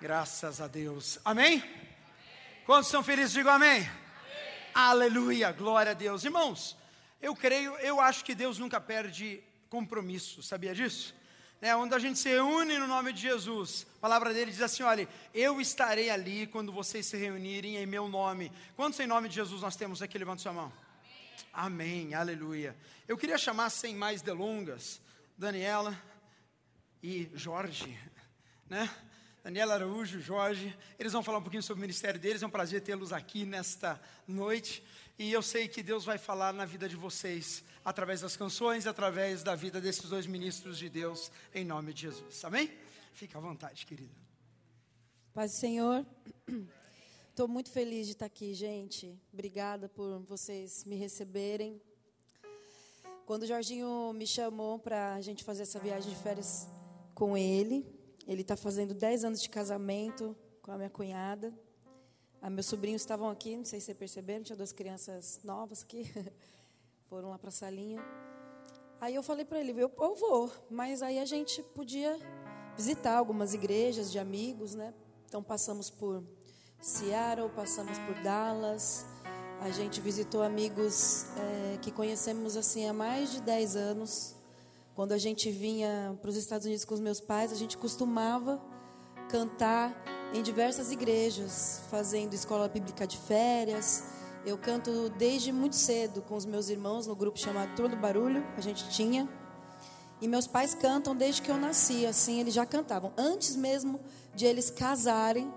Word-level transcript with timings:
Graças 0.00 0.62
a 0.62 0.66
Deus. 0.66 1.18
Amém? 1.22 1.62
Quantos 2.64 2.88
são 2.88 3.02
felizes? 3.02 3.32
Digam 3.32 3.52
amém. 3.52 3.80
amém. 3.80 3.90
Aleluia, 4.72 5.52
glória 5.52 5.92
a 5.92 5.94
Deus. 5.94 6.24
Irmãos, 6.24 6.74
eu 7.20 7.36
creio, 7.36 7.76
eu 7.76 8.00
acho 8.00 8.24
que 8.24 8.34
Deus 8.34 8.58
nunca 8.58 8.80
perde 8.80 9.42
compromisso, 9.68 10.42
sabia 10.42 10.74
disso? 10.74 11.14
É, 11.60 11.76
onde 11.76 11.94
a 11.94 11.98
gente 11.98 12.18
se 12.18 12.30
reúne 12.30 12.78
no 12.78 12.86
nome 12.86 13.12
de 13.12 13.20
Jesus, 13.20 13.86
a 13.98 14.00
palavra 14.00 14.32
dele 14.32 14.50
diz 14.50 14.62
assim: 14.62 14.82
olha, 14.82 15.06
eu 15.34 15.60
estarei 15.60 16.08
ali 16.08 16.46
quando 16.46 16.72
vocês 16.72 17.04
se 17.04 17.18
reunirem 17.18 17.76
em 17.76 17.84
meu 17.84 18.08
nome. 18.08 18.50
Quantos 18.76 18.98
em 19.00 19.06
nome 19.06 19.28
de 19.28 19.34
Jesus 19.34 19.60
nós 19.60 19.76
temos 19.76 20.00
aqui? 20.00 20.16
Levanta 20.16 20.40
sua 20.40 20.54
mão. 20.54 20.72
Amém, 21.52 22.04
Amém. 22.04 22.14
aleluia. 22.14 22.74
Eu 23.06 23.18
queria 23.18 23.36
chamar, 23.36 23.68
sem 23.68 23.94
mais 23.94 24.22
delongas, 24.22 24.98
Daniela 25.36 25.94
e 27.02 27.30
Jorge, 27.34 27.98
né? 28.66 28.88
Daniela 29.42 29.72
Araújo, 29.72 30.20
Jorge, 30.20 30.76
eles 30.98 31.14
vão 31.14 31.22
falar 31.22 31.38
um 31.38 31.42
pouquinho 31.42 31.62
sobre 31.62 31.80
o 31.80 31.80
ministério 31.80 32.20
deles, 32.20 32.42
é 32.42 32.46
um 32.46 32.50
prazer 32.50 32.82
tê-los 32.82 33.10
aqui 33.10 33.46
nesta 33.46 33.98
noite. 34.28 34.84
E 35.18 35.32
eu 35.32 35.40
sei 35.40 35.66
que 35.66 35.82
Deus 35.82 36.04
vai 36.04 36.18
falar 36.18 36.52
na 36.52 36.66
vida 36.66 36.86
de 36.86 36.94
vocês, 36.94 37.64
através 37.82 38.20
das 38.20 38.36
canções, 38.36 38.86
através 38.86 39.42
da 39.42 39.54
vida 39.54 39.80
desses 39.80 40.10
dois 40.10 40.26
ministros 40.26 40.76
de 40.76 40.90
Deus, 40.90 41.32
em 41.54 41.64
nome 41.64 41.94
de 41.94 42.02
Jesus. 42.02 42.44
Amém? 42.44 42.70
Fica 43.14 43.38
à 43.38 43.40
vontade, 43.40 43.86
querida. 43.86 44.14
Paz 45.32 45.52
do 45.52 45.56
Senhor. 45.56 46.04
Estou 47.30 47.48
muito 47.48 47.70
feliz 47.70 48.06
de 48.06 48.12
estar 48.12 48.26
aqui, 48.26 48.52
gente. 48.52 49.18
Obrigada 49.32 49.88
por 49.88 50.20
vocês 50.20 50.84
me 50.84 50.96
receberem. 50.96 51.80
Quando 53.24 53.44
o 53.44 53.46
Jorginho 53.46 54.12
me 54.12 54.26
chamou 54.26 54.78
para 54.78 55.14
a 55.14 55.20
gente 55.22 55.44
fazer 55.44 55.62
essa 55.62 55.78
viagem 55.78 56.10
de 56.10 56.16
férias 56.20 56.68
com 57.14 57.38
ele, 57.38 57.99
ele 58.30 58.42
está 58.42 58.56
fazendo 58.56 58.94
10 58.94 59.24
anos 59.24 59.42
de 59.42 59.50
casamento 59.50 60.36
com 60.62 60.70
a 60.70 60.76
minha 60.76 60.88
cunhada. 60.88 61.52
Ah, 62.40 62.48
meus 62.48 62.66
sobrinhos 62.66 63.02
estavam 63.02 63.28
aqui, 63.28 63.56
não 63.56 63.64
sei 63.64 63.80
se 63.80 63.86
vocês 63.86 63.98
perceberam, 63.98 64.44
tinha 64.44 64.54
duas 64.54 64.70
crianças 64.70 65.40
novas 65.42 65.82
aqui. 65.82 66.08
Foram 67.10 67.30
lá 67.30 67.38
para 67.38 67.48
a 67.48 67.52
salinha. 67.52 68.00
Aí 69.00 69.16
eu 69.16 69.22
falei 69.24 69.44
para 69.44 69.58
ele, 69.58 69.72
eu, 69.72 69.90
eu 69.98 70.14
vou, 70.14 70.48
mas 70.70 71.02
aí 71.02 71.18
a 71.18 71.24
gente 71.24 71.60
podia 71.74 72.16
visitar 72.76 73.16
algumas 73.16 73.52
igrejas 73.52 74.12
de 74.12 74.18
amigos, 74.20 74.76
né? 74.76 74.94
Então 75.26 75.42
passamos 75.42 75.90
por 75.90 76.22
Seattle, 76.80 77.50
passamos 77.50 77.98
por 77.98 78.14
Dallas. 78.22 79.04
A 79.60 79.70
gente 79.70 80.00
visitou 80.00 80.44
amigos 80.44 81.24
é, 81.36 81.78
que 81.78 81.90
conhecemos 81.90 82.56
assim 82.56 82.86
há 82.86 82.92
mais 82.92 83.32
de 83.32 83.40
10 83.42 83.74
anos. 83.74 84.39
Quando 84.94 85.12
a 85.12 85.18
gente 85.18 85.50
vinha 85.50 86.18
para 86.20 86.30
os 86.30 86.36
Estados 86.36 86.66
Unidos 86.66 86.84
com 86.84 86.94
os 86.94 87.00
meus 87.00 87.20
pais, 87.20 87.52
a 87.52 87.54
gente 87.54 87.78
costumava 87.78 88.60
cantar 89.28 89.94
em 90.34 90.42
diversas 90.42 90.90
igrejas, 90.90 91.82
fazendo 91.90 92.34
escola 92.34 92.68
bíblica 92.68 93.06
de 93.06 93.16
férias. 93.16 94.04
Eu 94.44 94.58
canto 94.58 95.08
desde 95.10 95.52
muito 95.52 95.76
cedo 95.76 96.22
com 96.22 96.34
os 96.34 96.44
meus 96.44 96.68
irmãos 96.68 97.06
no 97.06 97.14
grupo 97.14 97.38
chamado 97.38 97.74
Turno 97.76 97.94
do 97.94 98.00
Barulho, 98.00 98.44
a 98.56 98.60
gente 98.60 98.88
tinha. 98.90 99.28
E 100.20 100.28
meus 100.28 100.46
pais 100.46 100.74
cantam 100.74 101.14
desde 101.14 101.40
que 101.40 101.50
eu 101.50 101.56
nasci, 101.56 102.04
assim, 102.04 102.40
eles 102.40 102.52
já 102.52 102.66
cantavam. 102.66 103.12
Antes 103.16 103.56
mesmo 103.56 104.00
de 104.34 104.44
eles 104.44 104.70
casarem, 104.70 105.52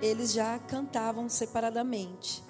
eles 0.00 0.32
já 0.32 0.58
cantavam 0.58 1.28
separadamente. 1.28 2.42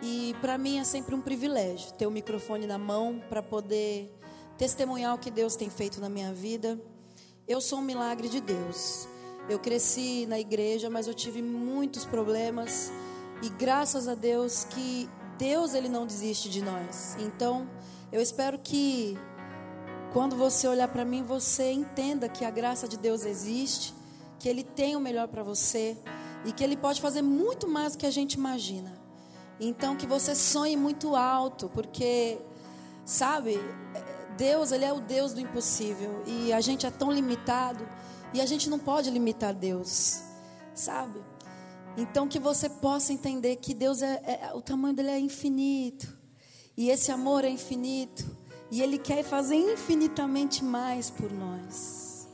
E 0.00 0.34
para 0.40 0.56
mim 0.56 0.78
é 0.78 0.84
sempre 0.84 1.14
um 1.14 1.20
privilégio 1.20 1.92
ter 1.92 2.06
o 2.06 2.10
microfone 2.10 2.66
na 2.66 2.78
mão 2.78 3.22
para 3.28 3.42
poder 3.42 4.14
testemunhar 4.56 5.14
o 5.14 5.18
que 5.18 5.30
Deus 5.30 5.56
tem 5.56 5.68
feito 5.68 6.00
na 6.00 6.08
minha 6.08 6.32
vida. 6.32 6.78
Eu 7.46 7.60
sou 7.60 7.78
um 7.78 7.82
milagre 7.82 8.28
de 8.28 8.40
Deus. 8.40 9.08
Eu 9.48 9.58
cresci 9.58 10.26
na 10.26 10.38
igreja, 10.38 10.88
mas 10.88 11.06
eu 11.06 11.14
tive 11.14 11.42
muitos 11.42 12.04
problemas 12.04 12.90
e 13.42 13.50
graças 13.50 14.08
a 14.08 14.14
Deus 14.14 14.64
que 14.64 15.08
Deus 15.36 15.74
ele 15.74 15.88
não 15.88 16.06
desiste 16.06 16.48
de 16.48 16.62
nós. 16.62 17.16
Então, 17.18 17.68
eu 18.10 18.20
espero 18.20 18.58
que 18.58 19.18
quando 20.12 20.36
você 20.36 20.68
olhar 20.68 20.88
para 20.88 21.04
mim, 21.04 21.22
você 21.22 21.72
entenda 21.72 22.28
que 22.28 22.44
a 22.44 22.50
graça 22.50 22.86
de 22.86 22.96
Deus 22.96 23.24
existe, 23.24 23.92
que 24.38 24.48
ele 24.48 24.62
tem 24.62 24.96
o 24.96 25.00
melhor 25.00 25.28
para 25.28 25.42
você 25.42 25.98
e 26.44 26.52
que 26.52 26.62
ele 26.62 26.76
pode 26.76 27.00
fazer 27.00 27.20
muito 27.20 27.68
mais 27.68 27.92
do 27.92 27.98
que 27.98 28.06
a 28.06 28.10
gente 28.10 28.34
imagina. 28.34 28.96
Então, 29.58 29.96
que 29.96 30.06
você 30.06 30.34
sonhe 30.34 30.76
muito 30.76 31.16
alto, 31.16 31.68
porque 31.68 32.38
sabe, 33.04 33.58
Deus, 34.36 34.72
ele 34.72 34.84
é 34.84 34.92
o 34.92 35.00
Deus 35.00 35.32
do 35.32 35.40
impossível 35.40 36.22
e 36.26 36.52
a 36.52 36.60
gente 36.60 36.86
é 36.86 36.90
tão 36.90 37.10
limitado 37.10 37.86
e 38.32 38.40
a 38.40 38.46
gente 38.46 38.68
não 38.68 38.78
pode 38.78 39.10
limitar 39.10 39.54
Deus, 39.54 40.22
sabe? 40.74 41.22
Então 41.96 42.26
que 42.26 42.38
você 42.38 42.68
possa 42.68 43.12
entender 43.12 43.56
que 43.56 43.72
Deus 43.72 44.02
é, 44.02 44.20
é 44.24 44.52
o 44.54 44.60
tamanho 44.60 44.94
dele 44.94 45.10
é 45.10 45.18
infinito 45.18 46.08
e 46.76 46.90
esse 46.90 47.12
amor 47.12 47.44
é 47.44 47.48
infinito 47.48 48.24
e 48.70 48.82
ele 48.82 48.98
quer 48.98 49.22
fazer 49.22 49.54
infinitamente 49.54 50.64
mais 50.64 51.10
por 51.10 51.30
nós. 51.30 52.28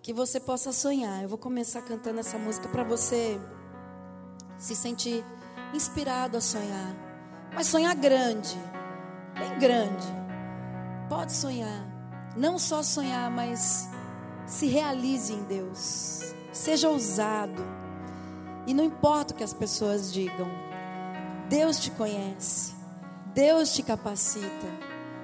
Que 0.00 0.12
você 0.12 0.38
possa 0.38 0.72
sonhar. 0.72 1.22
Eu 1.22 1.28
vou 1.28 1.36
começar 1.36 1.82
cantando 1.82 2.20
essa 2.20 2.38
música 2.38 2.68
para 2.68 2.84
você 2.84 3.38
se 4.56 4.74
sentir 4.74 5.24
inspirado 5.74 6.36
a 6.36 6.40
sonhar, 6.40 6.94
mas 7.52 7.66
sonhar 7.66 7.94
grande, 7.94 8.56
bem 9.34 9.58
grande 9.58 10.25
Pode 11.08 11.32
sonhar. 11.32 11.86
Não 12.36 12.58
só 12.58 12.82
sonhar, 12.82 13.30
mas 13.30 13.88
se 14.46 14.66
realize 14.66 15.32
em 15.32 15.44
Deus. 15.44 16.34
Seja 16.52 16.88
ousado. 16.88 17.62
E 18.66 18.74
não 18.74 18.84
importa 18.84 19.32
o 19.32 19.36
que 19.36 19.44
as 19.44 19.54
pessoas 19.54 20.12
digam. 20.12 20.48
Deus 21.48 21.78
te 21.78 21.90
conhece. 21.92 22.74
Deus 23.32 23.72
te 23.72 23.82
capacita. 23.82 24.66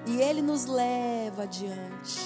E 0.06 0.20
Ele 0.20 0.40
nos 0.40 0.66
leva 0.66 1.42
adiante. 1.42 2.20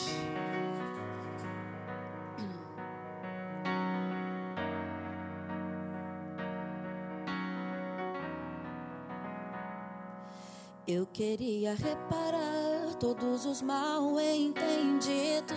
Eu 10.87 11.05
queria 11.07 11.75
reparar 11.75 12.76
todos 12.99 13.45
os 13.45 13.61
mal 13.61 14.19
entendidos, 14.21 15.53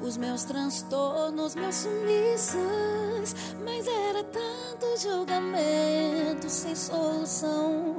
os 0.00 0.16
meus 0.16 0.44
transtornos, 0.44 1.54
meus 1.54 1.74
sumiços, 1.74 3.34
mas 3.64 3.86
era 3.86 4.24
tanto 4.24 4.98
julgamento 4.98 6.48
sem 6.48 6.74
solução. 6.74 7.96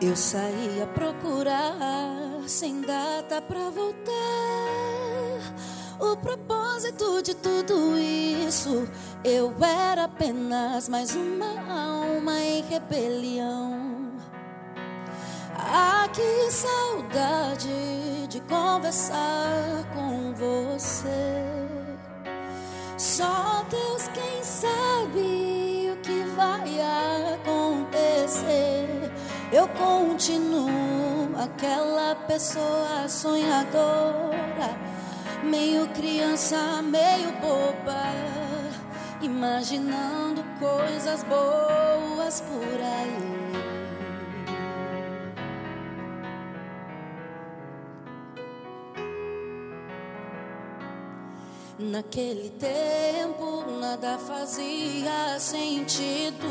Eu 0.00 0.16
saí 0.16 0.82
a 0.82 0.86
procurar 0.88 2.42
sem 2.46 2.80
data 2.80 3.40
para 3.40 3.70
voltar. 3.70 4.12
O 5.98 6.16
propósito 6.16 7.22
de 7.22 7.34
tudo 7.34 7.96
isso, 7.96 8.86
eu 9.24 9.54
era 9.62 10.04
apenas 10.04 10.88
mais 10.88 11.14
uma 11.14 12.02
alma 12.02 12.38
em 12.40 12.62
rebelião. 12.62 14.05
Que 16.16 16.50
saudade 16.50 18.26
de 18.30 18.40
conversar 18.40 19.84
com 19.92 20.32
você. 20.32 21.44
Só 22.96 23.62
Deus 23.68 24.08
quem 24.14 24.42
sabe 24.42 25.90
o 25.92 25.96
que 25.98 26.22
vai 26.34 26.80
acontecer. 27.34 29.12
Eu 29.52 29.68
continuo 29.68 31.36
aquela 31.38 32.14
pessoa 32.14 33.06
sonhadora, 33.10 34.74
meio 35.44 35.86
criança, 35.88 36.80
meio 36.80 37.30
boba, 37.42 38.06
imaginando 39.20 40.42
coisas 40.58 41.22
boas 41.24 42.40
por 42.40 42.80
aí. 42.80 43.35
Naquele 51.86 52.50
tempo 52.50 53.64
nada 53.80 54.18
fazia 54.18 55.38
sentido. 55.38 56.48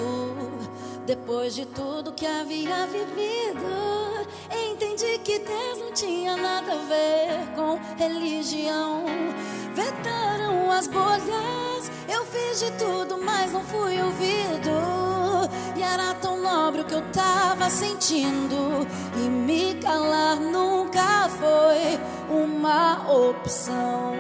Depois 1.06 1.54
de 1.54 1.66
tudo 1.66 2.14
que 2.14 2.26
havia 2.26 2.88
vivido, 2.88 4.26
entendi 4.50 5.20
que 5.26 5.40
Deus 5.40 5.80
não 5.80 5.92
tinha 5.92 6.38
nada 6.38 6.72
a 6.72 6.76
ver 6.78 7.54
com 7.54 7.78
religião. 7.98 9.04
Vetaram 9.74 10.72
as 10.72 10.88
bolhas, 10.88 11.92
eu 12.08 12.26
fiz 12.28 12.62
de 12.62 12.72
tudo, 12.78 13.18
mas 13.22 13.52
não 13.52 13.64
fui 13.66 14.02
ouvido. 14.02 14.72
E 15.76 15.84
era 15.84 16.14
tão 16.14 16.42
nobre 16.42 16.80
o 16.80 16.86
que 16.86 16.94
eu 16.94 17.04
tava 17.12 17.70
sentindo. 17.70 18.88
E 19.18 19.30
me 19.30 19.76
calar 19.82 20.40
nunca 20.40 21.28
foi 21.28 22.00
uma 22.34 23.06
opção. 23.12 24.16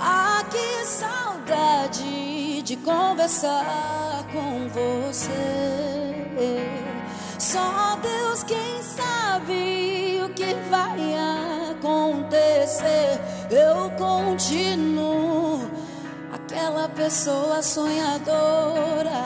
Ah, 0.00 0.44
que 0.48 0.86
saudade 0.86 2.62
de 2.62 2.76
conversar 2.76 4.24
com 4.32 4.68
você. 4.68 6.28
Só 7.36 7.96
Deus 8.00 8.44
quem 8.44 8.80
sabe 8.80 10.20
o 10.24 10.28
que 10.34 10.54
vai 10.70 11.16
acontecer. 11.72 13.18
Eu 13.50 13.90
continuo 13.98 15.68
aquela 16.32 16.88
pessoa 16.90 17.60
sonhadora, 17.60 19.24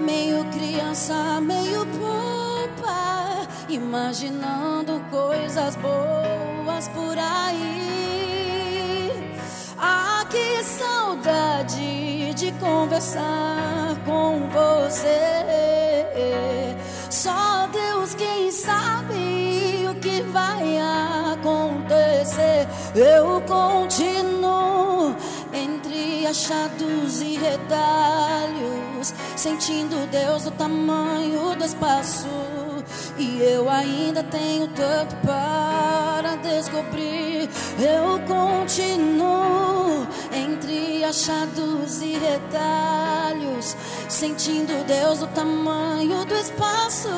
meio 0.00 0.44
criança, 0.52 1.40
meio 1.40 1.84
boba, 1.86 3.48
imaginando 3.68 5.00
coisas 5.10 5.74
boas 5.74 6.86
por 6.88 7.18
aí. 7.18 8.03
Saudade 11.14 12.34
de 12.34 12.52
conversar 12.52 13.96
com 14.04 14.48
você. 14.48 16.06
Só 17.10 17.68
Deus 17.68 18.14
quem 18.14 18.50
sabe 18.50 19.86
o 19.88 19.94
que 20.00 20.22
vai 20.22 20.78
acontecer. 21.32 22.66
Eu 22.94 23.40
continuo 23.42 25.14
entre 25.52 26.26
achados 26.26 27.20
e 27.20 27.36
retalhos, 27.36 29.14
sentindo 29.36 30.06
Deus 30.10 30.44
do 30.44 30.50
tamanho 30.52 31.54
do 31.54 31.64
espaço. 31.64 32.63
E 33.16 33.40
eu 33.42 33.70
ainda 33.70 34.24
tenho 34.24 34.66
tanto 34.68 35.14
para 35.16 36.36
descobrir. 36.36 37.48
Eu 37.78 38.18
continuo 38.26 40.06
entre 40.32 41.04
achados 41.04 42.02
e 42.02 42.16
retalhos, 42.16 43.76
sentindo 44.08 44.84
Deus 44.84 45.20
do 45.20 45.28
tamanho 45.28 46.24
do 46.24 46.34
espaço. 46.34 47.08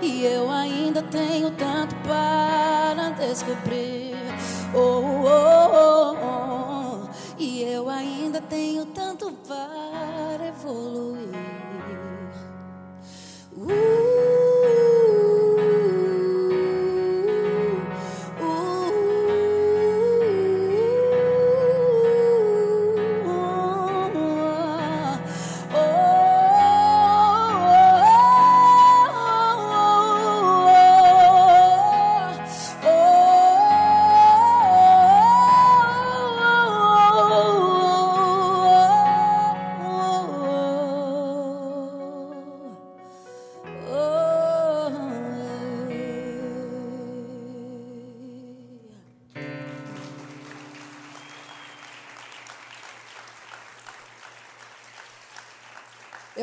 E 0.00 0.24
eu 0.24 0.48
ainda 0.50 1.02
tenho 1.02 1.50
tanto 1.50 1.96
para 1.96 3.10
descobrir. 3.10 4.14
Oh, 4.72 5.24
oh, 5.24 5.66
oh, 5.72 6.16
oh. 6.22 7.08
E 7.38 7.62
eu 7.62 7.88
ainda 7.88 8.40
tenho 8.40 8.86
tanto 8.86 9.32
para 9.48 10.46
evoluir. 10.46 11.26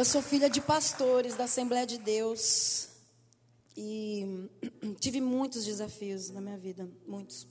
Eu 0.04 0.06
sou 0.06 0.22
filha 0.22 0.50
de 0.50 0.60
pastores 0.60 1.38
da 1.38 1.46
Assembleia 1.46 1.88
de 1.88 1.98
Deus 1.98 2.90
e 3.74 4.50
tive 5.00 5.22
muitos 5.22 5.64
desafios 5.64 6.30
na 6.30 6.42
minha 6.42 6.58
vida, 6.58 6.92
muitos. 7.08 7.48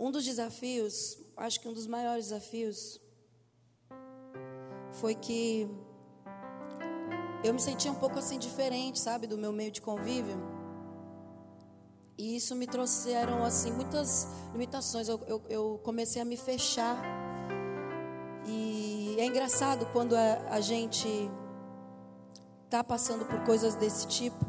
Um 0.00 0.10
dos 0.10 0.24
desafios, 0.24 1.18
acho 1.36 1.60
que 1.60 1.68
um 1.68 1.74
dos 1.74 1.86
maiores 1.86 2.28
desafios, 2.28 2.98
foi 4.92 5.14
que 5.14 5.68
eu 7.44 7.52
me 7.52 7.60
sentia 7.60 7.92
um 7.92 7.96
pouco 7.96 8.18
assim 8.18 8.38
diferente, 8.38 8.98
sabe, 8.98 9.26
do 9.26 9.36
meu 9.36 9.52
meio 9.52 9.70
de 9.70 9.82
convívio. 9.82 10.38
E 12.16 12.34
isso 12.34 12.56
me 12.56 12.66
trouxeram 12.66 13.44
assim 13.44 13.70
muitas 13.72 14.26
limitações. 14.52 15.06
Eu, 15.06 15.20
eu, 15.26 15.42
eu 15.50 15.80
comecei 15.84 16.22
a 16.22 16.24
me 16.24 16.38
fechar 16.38 17.27
é 19.20 19.26
engraçado 19.26 19.86
quando 19.92 20.14
a, 20.14 20.38
a 20.50 20.60
gente 20.60 21.08
está 22.64 22.84
passando 22.84 23.24
por 23.24 23.40
coisas 23.44 23.74
desse 23.74 24.06
tipo, 24.06 24.44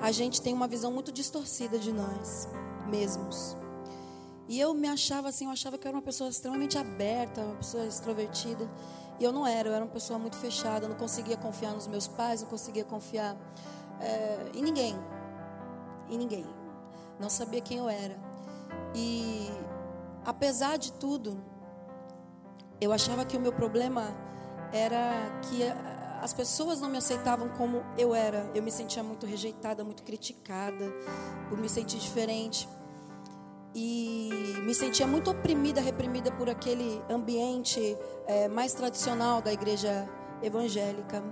a 0.00 0.12
gente 0.12 0.40
tem 0.40 0.54
uma 0.54 0.68
visão 0.68 0.92
muito 0.92 1.10
distorcida 1.10 1.78
de 1.78 1.92
nós 1.92 2.48
mesmos. 2.86 3.56
E 4.48 4.58
eu 4.58 4.72
me 4.72 4.88
achava 4.88 5.28
assim, 5.28 5.44
eu 5.44 5.50
achava 5.50 5.76
que 5.76 5.86
eu 5.86 5.90
era 5.90 5.96
uma 5.98 6.02
pessoa 6.02 6.30
extremamente 6.30 6.78
aberta, 6.78 7.42
uma 7.42 7.56
pessoa 7.56 7.84
extrovertida. 7.84 8.66
E 9.20 9.24
eu 9.24 9.32
não 9.32 9.46
era, 9.46 9.68
eu 9.68 9.74
era 9.74 9.84
uma 9.84 9.90
pessoa 9.90 10.18
muito 10.18 10.36
fechada, 10.36 10.88
não 10.88 10.96
conseguia 10.96 11.36
confiar 11.36 11.72
nos 11.72 11.86
meus 11.86 12.08
pais, 12.08 12.40
não 12.40 12.48
conseguia 12.48 12.84
confiar 12.84 13.36
é, 14.00 14.50
em 14.54 14.62
ninguém. 14.62 14.96
Em 16.08 16.16
ninguém. 16.16 16.46
Não 17.20 17.28
sabia 17.28 17.60
quem 17.60 17.78
eu 17.78 17.88
era. 17.88 18.18
E 18.94 19.50
apesar 20.24 20.78
de 20.78 20.92
tudo, 20.92 21.42
eu 22.80 22.92
achava 22.92 23.24
que 23.24 23.36
o 23.36 23.40
meu 23.40 23.52
problema 23.52 24.14
era 24.72 25.40
que 25.42 25.62
as 26.20 26.32
pessoas 26.32 26.80
não 26.80 26.88
me 26.88 26.98
aceitavam 26.98 27.48
como 27.50 27.82
eu 27.96 28.14
era. 28.14 28.50
Eu 28.54 28.62
me 28.62 28.70
sentia 28.70 29.02
muito 29.02 29.26
rejeitada, 29.26 29.84
muito 29.84 30.02
criticada, 30.02 30.92
por 31.48 31.58
me 31.58 31.68
sentir 31.68 31.98
diferente. 31.98 32.68
E 33.74 34.30
me 34.64 34.74
sentia 34.74 35.06
muito 35.06 35.30
oprimida, 35.30 35.80
reprimida 35.80 36.32
por 36.32 36.48
aquele 36.48 37.02
ambiente 37.08 37.96
é, 38.26 38.48
mais 38.48 38.72
tradicional 38.72 39.40
da 39.40 39.52
igreja 39.52 40.08
evangélica. 40.42 41.22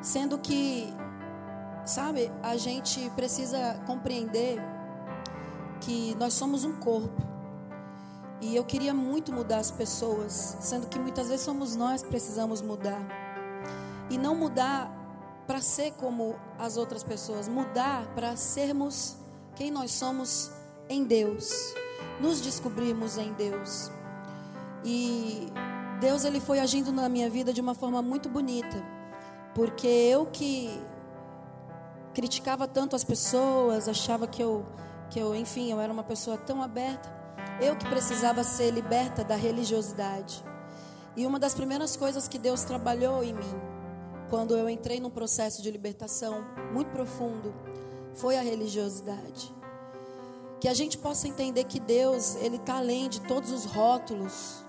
Sendo 0.00 0.38
que, 0.38 0.92
sabe, 1.84 2.32
a 2.42 2.56
gente 2.56 3.08
precisa 3.10 3.80
compreender 3.86 4.58
que 5.80 6.14
nós 6.16 6.32
somos 6.32 6.64
um 6.64 6.72
corpo. 6.78 7.31
E 8.42 8.56
eu 8.56 8.64
queria 8.64 8.92
muito 8.92 9.32
mudar 9.32 9.58
as 9.58 9.70
pessoas, 9.70 10.56
sendo 10.60 10.88
que 10.88 10.98
muitas 10.98 11.28
vezes 11.28 11.44
somos 11.44 11.76
nós 11.76 12.02
que 12.02 12.08
precisamos 12.08 12.60
mudar. 12.60 13.00
E 14.10 14.18
não 14.18 14.34
mudar 14.34 14.90
para 15.46 15.60
ser 15.60 15.92
como 15.92 16.34
as 16.58 16.76
outras 16.76 17.04
pessoas, 17.04 17.46
mudar 17.46 18.04
para 18.16 18.34
sermos 18.36 19.16
quem 19.54 19.70
nós 19.70 19.92
somos 19.92 20.50
em 20.88 21.04
Deus, 21.04 21.72
nos 22.20 22.40
descobrirmos 22.40 23.16
em 23.16 23.32
Deus. 23.32 23.92
E 24.84 25.46
Deus 26.00 26.24
ele 26.24 26.40
foi 26.40 26.58
agindo 26.58 26.90
na 26.90 27.08
minha 27.08 27.30
vida 27.30 27.52
de 27.52 27.60
uma 27.60 27.76
forma 27.76 28.02
muito 28.02 28.28
bonita, 28.28 28.84
porque 29.54 29.86
eu 29.86 30.26
que 30.26 30.82
criticava 32.12 32.66
tanto 32.66 32.96
as 32.96 33.04
pessoas, 33.04 33.88
achava 33.88 34.26
que 34.26 34.42
eu 34.42 34.66
que 35.10 35.18
eu, 35.18 35.34
enfim, 35.34 35.70
eu 35.70 35.78
era 35.78 35.92
uma 35.92 36.02
pessoa 36.02 36.38
tão 36.38 36.62
aberta. 36.62 37.21
Eu 37.62 37.76
que 37.76 37.86
precisava 37.86 38.42
ser 38.42 38.72
liberta 38.72 39.22
da 39.22 39.36
religiosidade. 39.36 40.44
E 41.16 41.24
uma 41.24 41.38
das 41.38 41.54
primeiras 41.54 41.96
coisas 41.96 42.26
que 42.26 42.36
Deus 42.36 42.64
trabalhou 42.64 43.22
em 43.22 43.32
mim, 43.32 43.54
quando 44.28 44.56
eu 44.56 44.68
entrei 44.68 44.98
num 44.98 45.08
processo 45.08 45.62
de 45.62 45.70
libertação 45.70 46.44
muito 46.72 46.90
profundo, 46.90 47.54
foi 48.14 48.36
a 48.36 48.42
religiosidade. 48.42 49.54
Que 50.58 50.66
a 50.66 50.74
gente 50.74 50.98
possa 50.98 51.28
entender 51.28 51.62
que 51.62 51.78
Deus, 51.78 52.34
Ele 52.34 52.56
está 52.56 52.78
além 52.78 53.08
de 53.08 53.20
todos 53.20 53.52
os 53.52 53.64
rótulos, 53.64 54.64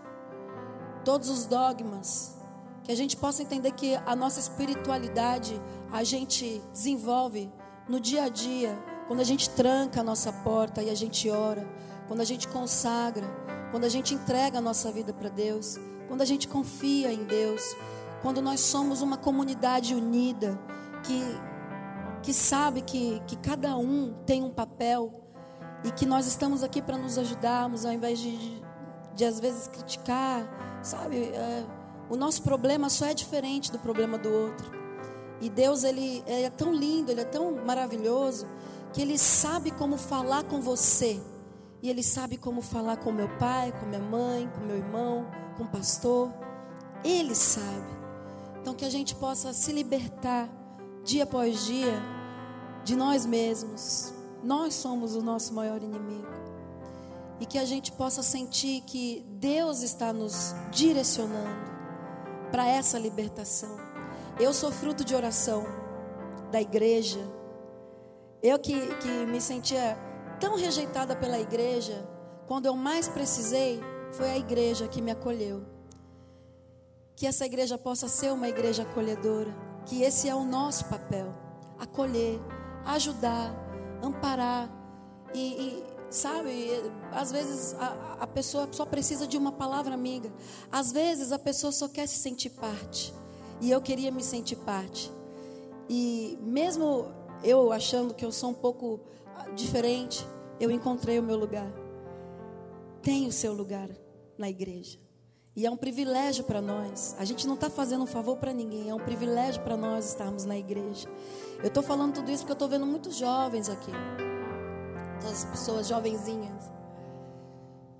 todos 1.04 1.30
os 1.30 1.48
dogmas. 1.48 2.38
Que 2.84 2.92
a 2.92 2.96
gente 2.96 3.18
possa 3.18 3.42
entender 3.42 3.72
que 3.72 3.96
a 4.06 4.16
nossa 4.16 4.40
espiritualidade 4.40 5.60
a 5.92 6.04
gente 6.04 6.62
desenvolve 6.72 7.52
no 7.90 8.00
dia 8.00 8.26
a 8.26 8.30
dia, 8.30 8.78
quando 9.08 9.22
a 9.22 9.24
gente 9.24 9.50
tranca 9.50 10.02
a 10.02 10.04
nossa 10.04 10.32
porta 10.32 10.84
e 10.84 10.92
a 10.92 10.96
gente 10.96 11.28
ora 11.28 11.68
quando 12.08 12.22
a 12.22 12.26
gente 12.26 12.48
consagra, 12.48 13.26
quando 13.72 13.86
a 13.86 13.90
gente 13.90 14.14
entrega 14.14 14.60
a 14.60 14.62
nossa 14.62 14.92
vida 14.92 15.14
para 15.14 15.30
Deus, 15.30 15.80
quando 16.08 16.22
a 16.22 16.26
gente 16.26 16.48
confia 16.48 17.12
em 17.12 17.24
Deus, 17.24 17.76
quando 18.22 18.42
nós 18.42 18.60
somos 18.60 19.02
uma 19.02 19.18
comunidade 19.18 19.96
unida, 19.96 20.60
que, 21.04 21.22
que 22.22 22.34
sabe 22.34 22.82
que, 22.82 23.22
que 23.28 23.36
cada 23.38 23.76
um 23.78 24.14
tem 24.26 24.44
um 24.44 24.50
papel 24.50 25.12
e 25.84 25.92
que 25.92 26.06
nós 26.06 26.28
estamos 26.28 26.64
aqui 26.64 26.82
para 26.82 26.98
nos 26.98 27.18
ajudarmos, 27.18 27.86
ao 27.86 27.92
invés 27.92 28.20
de, 28.20 28.62
de, 29.16 29.26
às 29.26 29.40
vezes 29.40 29.68
criticar, 29.68 30.48
sabe? 30.82 31.18
É, 31.18 31.66
o 32.10 32.16
nosso 32.16 32.44
problema 32.44 32.90
só 32.90 33.08
é 33.08 33.14
diferente 33.14 33.72
do 33.72 33.80
problema 33.80 34.18
do 34.18 34.30
outro. 34.30 34.72
E 35.42 35.50
Deus, 35.50 35.84
ele 35.84 36.24
é 36.26 36.50
tão 36.50 36.72
lindo, 36.72 37.12
Ele 37.12 37.22
é 37.22 37.26
tão 37.26 37.66
maravilhoso, 37.66 38.48
que 38.94 39.02
Ele 39.02 39.18
sabe 39.18 39.72
como 39.72 39.98
falar 39.98 40.44
com 40.44 40.62
você 40.62 41.20
e 41.84 41.90
Ele 41.90 42.02
sabe 42.02 42.38
como 42.38 42.62
falar 42.62 42.96
com 42.96 43.12
meu 43.12 43.28
pai, 43.38 43.74
com 43.78 43.86
minha 43.86 44.00
mãe, 44.00 44.50
com 44.56 44.66
meu 44.66 44.78
irmão, 44.78 45.28
com 45.58 45.66
o 45.66 45.68
pastor. 45.68 46.32
Ele 47.04 47.36
sabe. 47.36 47.86
Então 48.62 48.74
que 48.74 48.86
a 48.86 48.90
gente 48.90 49.14
possa 49.14 49.52
se 49.52 49.74
libertar 49.74 50.50
dia 51.04 51.26
após 51.26 51.66
dia 51.66 52.02
de 52.86 52.96
nós 52.96 53.26
mesmos. 53.26 54.14
Nós 54.42 54.76
somos 54.76 55.14
o 55.14 55.22
nosso 55.22 55.54
maior 55.54 55.84
inimigo. 55.84 56.32
E 57.42 57.46
que 57.46 57.58
a 57.58 57.66
gente 57.66 57.92
possa 57.92 58.24
sentir 58.24 58.80
que 58.84 59.26
Deus 59.32 59.82
está 59.82 60.14
nos 60.14 60.56
direcionando 60.72 61.70
para 62.50 62.66
essa 62.66 62.98
libertação. 62.98 63.76
Eu 64.40 64.54
sou 64.54 64.72
fruto 64.72 65.04
de 65.04 65.14
oração 65.14 65.66
da 66.50 66.62
igreja. 66.62 67.20
Eu 68.42 68.58
que, 68.58 68.74
que 68.96 69.26
me 69.26 69.42
sentia 69.42 69.98
tão 70.44 70.58
rejeitada 70.58 71.16
pela 71.16 71.40
igreja, 71.40 72.06
quando 72.48 72.66
eu 72.66 72.76
mais 72.76 73.08
precisei, 73.08 73.80
foi 74.12 74.30
a 74.30 74.38
igreja 74.38 74.90
que 74.90 75.02
me 75.02 75.10
acolheu. 75.10 75.64
Que 77.16 77.26
essa 77.26 77.46
igreja 77.46 77.78
possa 77.78 78.10
ser 78.10 78.30
uma 78.30 78.50
igreja 78.50 78.84
acolhedora. 78.84 79.56
Que 79.86 80.04
esse 80.04 80.28
é 80.28 80.36
o 80.36 80.44
nosso 80.44 80.84
papel: 80.90 81.34
acolher, 81.80 82.42
ajudar, 82.84 83.56
amparar. 84.04 84.70
E, 85.34 85.40
e 85.40 85.84
sabe, 86.10 86.92
às 87.14 87.32
vezes 87.32 87.74
a, 87.76 88.18
a 88.20 88.28
pessoa 88.28 88.68
só 88.70 88.86
precisa 88.86 89.26
de 89.26 89.38
uma 89.38 89.54
palavra 89.54 89.94
amiga. 89.94 90.30
Às 90.70 90.92
vezes 90.92 91.32
a 91.32 91.40
pessoa 91.40 91.72
só 91.72 91.88
quer 91.88 92.06
se 92.06 92.18
sentir 92.18 92.50
parte. 92.50 93.14
E 93.62 93.72
eu 93.72 93.82
queria 93.82 94.12
me 94.12 94.22
sentir 94.22 94.58
parte. 94.58 95.10
E 95.88 96.38
mesmo 96.42 97.14
eu 97.46 97.72
achando 97.72 98.14
que 98.14 98.26
eu 98.26 98.32
sou 98.32 98.50
um 98.50 98.54
pouco 98.54 99.00
diferente, 99.54 100.28
eu 100.60 100.72
encontrei 100.72 101.20
o 101.20 101.24
meu 101.24 101.38
lugar. 101.38 101.72
Tem 103.02 103.28
o 103.28 103.32
seu 103.32 103.54
lugar 103.54 103.90
na 104.38 104.50
igreja. 104.50 105.04
E 105.56 105.66
é 105.66 105.70
um 105.70 105.78
privilégio 105.78 106.44
para 106.46 106.62
nós. 106.62 107.16
A 107.20 107.26
gente 107.26 107.46
não 107.46 107.54
está 107.54 107.70
fazendo 107.70 108.04
um 108.04 108.08
favor 108.08 108.38
para 108.38 108.52
ninguém. 108.52 108.90
É 108.90 108.96
um 108.96 109.00
privilégio 109.00 109.62
para 109.62 109.78
nós 109.78 110.08
estarmos 110.08 110.46
na 110.46 110.58
igreja. 110.58 111.08
Eu 111.60 111.68
estou 111.68 111.84
falando 111.84 112.16
tudo 112.16 112.32
isso 112.32 112.40
porque 112.40 112.54
eu 112.54 112.56
estou 112.56 112.68
vendo 112.68 112.86
muitos 112.86 113.16
jovens 113.16 113.70
aqui. 113.70 113.92
Todas 115.22 115.44
as 115.44 115.46
pessoas 115.46 115.88
jovenzinhas. 115.88 116.72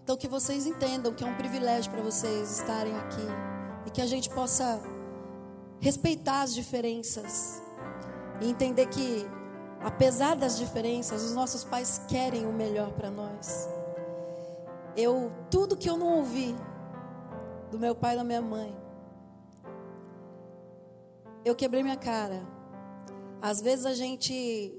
Então 0.04 0.18
que 0.18 0.28
vocês 0.28 0.66
entendam 0.66 1.14
que 1.14 1.24
é 1.24 1.28
um 1.28 1.36
privilégio 1.36 1.92
para 1.92 2.02
vocês 2.02 2.60
estarem 2.60 2.96
aqui. 2.96 3.22
E 3.86 3.92
que 3.92 4.02
a 4.02 4.08
gente 4.08 4.30
possa 4.30 4.82
respeitar 5.80 6.42
as 6.42 6.56
diferenças. 6.56 7.62
E 8.42 8.50
entender 8.50 8.88
que, 8.88 9.28
apesar 9.84 10.36
das 10.36 10.58
diferenças, 10.58 11.24
os 11.24 11.34
nossos 11.34 11.64
pais 11.64 12.02
querem 12.08 12.46
o 12.46 12.54
melhor 12.54 12.92
para 12.94 13.12
nós. 13.12 13.68
Eu, 14.96 15.32
tudo 15.50 15.76
que 15.76 15.90
eu 15.90 15.98
não 15.98 16.18
ouvi 16.18 16.56
do 17.70 17.78
meu 17.78 17.94
pai 17.94 18.14
e 18.14 18.18
da 18.18 18.24
minha 18.24 18.42
mãe. 18.42 18.76
Eu 21.44 21.56
quebrei 21.56 21.84
minha 21.84 21.98
cara. 21.98 22.42
Às 23.42 23.60
vezes 23.60 23.86
a 23.86 23.94
gente 23.94 24.74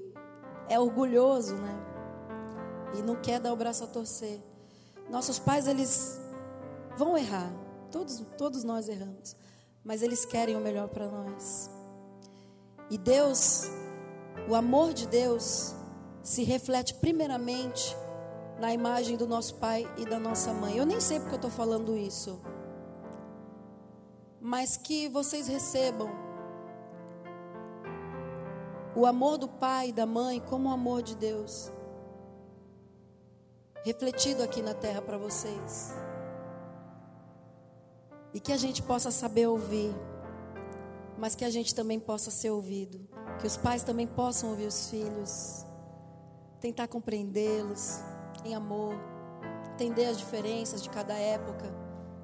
é 0.67 0.79
orgulhoso, 0.79 1.55
né? 1.55 1.77
E 2.97 3.01
não 3.01 3.15
quer 3.15 3.39
dar 3.39 3.53
o 3.53 3.55
braço 3.55 3.83
a 3.83 3.87
torcer. 3.87 4.41
Nossos 5.09 5.37
pais, 5.37 5.67
eles 5.67 6.19
vão 6.97 7.17
errar. 7.17 7.51
Todos, 7.91 8.23
todos 8.37 8.63
nós 8.63 8.89
erramos. 8.89 9.35
Mas 9.83 10.01
eles 10.01 10.25
querem 10.25 10.55
o 10.55 10.59
melhor 10.59 10.87
para 10.87 11.07
nós. 11.07 11.69
E 12.89 12.97
Deus, 12.97 13.69
o 14.47 14.55
amor 14.55 14.93
de 14.93 15.07
Deus, 15.07 15.75
se 16.21 16.43
reflete 16.43 16.93
primeiramente 16.95 17.95
na 18.59 18.73
imagem 18.73 19.17
do 19.17 19.27
nosso 19.27 19.55
pai 19.55 19.87
e 19.97 20.05
da 20.05 20.19
nossa 20.19 20.53
mãe. 20.53 20.77
Eu 20.77 20.85
nem 20.85 20.99
sei 20.99 21.19
porque 21.19 21.33
eu 21.33 21.37
estou 21.37 21.51
falando 21.51 21.95
isso 21.95 22.41
mas 24.45 24.77
que 24.77 25.09
vocês 25.09 25.47
recebam 25.47 26.07
o 28.95 29.07
amor 29.07 29.39
do 29.39 29.47
pai 29.47 29.89
e 29.89 29.91
da 29.91 30.05
mãe 30.05 30.39
como 30.39 30.69
o 30.69 30.71
amor 30.71 31.01
de 31.01 31.15
Deus 31.15 31.71
refletido 33.83 34.43
aqui 34.43 34.61
na 34.61 34.75
terra 34.75 35.01
para 35.01 35.17
vocês. 35.17 35.95
E 38.35 38.39
que 38.39 38.51
a 38.51 38.57
gente 38.57 38.83
possa 38.83 39.09
saber 39.09 39.47
ouvir, 39.47 39.95
mas 41.17 41.33
que 41.33 41.43
a 41.43 41.49
gente 41.49 41.73
também 41.73 41.99
possa 41.99 42.29
ser 42.29 42.51
ouvido, 42.51 42.99
que 43.39 43.47
os 43.47 43.57
pais 43.57 43.83
também 43.83 44.07
possam 44.07 44.49
ouvir 44.49 44.65
os 44.65 44.89
filhos, 44.89 45.65
tentar 46.59 46.87
compreendê-los 46.87 48.01
em 48.43 48.55
amor, 48.55 48.95
entender 49.73 50.05
as 50.05 50.17
diferenças 50.17 50.81
de 50.81 50.89
cada 50.89 51.13
época 51.13 51.65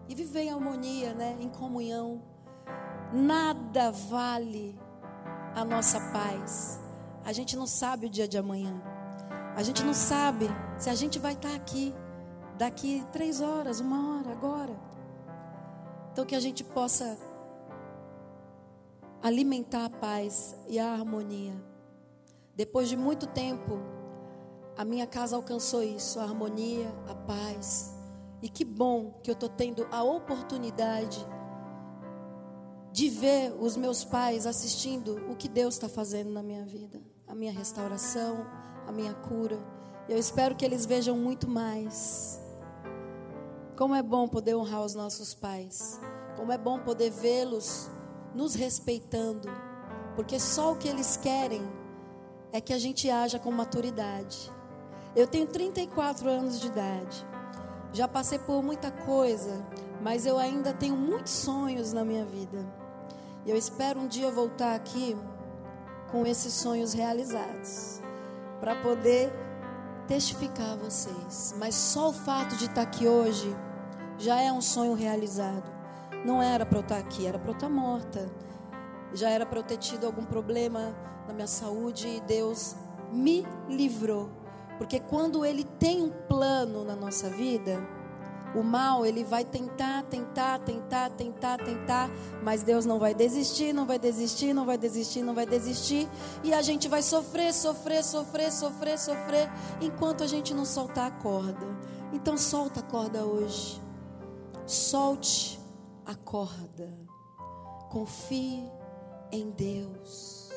e 0.07 0.15
viver 0.15 0.41
em 0.41 0.51
harmonia, 0.51 1.13
né? 1.13 1.37
em 1.39 1.49
comunhão. 1.49 2.21
Nada 3.13 3.91
vale 3.91 4.77
a 5.55 5.65
nossa 5.65 5.99
paz. 6.11 6.79
A 7.23 7.33
gente 7.33 7.55
não 7.55 7.67
sabe 7.67 8.07
o 8.07 8.09
dia 8.09 8.27
de 8.27 8.37
amanhã. 8.37 8.81
A 9.55 9.63
gente 9.63 9.83
não 9.83 9.93
sabe 9.93 10.47
se 10.77 10.89
a 10.89 10.95
gente 10.95 11.19
vai 11.19 11.33
estar 11.33 11.53
aqui 11.53 11.93
daqui 12.57 13.05
três 13.11 13.41
horas, 13.41 13.79
uma 13.79 14.19
hora, 14.19 14.31
agora. 14.31 14.75
Então 16.11 16.25
que 16.25 16.35
a 16.35 16.39
gente 16.39 16.63
possa 16.63 17.17
alimentar 19.21 19.85
a 19.85 19.89
paz 19.89 20.55
e 20.67 20.79
a 20.79 20.91
harmonia. 20.91 21.53
Depois 22.55 22.89
de 22.89 22.97
muito 22.97 23.27
tempo, 23.27 23.79
a 24.77 24.83
minha 24.83 25.05
casa 25.05 25.35
alcançou 25.35 25.83
isso, 25.83 26.19
a 26.19 26.23
harmonia, 26.23 26.91
a 27.07 27.15
paz. 27.15 27.95
E 28.41 28.49
que 28.49 28.65
bom 28.65 29.19
que 29.21 29.29
eu 29.29 29.33
estou 29.33 29.49
tendo 29.49 29.87
a 29.91 30.03
oportunidade 30.03 31.25
de 32.91 33.09
ver 33.09 33.53
os 33.59 33.77
meus 33.77 34.03
pais 34.03 34.45
assistindo 34.45 35.15
o 35.29 35.35
que 35.35 35.47
Deus 35.47 35.75
está 35.75 35.87
fazendo 35.87 36.31
na 36.31 36.41
minha 36.41 36.65
vida, 36.65 36.99
a 37.27 37.35
minha 37.35 37.51
restauração, 37.51 38.45
a 38.87 38.91
minha 38.91 39.13
cura. 39.13 39.57
Eu 40.09 40.17
espero 40.17 40.55
que 40.55 40.65
eles 40.65 40.85
vejam 40.85 41.15
muito 41.15 41.47
mais. 41.47 42.41
Como 43.77 43.95
é 43.95 44.03
bom 44.03 44.27
poder 44.27 44.55
honrar 44.55 44.83
os 44.83 44.95
nossos 44.95 45.33
pais. 45.33 45.99
Como 46.35 46.51
é 46.51 46.57
bom 46.57 46.79
poder 46.79 47.11
vê-los 47.11 47.89
nos 48.33 48.55
respeitando. 48.55 49.49
Porque 50.15 50.39
só 50.39 50.73
o 50.73 50.75
que 50.75 50.87
eles 50.87 51.17
querem 51.17 51.61
é 52.51 52.59
que 52.59 52.73
a 52.73 52.79
gente 52.79 53.09
haja 53.09 53.39
com 53.39 53.51
maturidade. 53.51 54.51
Eu 55.15 55.27
tenho 55.27 55.47
34 55.47 56.29
anos 56.29 56.59
de 56.59 56.67
idade. 56.67 57.25
Já 57.93 58.07
passei 58.07 58.39
por 58.39 58.63
muita 58.63 58.91
coisa, 58.91 59.65
mas 60.01 60.25
eu 60.25 60.37
ainda 60.37 60.73
tenho 60.73 60.95
muitos 60.95 61.33
sonhos 61.33 61.91
na 61.91 62.05
minha 62.05 62.25
vida. 62.25 62.65
E 63.45 63.49
eu 63.49 63.57
espero 63.57 63.99
um 63.99 64.07
dia 64.07 64.31
voltar 64.31 64.75
aqui 64.75 65.17
com 66.11 66.25
esses 66.25 66.53
sonhos 66.53 66.93
realizados, 66.93 68.01
para 68.59 68.75
poder 68.75 69.33
testificar 70.07 70.71
a 70.71 70.75
vocês. 70.75 71.55
Mas 71.57 71.73
só 71.73 72.09
o 72.09 72.13
fato 72.13 72.55
de 72.57 72.65
estar 72.65 72.81
aqui 72.81 73.07
hoje 73.07 73.55
já 74.17 74.41
é 74.41 74.51
um 74.51 74.61
sonho 74.61 74.93
realizado. 74.93 75.80
Não 76.25 76.41
era 76.41 76.65
para 76.65 76.77
eu 76.77 76.81
estar 76.81 76.97
aqui, 76.97 77.25
era 77.25 77.39
para 77.39 77.49
eu 77.49 77.55
estar 77.55 77.69
morta. 77.69 78.29
Já 79.13 79.29
era 79.29 79.45
para 79.45 79.59
eu 79.59 79.63
ter 79.63 79.77
tido 79.77 80.05
algum 80.05 80.25
problema 80.25 80.95
na 81.27 81.33
minha 81.33 81.47
saúde 81.47 82.07
e 82.07 82.21
Deus 82.21 82.75
me 83.11 83.45
livrou 83.67 84.41
porque 84.81 84.99
quando 84.99 85.45
ele 85.45 85.63
tem 85.63 86.01
um 86.01 86.09
plano 86.09 86.83
na 86.83 86.95
nossa 86.95 87.29
vida, 87.29 87.87
o 88.55 88.63
mal, 88.63 89.05
ele 89.05 89.23
vai 89.23 89.45
tentar, 89.45 90.01
tentar, 90.05 90.57
tentar, 90.57 91.11
tentar, 91.11 91.59
tentar, 91.59 92.09
mas 92.41 92.63
Deus 92.63 92.83
não 92.83 92.97
vai 92.97 93.13
desistir, 93.13 93.73
não 93.73 93.85
vai 93.85 93.99
desistir, 93.99 94.55
não 94.55 94.65
vai 94.65 94.79
desistir, 94.79 95.21
não 95.21 95.35
vai 95.35 95.45
desistir, 95.45 96.09
e 96.43 96.51
a 96.51 96.63
gente 96.63 96.87
vai 96.87 97.03
sofrer, 97.03 97.53
sofrer, 97.53 98.03
sofrer, 98.03 98.51
sofrer, 98.51 98.97
sofrer, 98.97 99.51
enquanto 99.79 100.23
a 100.23 100.27
gente 100.27 100.51
não 100.51 100.65
soltar 100.65 101.09
a 101.09 101.11
corda. 101.11 101.67
Então 102.11 102.35
solta 102.35 102.79
a 102.79 102.83
corda 102.83 103.23
hoje. 103.23 103.79
Solte 104.65 105.60
a 106.05 106.15
corda. 106.15 106.89
Confie 107.89 108.63
em 109.31 109.49
Deus. 109.51 110.49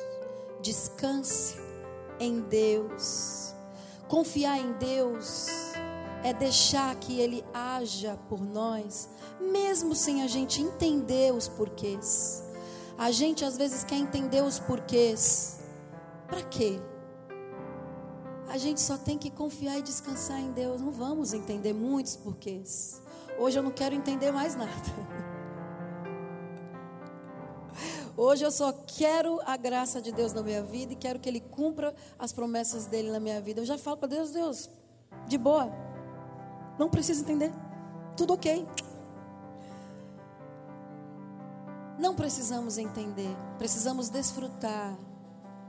Descanse 0.61 1.57
em 2.19 2.41
Deus. 2.41 3.53
Confiar 4.07 4.59
em 4.59 4.73
Deus 4.73 5.47
é 6.23 6.33
deixar 6.33 6.95
que 6.95 7.19
Ele 7.19 7.43
haja 7.53 8.17
por 8.29 8.41
nós, 8.41 9.09
mesmo 9.39 9.95
sem 9.95 10.23
a 10.23 10.27
gente 10.27 10.61
entender 10.61 11.33
os 11.33 11.47
porquês. 11.47 12.43
A 12.97 13.11
gente 13.11 13.43
às 13.43 13.57
vezes 13.57 13.83
quer 13.83 13.97
entender 13.97 14.41
os 14.41 14.59
porquês. 14.59 15.59
Para 16.27 16.41
quê? 16.43 16.79
A 18.47 18.57
gente 18.57 18.79
só 18.79 18.97
tem 18.97 19.17
que 19.17 19.29
confiar 19.29 19.77
e 19.77 19.81
descansar 19.81 20.39
em 20.39 20.51
Deus. 20.51 20.79
Não 20.79 20.91
vamos 20.91 21.33
entender 21.33 21.73
muitos 21.73 22.15
porquês. 22.15 23.01
Hoje 23.37 23.59
eu 23.59 23.63
não 23.63 23.71
quero 23.71 23.93
entender 23.93 24.31
mais 24.31 24.55
nada. 24.55 24.71
Hoje 28.17 28.45
eu 28.45 28.51
só 28.51 28.71
quero 28.71 29.41
a 29.45 29.57
graça 29.57 30.01
de 30.01 30.11
Deus 30.11 30.31
na 30.31 30.41
minha 30.41 30.63
vida 30.63 30.93
e 30.93 30.95
quero 30.95 31.19
que 31.19 31.27
Ele 31.27 31.41
cumpra 31.41 31.93
as 32.17 32.31
promessas 32.31 32.85
dele 32.85 33.11
na 33.11 33.19
minha 33.19 33.41
vida. 33.41 33.61
Eu 33.61 33.65
já 33.65 33.77
falo 33.77 33.97
para 33.97 34.07
Deus, 34.07 34.31
Deus, 34.31 34.69
de 35.27 35.37
boa, 35.37 35.69
não 36.79 36.89
precisa 36.89 37.21
entender, 37.21 37.51
tudo 38.15 38.33
ok. 38.33 38.65
Não 41.99 42.15
precisamos 42.15 42.77
entender, 42.77 43.35
precisamos 43.57 44.09
desfrutar 44.09 44.97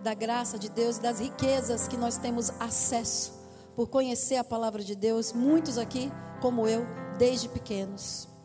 da 0.03 0.15
graça 0.15 0.57
de 0.57 0.69
Deus, 0.69 0.99
das 0.99 1.19
riquezas 1.19 1.89
que 1.89 1.97
nós 1.97 2.17
temos 2.17 2.51
acesso 2.61 3.33
por 3.75 3.89
conhecer 3.89 4.37
a 4.37 4.45
palavra 4.45 4.83
de 4.85 4.95
Deus, 4.95 5.33
muitos 5.33 5.79
aqui, 5.79 6.11
como 6.41 6.67
eu, 6.69 6.87
desde 7.19 7.49
pequenos. 7.49 8.36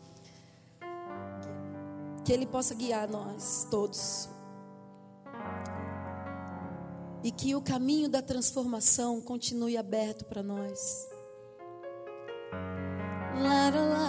Que 2.24 2.32
Ele 2.32 2.46
possa 2.46 2.74
guiar 2.74 3.08
nós 3.08 3.66
todos. 3.70 4.28
E 7.24 7.30
que 7.30 7.54
o 7.54 7.62
caminho 7.62 8.08
da 8.08 8.20
transformação 8.20 9.20
continue 9.20 9.76
aberto 9.76 10.24
para 10.24 10.42
nós. 10.42 11.08
La, 13.40 13.70
la, 13.70 13.80
la, 13.80 14.01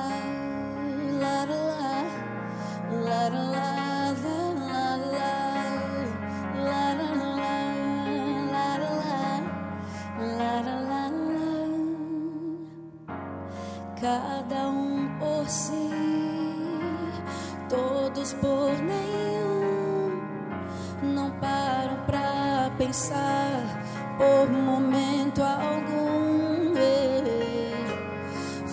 pensar 22.93 23.81
por 24.19 24.47
momento 24.51 25.41
algum. 25.41 26.13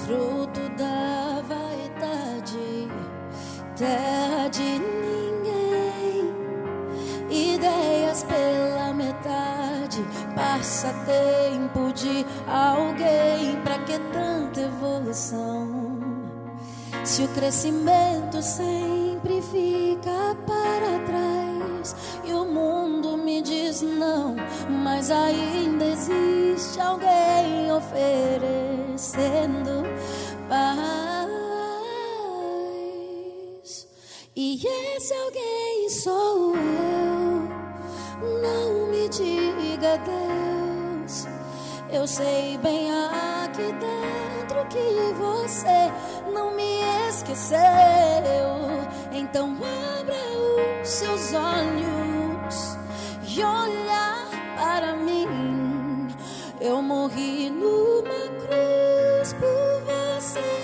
Fruto 0.04 0.60
da 0.76 1.40
vaidade, 1.48 2.88
terra 3.76 4.48
de 4.48 4.80
ninguém, 4.80 6.34
ideias 7.30 8.24
pela 8.24 8.92
metade, 8.92 10.04
passa 10.34 10.92
tempo 11.06 11.92
de 11.92 12.26
alguém 12.48 13.56
pra 13.62 13.78
que 13.78 13.98
tanta 14.12 14.60
evolução? 14.62 16.00
Se 17.04 17.22
o 17.22 17.28
crescimento 17.28 18.42
sempre 18.42 19.40
fica 19.40 20.36
para 20.44 20.98
trás 21.06 21.94
e 22.24 22.32
o 22.32 22.44
mundo 22.44 22.79
diz 23.42 23.82
não, 23.82 24.36
mas 24.68 25.10
ainda 25.10 25.84
existe 25.84 26.80
alguém 26.80 27.72
oferecendo 27.72 29.10
paz. 30.48 31.30
E 34.36 34.66
esse 34.66 35.14
alguém 35.14 35.88
sou 35.90 36.54
eu. 36.54 37.50
Não 38.42 38.86
me 38.88 39.08
diga 39.08 39.98
Deus, 39.98 41.26
eu 41.90 42.06
sei 42.06 42.58
bem 42.58 42.90
aqui 42.92 43.72
dentro 43.72 44.66
que 44.68 45.14
você 45.18 45.90
não 46.32 46.54
me 46.54 46.80
esqueceu. 47.08 47.58
Então 49.12 49.56
abra 49.98 50.14
os 50.82 50.88
seus 50.88 51.32
olhos 51.32 51.89
e 53.36 53.44
olhar 53.44 54.26
para 54.56 54.96
mim. 54.96 56.08
Eu 56.60 56.82
morri 56.82 57.48
numa 57.48 58.26
cruz 58.40 59.32
por 59.34 59.82
você, 59.84 60.59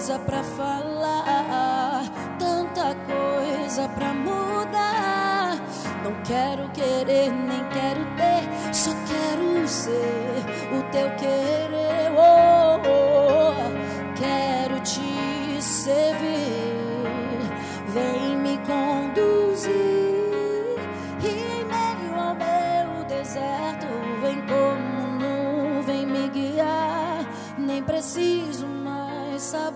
coisa 0.00 0.18
pra 0.20 0.42
falar, 0.42 2.04
tanta 2.38 2.96
coisa 3.04 3.86
pra 3.90 4.14
mudar. 4.14 5.60
Não 6.02 6.14
quero 6.24 6.70
querer, 6.70 7.30
nem 7.30 7.62
quero 7.68 8.00
ter, 8.16 8.74
só 8.74 8.92
quero 9.06 9.68
ser 9.68 10.42
o 10.72 10.82
teu 10.90 11.10
querer. 11.16 11.79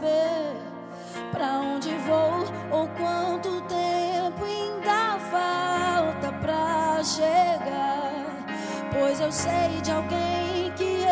Saber 0.05 0.57
pra 1.33 1.61
onde 1.61 1.91
vou 2.07 2.45
ou 2.71 2.87
quanto 2.89 3.63
tempo 3.63 4.45
ainda 4.45 5.19
falta 5.31 6.31
pra 6.41 7.03
chegar. 7.03 8.13
Pois 8.93 9.19
eu 9.21 9.33
sei 9.33 9.81
de 9.83 9.91
alguém 9.91 10.71
que 10.77 11.05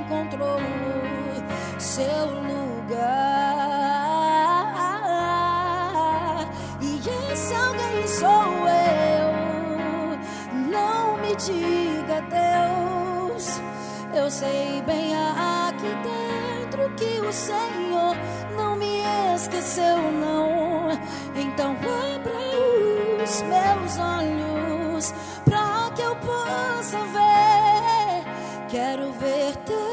encontrou 0.00 0.58
seu 1.78 2.26
lugar. 2.26 3.12
E 6.80 7.00
esse 7.32 7.54
alguém 7.54 8.08
sou 8.08 8.68
eu. 8.68 9.32
Não 10.70 11.16
me 11.18 11.36
diga 11.36 12.20
Deus. 12.28 13.60
Eu 14.14 14.30
sei 14.30 14.82
bem 14.82 15.14
aqui 15.14 15.94
dentro 16.02 16.90
que 16.96 17.20
o 17.20 17.32
Senhor 17.32 17.91
esqueceu, 19.62 19.96
não. 20.12 20.90
Então 21.36 21.76
abra 22.14 22.32
os 23.22 23.42
meus 23.42 23.98
olhos 23.98 25.14
para 25.44 25.90
que 25.94 26.02
eu 26.02 26.16
possa 26.16 26.98
ver. 26.98 28.24
Quero 28.68 29.12
ver 29.12 29.56
teu 29.64 29.91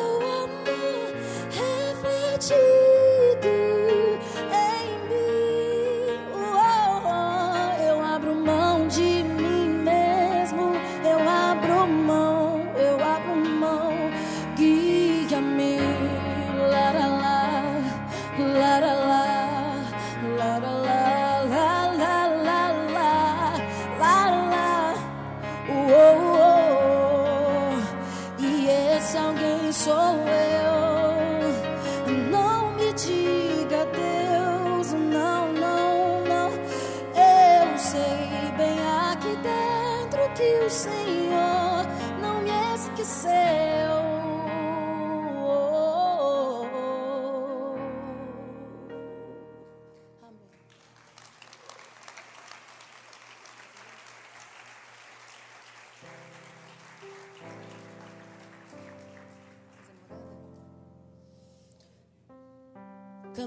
alguém 29.70 29.74
sou 29.74 30.16
eu. 30.26 30.80
Não 32.32 32.72
me 32.72 32.92
diga 32.94 33.86
Deus, 33.86 34.94
não, 34.94 35.54
não, 35.54 36.24
não. 36.26 36.50
Eu 37.14 37.78
sei 37.78 38.52
bem 38.58 38.80
aqui 39.12 39.36
dentro 39.38 40.30
que 40.36 40.66
o 40.66 40.70
Senhor 40.70 41.09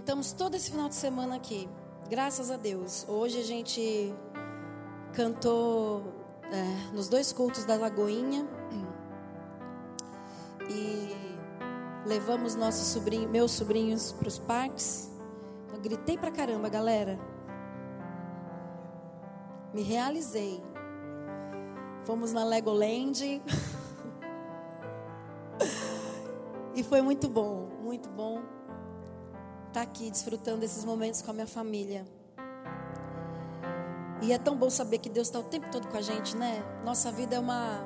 Cantamos 0.03 0.33
todo 0.33 0.57
esse 0.57 0.69
final 0.69 0.89
de 0.89 0.97
semana 0.97 1.37
aqui, 1.37 1.69
graças 2.11 2.51
a 2.51 2.57
Deus. 2.57 3.07
Hoje 3.09 3.39
a 3.39 3.45
gente 3.45 4.13
cantou 5.13 6.03
é, 6.51 6.93
nos 6.93 7.09
dois 7.09 7.33
cultos 7.33 7.65
da 7.65 7.77
Lagoinha 7.77 8.45
e 10.69 11.15
levamos 12.05 12.57
nossos 12.57 12.89
sobrinhos, 12.89 13.31
meus 13.31 13.53
sobrinhos 13.53 14.11
para 14.11 14.27
os 14.27 14.41
parques. 14.41 15.09
Eu 15.73 15.79
gritei 15.79 16.19
pra 16.19 16.33
caramba, 16.33 16.69
galera. 16.69 17.17
me 19.73 19.83
realizei. 19.83 20.61
Fomos 22.03 22.33
na 22.33 22.45
Legoland. 22.45 23.23
e 26.75 26.83
foi 26.83 27.01
muito 27.01 27.29
bom, 27.29 27.69
muito 27.81 28.09
bom 28.09 28.43
estar 29.73 29.81
tá 29.81 29.83
aqui 29.83 30.11
desfrutando 30.11 30.59
desses 30.59 30.85
momentos 30.85 31.23
com 31.23 31.31
a 31.31 31.35
minha 31.35 31.47
família. 31.47 32.05
E 34.21 34.33
é 34.33 34.39
tão 34.39 34.55
bom 34.55 34.71
saber 34.71 34.99
que 34.99 35.09
Deus 35.09 35.29
está 35.29 35.39
o 35.41 35.45
tempo 35.45 35.69
todo 35.73 35.89
com 35.89 35.97
a 35.97 36.03
gente, 36.03 36.37
né? 36.37 36.63
Nossa 36.85 37.11
vida 37.11 37.37
é 37.37 37.39
uma 37.41 37.81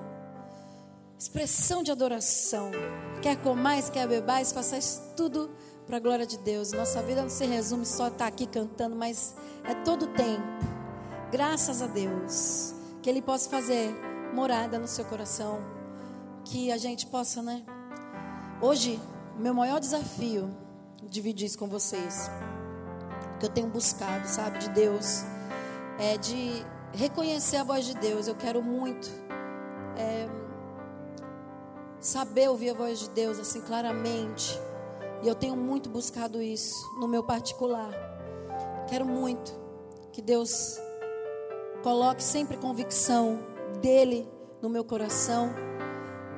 expressão 1.19 1.83
de 1.83 1.91
adoração. 1.91 2.73
Quer 3.23 3.37
comais, 3.37 3.89
quer 3.89 4.07
bebais, 4.07 4.53
façais 4.53 5.01
tudo 5.17 5.51
para 5.87 5.97
a 5.97 6.01
glória 6.01 6.27
de 6.27 6.37
Deus. 6.39 6.73
Nossa 6.73 7.01
vida 7.03 7.23
não 7.23 7.31
se 7.31 7.47
resume 7.47 7.87
só 7.87 8.09
estar 8.09 8.19
tá 8.19 8.27
aqui 8.27 8.47
cantando, 8.47 8.97
mas 8.97 9.35
é 9.65 9.75
todo 9.77 10.07
o 10.07 10.09
tempo. 10.09 10.43
Graças 11.31 11.81
a 11.81 11.87
Deus. 11.87 12.75
Que 13.01 13.09
Ele 13.09 13.23
possa 13.23 13.49
fazer 13.49 13.95
morada 14.35 14.79
no 14.79 14.89
seu 14.89 15.05
coração. 15.05 15.61
Que 16.45 16.71
a 16.73 16.77
gente 16.77 17.07
possa, 17.07 17.41
né? 17.41 17.65
Hoje, 18.61 19.01
meu 19.39 19.55
maior 19.55 19.81
desafio, 19.81 20.66
dividir 21.09 21.47
isso 21.47 21.59
com 21.59 21.69
vocês, 21.69 22.31
que 23.39 23.47
eu 23.47 23.51
tenho 23.51 23.69
buscado, 23.69 24.27
sabe, 24.27 24.59
de 24.59 24.71
Deus 24.71 25.25
é, 25.99 26.17
de 26.17 26.65
reconhecer 26.93 27.57
a 27.57 27.65
voz 27.65 27.85
de 27.85 27.95
Deus. 27.95 28.29
Eu 28.29 28.35
quero 28.35 28.63
muito 28.63 29.09
é, 29.97 30.29
saber 32.01 32.49
ouvir 32.49 32.71
a 32.71 32.75
voz 32.75 32.99
de 32.99 33.11
Deus 33.11 33.39
assim 33.39 33.61
claramente. 33.61 34.59
E 35.23 35.29
eu 35.29 35.35
tenho 35.35 35.57
muito 35.57 35.89
buscado 35.89 36.43
isso 36.43 36.75
no 37.01 37.09
meu 37.09 37.23
particular. 37.23 37.91
Quero 38.89 39.05
muito 39.05 39.53
que 40.13 40.23
Deus 40.23 40.79
coloque 41.83 42.23
sempre 42.23 42.57
convicção 42.57 43.41
dele 43.81 44.29
no 44.63 44.69
meu 44.69 44.85
coração 44.85 45.51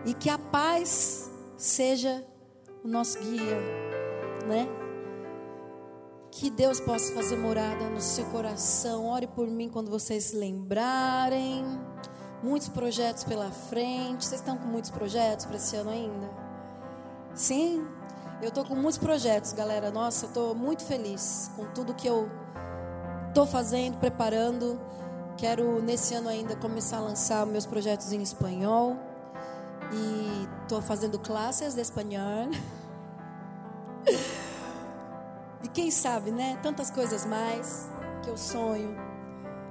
e 0.05 0.15
que 0.15 0.31
a 0.31 0.39
paz 0.39 1.31
seja 1.57 2.25
o 2.85 2.89
nosso 2.89 3.19
guia, 3.19 3.57
né? 4.49 4.67
Que 6.31 6.51
Deus 6.51 6.81
possa 6.81 7.13
fazer 7.15 7.37
morada 7.37 7.89
no 7.89 8.01
seu 8.01 8.25
coração. 8.27 9.07
Ore 9.07 9.27
por 9.27 9.47
mim 9.47 9.69
quando 9.69 9.91
vocês 9.91 10.33
lembrarem. 10.33 11.65
Muitos 12.43 12.69
projetos 12.69 13.25
pela 13.25 13.51
frente. 13.51 14.25
Vocês 14.25 14.41
estão 14.41 14.57
com 14.57 14.67
muitos 14.67 14.91
projetos 14.91 15.45
para 15.47 15.57
esse 15.57 15.77
ano 15.77 15.91
ainda? 15.91 16.31
Sim? 17.35 17.87
Eu 18.41 18.49
estou 18.49 18.65
com 18.65 18.75
muitos 18.75 18.99
projetos, 18.99 19.53
galera. 19.53 19.91
Nossa, 19.91 20.27
eu 20.27 20.29
estou 20.29 20.55
muito 20.55 20.85
feliz 20.85 21.51
com 21.57 21.65
tudo 21.73 21.93
que 21.95 22.07
eu 22.07 22.31
estou 23.29 23.47
fazendo, 23.47 23.99
preparando. 23.99 24.81
Quero 25.37 25.83
nesse 25.83 26.15
ano 26.15 26.29
ainda 26.29 26.55
começar 26.57 26.99
a 26.99 27.01
lançar 27.01 27.45
meus 27.47 27.67
projetos 27.67 28.13
em 28.13 28.23
espanhol. 28.23 28.97
E 29.93 30.49
estou 30.63 30.81
fazendo 30.81 31.19
classes 31.19 31.75
de 31.75 31.81
espanhol. 31.81 32.49
quem 35.79 35.93
sabe, 35.93 36.33
né? 36.33 36.59
Tantas 36.61 36.91
coisas 36.91 37.25
mais 37.25 37.89
que 38.25 38.29
eu 38.29 38.37
sonho 38.37 38.97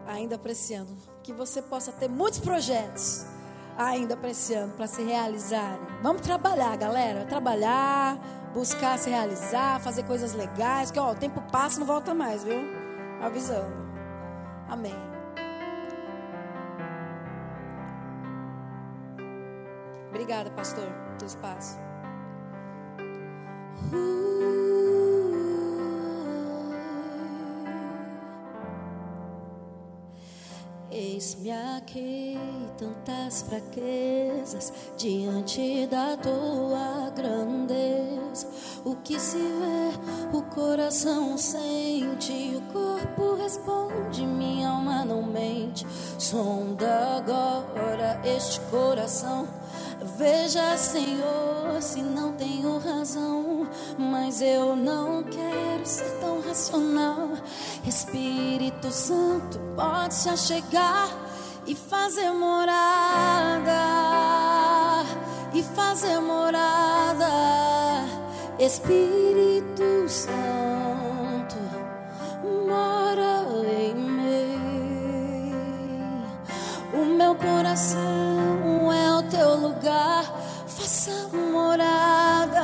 ainda 0.08 0.36
apreciando. 0.36 0.96
Que 1.22 1.34
você 1.34 1.62
possa 1.62 1.92
ter 1.92 2.08
muitos 2.08 2.40
projetos 2.40 3.26
ainda 3.78 4.14
apreciando 4.14 4.74
para 4.76 4.88
se 4.88 5.04
realizarem. 5.04 5.86
Vamos 6.02 6.22
trabalhar, 6.22 6.78
galera. 6.78 7.26
Trabalhar, 7.26 8.18
buscar 8.54 8.98
se 8.98 9.10
realizar, 9.10 9.82
fazer 9.82 10.04
coisas 10.04 10.32
legais. 10.32 10.92
Que 10.92 10.98
ó, 10.98 11.12
o 11.12 11.16
tempo 11.16 11.42
passa 11.52 11.76
e 11.76 11.80
não 11.82 11.88
volta 11.88 12.14
mais, 12.14 12.42
viu? 12.42 12.58
Avisando. 13.22 13.76
Amém. 14.70 14.96
Obrigada, 20.08 20.50
pastor, 20.52 20.88
pelo 21.18 21.28
espaço. 21.28 21.78
Uh. 23.92 24.57
Eis-me 31.00 31.52
aqui, 31.52 32.40
tantas 32.76 33.44
fraquezas 33.44 34.74
diante 34.98 35.86
da 35.86 36.18
tua 36.18 37.12
grandeza. 37.16 38.48
O 38.84 38.96
que 38.96 39.20
se 39.20 39.38
vê, 39.38 40.36
o 40.36 40.42
coração 40.42 41.38
sente, 41.38 42.56
o 42.56 42.62
corpo 42.74 43.36
responde, 43.36 44.26
minha 44.26 44.70
alma 44.70 45.06
não 45.06 45.22
mente. 45.22 45.86
Sonda 46.18 47.18
agora 47.18 48.20
este 48.26 48.60
coração. 48.72 49.48
Veja, 50.16 50.78
Senhor, 50.78 51.82
se 51.82 52.02
não 52.02 52.32
tenho 52.34 52.78
razão, 52.78 53.68
mas 53.98 54.42
eu 54.42 54.76
não 54.76 55.22
quero 55.24 55.86
ser 55.86 56.10
tão 56.22 56.40
racional. 56.42 57.32
Espírito 57.86 58.90
Santo, 58.90 59.60
pode 59.76 60.14
se 60.14 60.30
achegar 60.30 61.10
e 61.66 61.76
fazer 61.76 62.32
morada, 62.32 63.74
e 65.54 65.62
fazer 65.62 66.20
morada. 66.20 67.28
Espírito 68.58 70.08
Santo, 70.08 71.58
mora 72.66 73.44
em 73.84 73.94
mim. 73.94 75.08
O 76.94 77.06
meu 77.06 77.36
coração 77.36 78.57
lugar, 79.78 80.24
faça 80.66 81.30
morada. 81.34 82.62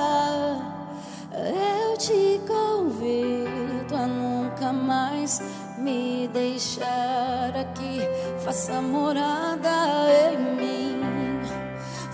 Eu 1.31 1.97
te 1.97 2.41
convido 2.47 3.95
a 3.95 4.07
nunca 4.07 4.73
mais 4.73 5.41
me 5.77 6.27
deixar 6.33 7.55
aqui. 7.55 7.99
Faça 8.43 8.81
morada 8.81 10.09
em 10.31 10.37
mim. 10.55 11.01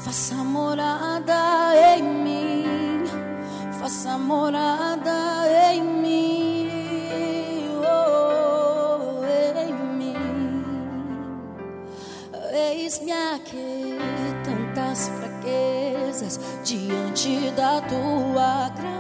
Faça 0.03 0.35
morada 0.35 1.75
em 1.95 2.03
mim. 2.03 3.03
Faça 3.79 4.17
morada 4.17 4.88
diante 16.77 17.51
da 17.51 17.81
tua 17.81 18.69
grandeza 18.69 18.99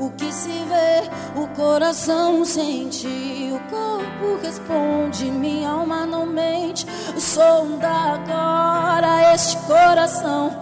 o 0.00 0.10
que 0.12 0.32
se 0.32 0.48
vê, 0.48 1.38
o 1.38 1.46
coração 1.48 2.42
sente, 2.42 3.06
o 3.06 3.60
corpo 3.68 4.42
responde, 4.42 5.26
minha 5.26 5.68
alma 5.68 6.06
não 6.06 6.24
mente. 6.24 6.86
Sonda 7.18 7.88
agora 7.88 9.34
este 9.34 9.58
coração. 9.58 10.58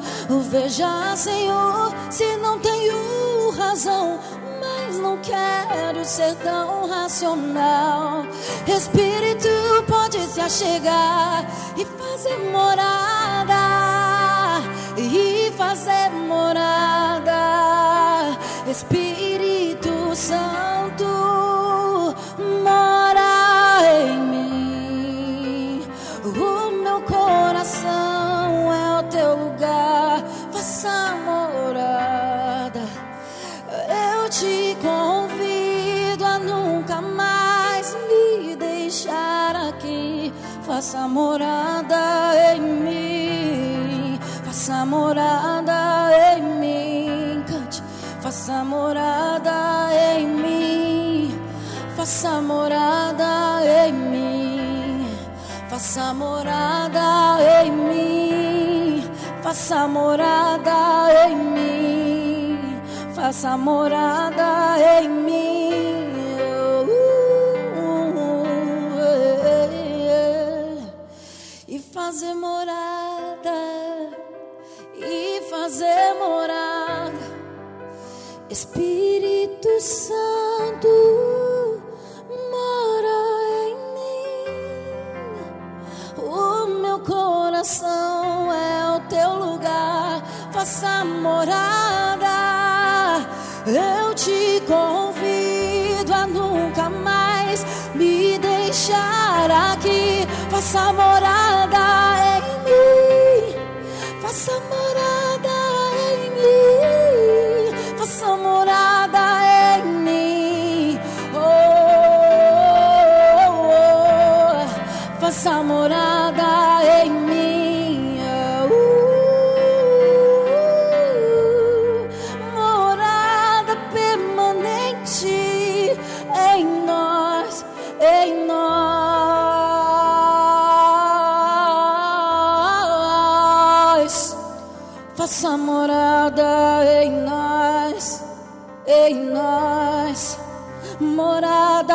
Veja, 0.51 1.15
Senhor, 1.15 1.95
se 2.11 2.37
não 2.39 2.59
tenho 2.59 3.51
razão, 3.51 4.19
mas 4.61 4.99
não 4.99 5.19
quero 5.19 6.05
ser 6.05 6.35
tão 6.37 6.89
racional. 6.89 8.27
Espírito 8.67 9.49
pode 9.87 10.19
se 10.23 10.41
achegar 10.41 11.47
e 11.77 11.85
fazer 11.85 12.39
morada, 12.51 13.55
e 14.97 15.28
fazer 15.69 16.11
morada. 16.27 17.43
Espírito 18.67 20.15
Santo 20.15 21.05
mora 22.65 23.83
em 24.01 24.19
mim. 24.33 25.83
O 26.25 26.71
meu 26.83 27.03
coração 27.03 28.73
é 28.73 28.99
o 28.99 29.03
teu 29.15 29.37
lugar, 29.37 30.25
faça 30.53 31.15
morada. 31.27 32.81
Eu 34.15 34.31
te 34.31 34.75
convido 34.81 36.25
a 36.25 36.39
nunca 36.39 37.03
mais 37.03 37.95
me 38.09 38.57
deixar 38.57 39.55
aqui. 39.69 40.33
Faça 40.63 41.07
morada 41.09 42.55
em 42.55 42.61
mim, 42.61 42.88
faça 44.79 44.87
morada 44.87 46.37
em 46.37 46.43
mim. 46.43 47.45
Cante, 47.49 47.83
faça 48.21 48.65
morada 48.65 49.91
em 49.93 50.27
mim, 50.29 51.41
faça 51.97 52.41
morada 52.41 53.61
em 53.65 53.93
mim, 53.93 55.07
faça 55.69 56.15
morada 56.15 57.39
em 57.65 57.73
mim, 57.73 59.03
faça 59.43 59.89
morada 59.89 61.27
em 61.27 61.37
mim, 61.37 62.81
faça 63.15 63.57
morada 63.57 64.79
em 65.01 65.09
mim. 65.09 65.59
Uh, 66.55 67.09
fazer 71.93 72.35
morada 72.35 72.88
e 72.88 72.88
fazer 75.69 76.15
morada. 76.19 77.13
Espírito 78.49 79.69
Santo 79.79 80.89
mora 82.55 83.19
em 83.69 83.75
mim. 83.95 84.55
O 86.25 86.67
meu 86.81 86.99
coração 87.01 88.51
é 88.51 88.97
o 88.97 89.01
teu 89.11 89.35
lugar. 89.35 90.23
Faça 90.53 91.05
morada. 91.05 92.39
Eu 93.67 94.15
te 94.15 94.63
convido 94.67 96.15
a 96.15 96.27
nunca 96.27 96.89
mais 96.89 97.63
me 97.95 98.39
deixar 98.39 99.51
aqui. 99.51 100.27
Faça 100.51 100.95
morada 100.95 101.38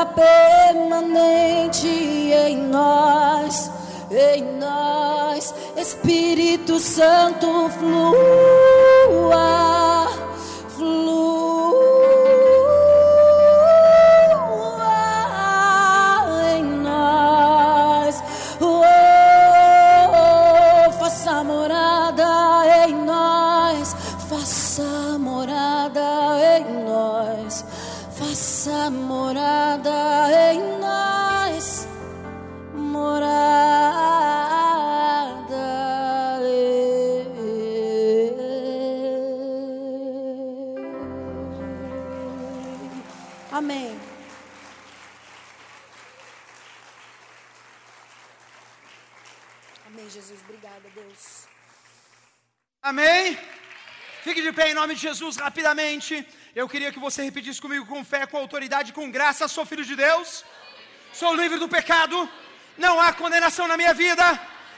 Permanente 0.05 1.87
em 1.87 2.57
nós, 2.57 3.71
em 4.11 4.43
nós. 4.59 5.53
Espírito 5.77 6.79
Santo 6.79 7.69
flua 7.79 9.13
Jesus. 50.33 50.41
Obrigada, 50.47 50.87
Deus. 50.95 51.47
Amém? 52.81 53.37
Fique 54.23 54.41
de 54.41 54.51
pé 54.51 54.71
em 54.71 54.73
nome 54.73 54.95
de 54.95 55.01
Jesus 55.01 55.37
rapidamente. 55.37 56.25
Eu 56.55 56.67
queria 56.67 56.91
que 56.91 56.99
você 56.99 57.23
repetisse 57.23 57.61
comigo 57.61 57.85
com 57.85 58.03
fé, 58.03 58.25
com 58.25 58.37
autoridade, 58.37 58.93
com 58.93 59.11
graça. 59.11 59.47
Sou 59.47 59.65
filho 59.65 59.85
de 59.85 59.95
Deus. 59.95 60.43
Sou 61.13 61.33
livre 61.35 61.59
do 61.59 61.69
pecado. 61.69 62.29
Não 62.77 62.99
há 62.99 63.13
condenação 63.13 63.67
na 63.67 63.77
minha 63.77 63.93
vida. 63.93 64.25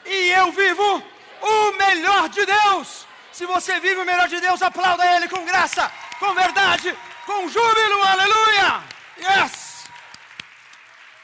E 0.05 0.31
eu 0.31 0.51
vivo 0.51 1.03
o 1.41 1.71
melhor 1.83 2.29
de 2.29 2.45
Deus. 2.45 3.07
Se 3.31 3.45
você 3.45 3.79
vive 3.79 3.99
o 4.01 4.05
melhor 4.05 4.27
de 4.27 4.39
Deus, 4.39 4.61
aplauda 4.61 5.05
Ele 5.15 5.27
com 5.27 5.43
graça, 5.45 5.91
com 6.19 6.33
verdade, 6.33 6.95
com 7.25 7.49
júbilo. 7.49 8.01
Aleluia! 8.03 8.83
Yes! 9.17 9.64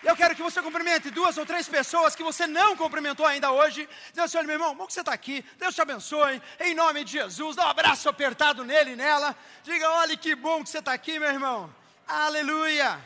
Eu 0.03 0.15
quero 0.15 0.35
que 0.35 0.41
você 0.41 0.61
cumprimente 0.61 1.11
duas 1.11 1.37
ou 1.37 1.45
três 1.45 1.69
pessoas 1.69 2.15
que 2.15 2.23
você 2.23 2.47
não 2.47 2.75
cumprimentou 2.75 3.25
ainda 3.25 3.51
hoje. 3.51 3.87
Diz 4.11 4.23
assim, 4.23 4.37
olha, 4.37 4.47
meu 4.47 4.55
irmão, 4.55 4.75
bom 4.75 4.87
que 4.87 4.93
você 4.93 5.01
está 5.01 5.13
aqui. 5.13 5.45
Deus 5.57 5.75
te 5.75 5.81
abençoe. 5.81 6.41
Em 6.59 6.73
nome 6.73 7.03
de 7.03 7.11
Jesus, 7.13 7.55
dá 7.55 7.67
um 7.67 7.69
abraço 7.69 8.09
apertado 8.09 8.65
nele 8.65 8.91
e 8.91 8.95
nela. 8.95 9.35
Diga, 9.63 9.89
olha 9.91 10.17
que 10.17 10.33
bom 10.33 10.63
que 10.63 10.69
você 10.69 10.79
está 10.79 10.93
aqui, 10.93 11.19
meu 11.19 11.29
irmão. 11.29 11.73
Aleluia. 12.07 12.99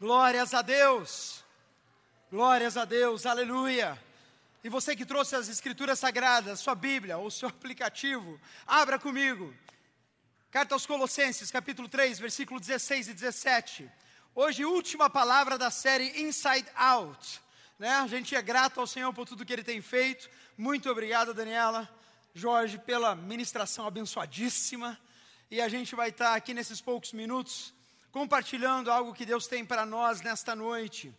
Glórias 0.00 0.52
a 0.52 0.62
Deus. 0.62 1.44
Glórias 2.30 2.76
a 2.76 2.84
Deus. 2.84 3.24
Aleluia. 3.24 3.96
E 4.64 4.68
você 4.68 4.96
que 4.96 5.06
trouxe 5.06 5.36
as 5.36 5.48
escrituras 5.48 6.00
sagradas, 6.00 6.58
sua 6.58 6.74
Bíblia 6.74 7.18
ou 7.18 7.30
seu 7.30 7.46
aplicativo, 7.50 8.40
abra 8.66 8.98
comigo. 8.98 9.54
Carta 10.50 10.74
aos 10.74 10.86
Colossenses, 10.86 11.52
capítulo 11.52 11.88
3, 11.88 12.18
versículo 12.18 12.58
16 12.58 13.08
e 13.08 13.14
17. 13.14 13.88
Hoje, 14.38 14.66
última 14.66 15.08
palavra 15.08 15.56
da 15.56 15.70
série 15.70 16.20
Inside 16.20 16.68
Out. 16.76 17.40
Né? 17.78 17.88
A 17.88 18.06
gente 18.06 18.34
é 18.34 18.42
grato 18.42 18.78
ao 18.78 18.86
Senhor 18.86 19.10
por 19.14 19.26
tudo 19.26 19.46
que 19.46 19.50
Ele 19.50 19.64
tem 19.64 19.80
feito. 19.80 20.28
Muito 20.58 20.90
obrigado, 20.90 21.32
Daniela, 21.32 21.88
Jorge, 22.34 22.76
pela 22.76 23.14
ministração 23.14 23.86
abençoadíssima. 23.86 25.00
E 25.50 25.58
a 25.58 25.70
gente 25.70 25.94
vai 25.94 26.10
estar 26.10 26.34
aqui 26.34 26.52
nesses 26.52 26.82
poucos 26.82 27.14
minutos 27.14 27.72
compartilhando 28.12 28.90
algo 28.90 29.14
que 29.14 29.24
Deus 29.24 29.46
tem 29.46 29.64
para 29.64 29.86
nós 29.86 30.20
nesta 30.20 30.54
noite. 30.54 31.14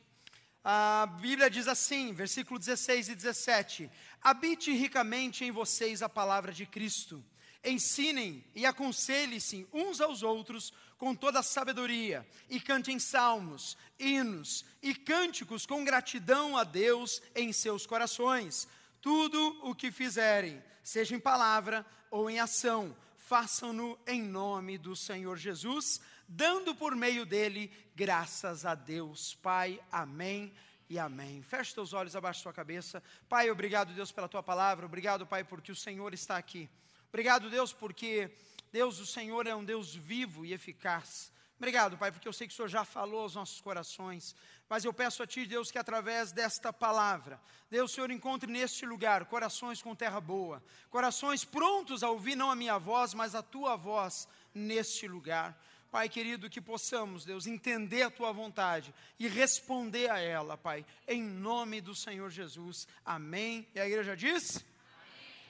A 0.63 1.07
Bíblia 1.19 1.49
diz 1.49 1.67
assim, 1.67 2.13
versículo 2.13 2.59
16 2.59 3.09
e 3.09 3.15
17: 3.15 3.89
Habite 4.21 4.71
ricamente 4.71 5.43
em 5.43 5.49
vocês 5.49 6.03
a 6.03 6.07
palavra 6.07 6.53
de 6.53 6.67
Cristo. 6.67 7.25
Ensinem 7.63 8.45
e 8.53 8.63
aconselhem-se 8.63 9.67
uns 9.73 10.01
aos 10.01 10.21
outros 10.21 10.71
com 10.97 11.13
toda 11.13 11.39
a 11.39 11.43
sabedoria, 11.43 12.27
e 12.49 12.59
cantem 12.59 12.97
salmos, 12.97 13.77
hinos 13.99 14.65
e 14.81 14.95
cânticos 14.95 15.65
com 15.65 15.85
gratidão 15.85 16.57
a 16.57 16.63
Deus 16.63 17.21
em 17.35 17.53
seus 17.53 17.85
corações. 17.85 18.67
Tudo 18.99 19.59
o 19.61 19.75
que 19.75 19.91
fizerem, 19.91 20.61
seja 20.83 21.15
em 21.15 21.19
palavra 21.19 21.85
ou 22.09 22.29
em 22.29 22.39
ação, 22.39 22.95
façam-no 23.15 23.97
em 24.07 24.23
nome 24.23 24.77
do 24.77 24.95
Senhor 24.95 25.37
Jesus, 25.37 26.01
dando 26.27 26.73
por 26.73 26.95
meio 26.95 27.25
dele 27.25 27.71
graças 27.95 28.65
a 28.65 28.73
Deus. 28.73 29.35
Pai, 29.35 29.79
amém 29.91 30.51
e 30.89 30.97
amém. 30.97 31.41
Feche 31.43 31.73
teus 31.73 31.93
olhos, 31.93 32.15
abaixe 32.15 32.41
sua 32.41 32.53
cabeça. 32.53 33.03
Pai, 33.29 33.51
obrigado, 33.51 33.93
Deus, 33.93 34.11
pela 34.11 34.27
tua 34.27 34.41
palavra. 34.41 34.85
Obrigado, 34.85 35.27
Pai, 35.27 35.43
porque 35.43 35.71
o 35.71 35.75
Senhor 35.75 36.13
está 36.13 36.37
aqui. 36.37 36.69
Obrigado, 37.09 37.49
Deus, 37.49 37.71
porque 37.71 38.31
Deus, 38.77 38.99
o 38.99 39.07
Senhor 39.07 39.47
é 39.47 39.55
um 39.55 39.65
Deus 39.65 39.95
vivo 39.95 40.45
e 40.45 40.53
eficaz. 40.53 41.31
Obrigado, 41.57 41.97
Pai, 41.97 42.11
porque 42.11 42.27
eu 42.27 42.31
sei 42.31 42.45
que 42.45 42.53
o 42.53 42.55
Senhor 42.55 42.67
já 42.67 42.85
falou 42.85 43.21
aos 43.21 43.33
nossos 43.33 43.59
corações. 43.59 44.35
Mas 44.69 44.85
eu 44.85 44.93
peço 44.93 45.23
a 45.23 45.25
Ti, 45.25 45.47
Deus, 45.47 45.71
que 45.71 45.79
através 45.79 46.31
desta 46.31 46.71
palavra, 46.71 47.41
Deus, 47.71 47.89
o 47.89 47.95
Senhor 47.95 48.11
encontre 48.11 48.51
neste 48.51 48.85
lugar 48.85 49.25
corações 49.25 49.81
com 49.81 49.95
terra 49.95 50.21
boa, 50.21 50.63
corações 50.91 51.43
prontos 51.43 52.03
a 52.03 52.11
ouvir 52.11 52.35
não 52.35 52.51
a 52.51 52.55
minha 52.55 52.77
voz, 52.77 53.15
mas 53.15 53.33
a 53.33 53.41
Tua 53.41 53.75
voz 53.75 54.27
neste 54.53 55.07
lugar. 55.07 55.59
Pai 55.89 56.07
querido, 56.07 56.47
que 56.47 56.61
possamos, 56.61 57.25
Deus, 57.25 57.47
entender 57.47 58.03
a 58.03 58.11
Tua 58.11 58.31
vontade 58.31 58.93
e 59.17 59.27
responder 59.27 60.11
a 60.11 60.19
ela, 60.19 60.55
Pai, 60.55 60.85
em 61.07 61.23
nome 61.23 61.81
do 61.81 61.95
Senhor 61.95 62.29
Jesus. 62.29 62.87
Amém. 63.03 63.67
E 63.73 63.79
a 63.79 63.87
igreja 63.87 64.15
diz? 64.15 64.63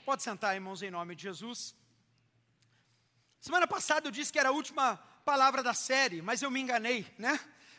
Pode 0.06 0.22
sentar, 0.22 0.54
irmãos, 0.54 0.80
em 0.80 0.90
nome 0.90 1.14
de 1.14 1.24
Jesus. 1.24 1.76
Semana 3.40 3.66
passada 3.66 4.08
eu 4.08 4.10
disse 4.10 4.32
que 4.32 4.38
era 4.38 4.48
a 4.48 4.52
última 4.52 4.96
palavra 5.24 5.62
da 5.62 5.72
série, 5.72 6.20
mas 6.20 6.42
eu 6.42 6.50
me 6.50 6.60
enganei, 6.60 7.06
né? 7.16 7.38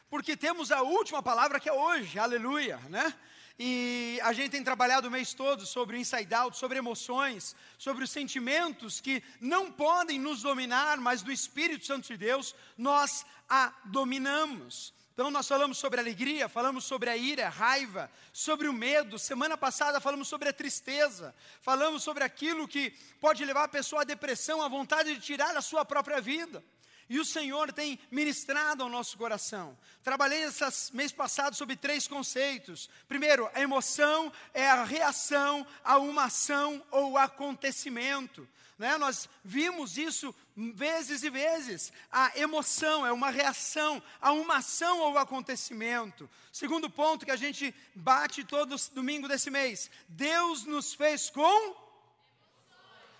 Porque 0.10 0.38
temos 0.38 0.72
a 0.72 0.82
última 0.82 1.22
palavra 1.22 1.60
que 1.60 1.67
é 1.67 1.74
hoje, 1.74 2.17
aleluia, 2.17 2.78
né? 2.89 3.13
E 3.62 4.17
a 4.24 4.32
gente 4.32 4.52
tem 4.52 4.63
trabalhado 4.63 5.10
o 5.10 5.12
mês 5.12 5.34
todo 5.34 5.65
sobre 5.65 5.98
o 5.98 6.00
inside 6.00 6.34
out, 6.34 6.58
sobre 6.58 6.78
emoções, 6.78 7.54
sobre 7.78 8.06
os 8.06 8.10
sentimentos 8.10 9.02
que 9.02 9.22
não 9.41 9.69
podem 9.69 10.17
nos 10.17 10.43
dominar, 10.43 10.98
mas 10.98 11.22
do 11.22 11.32
Espírito 11.32 11.86
Santo 11.86 12.08
de 12.08 12.15
Deus 12.15 12.56
nós 12.78 13.26
a 13.50 13.74
dominamos. 13.84 14.93
Então 15.19 15.29
nós 15.29 15.49
falamos 15.49 15.77
sobre 15.77 15.99
alegria, 15.99 16.47
falamos 16.47 16.86
sobre 16.86 17.10
a 17.10 17.17
ira, 17.17 17.47
a 17.47 17.49
raiva, 17.49 18.10
sobre 18.32 18.69
o 18.69 18.73
medo. 18.73 19.19
Semana 19.19 19.58
passada 19.58 19.99
falamos 19.99 20.29
sobre 20.29 20.47
a 20.47 20.53
tristeza, 20.53 21.36
falamos 21.60 22.03
sobre 22.03 22.23
aquilo 22.23 22.65
que 22.65 22.91
pode 23.19 23.43
levar 23.43 23.65
a 23.65 23.67
pessoa 23.67 24.03
à 24.03 24.05
depressão, 24.05 24.62
à 24.62 24.69
vontade 24.69 25.13
de 25.13 25.19
tirar 25.19 25.58
a 25.58 25.62
sua 25.62 25.84
própria 25.84 26.21
vida. 26.21 26.63
E 27.10 27.19
o 27.19 27.25
Senhor 27.25 27.73
tem 27.73 27.99
ministrado 28.10 28.82
ao 28.82 28.88
nosso 28.88 29.17
coração. 29.17 29.77
Trabalhei 30.01 30.43
esses 30.43 30.89
mês 30.91 31.12
passado 31.12 31.53
sobre 31.53 31.75
três 31.75 32.08
conceitos. 32.08 32.89
Primeiro, 33.05 33.49
a 33.53 33.60
emoção 33.60 34.32
é 34.53 34.69
a 34.69 34.86
reação 34.86 35.67
a 35.84 35.97
uma 35.97 36.25
ação 36.27 36.82
ou 36.91 37.17
acontecimento. 37.17 38.47
Né? 38.80 38.98
Nós 38.98 39.30
vimos 39.44 39.98
isso 39.98 40.34
vezes 40.56 41.22
e 41.22 41.30
vezes. 41.30 41.94
A 42.12 42.32
emoção 42.39 43.06
é 43.06 43.12
uma 43.12 43.30
reação 43.30 44.02
a 44.20 44.32
uma 44.32 44.58
ação 44.58 45.00
ou 45.00 45.18
acontecimento. 45.20 46.28
Segundo 46.52 46.89
ponto 46.89 47.26
que 47.26 47.32
a 47.32 47.36
gente 47.36 47.76
bate 47.94 48.44
todo 48.44 48.76
domingo 48.94 49.28
desse 49.28 49.52
mês: 49.52 49.92
Deus 50.08 50.63
nos 50.63 50.96
fez 50.96 51.30
com. 51.30 51.89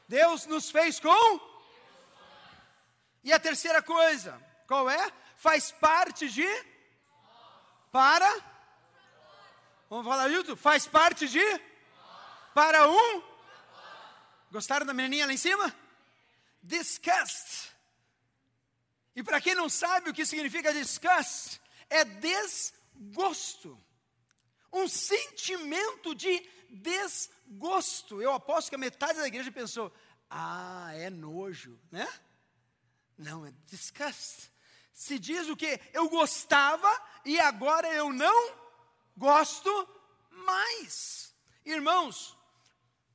Deus 0.08 0.48
nos 0.48 0.72
fez 0.72 1.00
com 1.00 1.50
e 3.24 3.34
a 3.34 3.40
terceira 3.40 3.82
coisa, 3.82 4.42
qual 4.66 4.90
é? 4.90 5.12
Faz 5.36 5.72
parte 5.72 6.30
de 6.30 6.48
para 7.92 8.28
Vamos 9.90 10.06
falar 10.06 10.30
junto? 10.30 10.56
Faz 10.56 10.86
parte 10.86 11.28
de 11.28 11.44
para 12.54 12.88
um 12.88 13.29
Gostaram 14.52 14.86
da 14.86 14.94
menininha 14.94 15.26
lá 15.26 15.34
em 15.34 15.38
cima? 15.38 15.76
Disgust. 16.62 17.72
E 19.16 19.24
para 19.24 19.42
quem 19.42 19.54
não 19.54 19.70
sabe 19.70 20.10
o 20.10 20.14
que 20.14 20.26
significa 20.26 20.74
disgust, 20.74 21.60
é 21.90 22.04
desgosto. 22.06 23.80
Um 24.72 24.88
sentimento 24.88 26.16
de 26.16 26.40
desgosto. 26.70 28.22
Eu 28.22 28.34
aposto 28.34 28.70
que 28.70 28.76
a 28.76 28.80
metade 28.80 29.20
da 29.20 29.28
igreja 29.28 29.52
pensou: 29.52 29.94
"Ah, 30.30 30.92
é 30.94 31.10
nojo", 31.10 31.80
né? 31.92 32.08
Não, 33.18 33.46
é 33.46 33.52
disgust. 33.66 34.52
Se 34.94 35.20
diz 35.20 35.48
o 35.50 35.56
que? 35.56 35.80
Eu 35.94 36.10
gostava 36.10 36.90
e 37.26 37.40
agora 37.40 37.94
eu 37.94 38.12
não 38.12 38.56
gosto 39.18 39.70
mais. 40.30 41.34
Irmãos, 41.66 42.38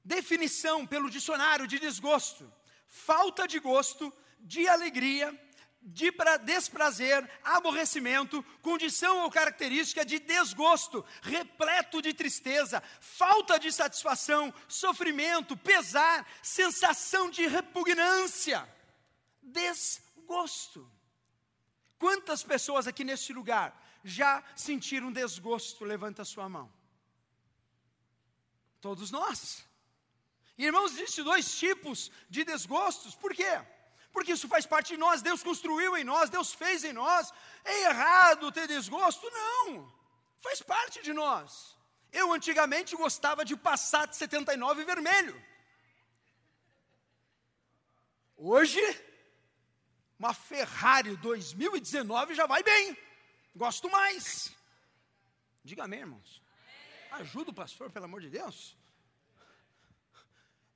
definição 0.05 0.87
pelo 0.87 1.11
dicionário 1.11 1.67
de 1.67 1.79
desgosto: 1.79 2.53
falta 2.87 3.49
de 3.49 3.59
gosto, 3.59 4.13
de 4.39 4.69
alegria, 4.69 5.33
de 5.81 6.11
desprazer, 6.45 7.29
aborrecimento, 7.43 8.43
condição 8.63 9.23
ou 9.23 9.31
característica 9.31 10.05
de 10.05 10.19
desgosto, 10.19 11.05
repleto 11.23 12.01
de 12.01 12.13
tristeza, 12.13 12.83
falta 13.01 13.59
de 13.59 13.73
satisfação, 13.73 14.53
sofrimento, 14.69 15.57
pesar, 15.57 16.27
sensação 16.43 17.31
de 17.31 17.47
repugnância 17.47 18.69
desgosto. 19.45 20.91
Quantas 21.99 22.43
pessoas 22.43 22.87
aqui 22.87 23.05
neste 23.05 23.33
lugar 23.33 23.81
já 24.03 24.43
sentiram 24.57 25.13
desgosto? 25.13 25.85
Levanta 25.85 26.23
a 26.23 26.25
sua 26.25 26.49
mão. 26.49 26.73
Todos 28.81 29.11
nós. 29.11 29.65
Irmãos, 30.57 30.93
existem 30.93 31.25
dois 31.25 31.57
tipos 31.59 32.11
de 32.31 32.45
desgostos, 32.45 33.15
por 33.15 33.35
quê? 33.35 33.61
Porque 34.13 34.33
isso 34.33 34.47
faz 34.47 34.65
parte 34.65 34.89
de 34.95 34.97
nós, 34.97 35.23
Deus 35.23 35.43
construiu 35.43 35.97
em 35.97 36.05
nós, 36.05 36.31
Deus 36.31 36.53
fez 36.53 36.85
em 36.85 36.93
nós. 36.93 37.33
É 37.65 37.83
errado 37.83 38.53
ter 38.53 38.69
desgosto? 38.69 39.29
Não, 39.31 39.93
faz 40.41 40.63
parte 40.63 41.03
de 41.03 41.13
nós. 41.13 41.77
Eu 42.13 42.33
antigamente 42.33 42.95
gostava 42.95 43.45
de 43.45 43.57
Passat 43.57 44.15
79 44.15 44.85
vermelho. 44.85 45.45
Hoje, 48.37 48.81
uma 50.17 50.33
Ferrari 50.33 51.17
2019 51.17 52.35
já 52.37 52.47
vai 52.47 52.63
bem. 52.63 52.97
Gosto 53.57 53.91
mais. 53.91 54.55
Diga 55.65 55.85
amém, 55.85 56.01
irmãos. 56.01 56.41
Ajuda 57.11 57.51
o 57.51 57.55
pastor, 57.55 57.91
pelo 57.91 58.05
amor 58.05 58.21
de 58.21 58.31
Deus. 58.31 58.77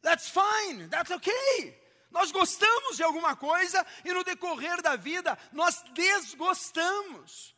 That's 0.03 0.29
fine, 0.29 0.89
that's 0.89 1.11
okay. 1.11 1.77
Nós 2.11 2.33
gostamos 2.33 2.97
de 2.97 3.03
alguma 3.03 3.37
coisa 3.37 3.85
e 4.05 4.13
no 4.13 4.25
decorrer 4.25 4.81
da 4.81 4.97
vida 4.97 5.39
nós 5.53 5.83
desgostamos. 5.93 7.55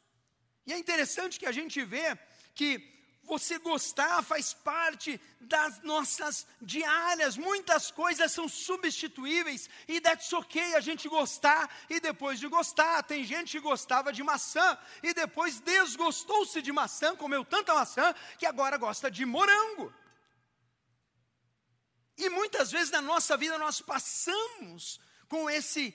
E 0.67 0.73
é 0.73 0.79
interessante 0.79 1.39
que 1.39 1.47
a 1.47 1.53
gente 1.53 1.85
vê 1.85 2.19
que 2.55 2.91
você 3.25 3.59
gostar 3.59 4.23
faz 4.25 4.53
parte 4.53 5.21
das 5.41 5.81
nossas 5.83 6.47
diárias. 6.61 7.37
Muitas 7.37 7.91
coisas 7.91 8.33
são 8.33 8.49
substituíveis 8.49 9.71
e 9.87 10.01
that's 10.01 10.33
ok 10.33 10.75
a 10.75 10.81
gente 10.81 11.09
gostar 11.09 11.71
e 11.89 12.01
depois 12.01 12.41
de 12.41 12.49
gostar. 12.49 13.05
Tem 13.05 13.23
gente 13.23 13.53
que 13.53 13.61
gostava 13.61 14.13
de 14.13 14.25
maçã 14.25 14.77
e 15.01 15.15
depois 15.15 15.61
desgostou-se 15.61 16.61
de 16.61 16.73
maçã, 16.73 17.15
comeu 17.15 17.45
tanta 17.45 17.73
maçã 17.73 18.13
que 18.37 18.47
agora 18.47 18.77
gosta 18.77 19.09
de 19.09 19.25
morango. 19.25 19.95
E 22.21 22.29
muitas 22.29 22.71
vezes 22.71 22.91
na 22.91 23.01
nossa 23.01 23.35
vida 23.35 23.57
nós 23.57 23.81
passamos 23.81 25.01
com 25.27 25.49
esse 25.49 25.95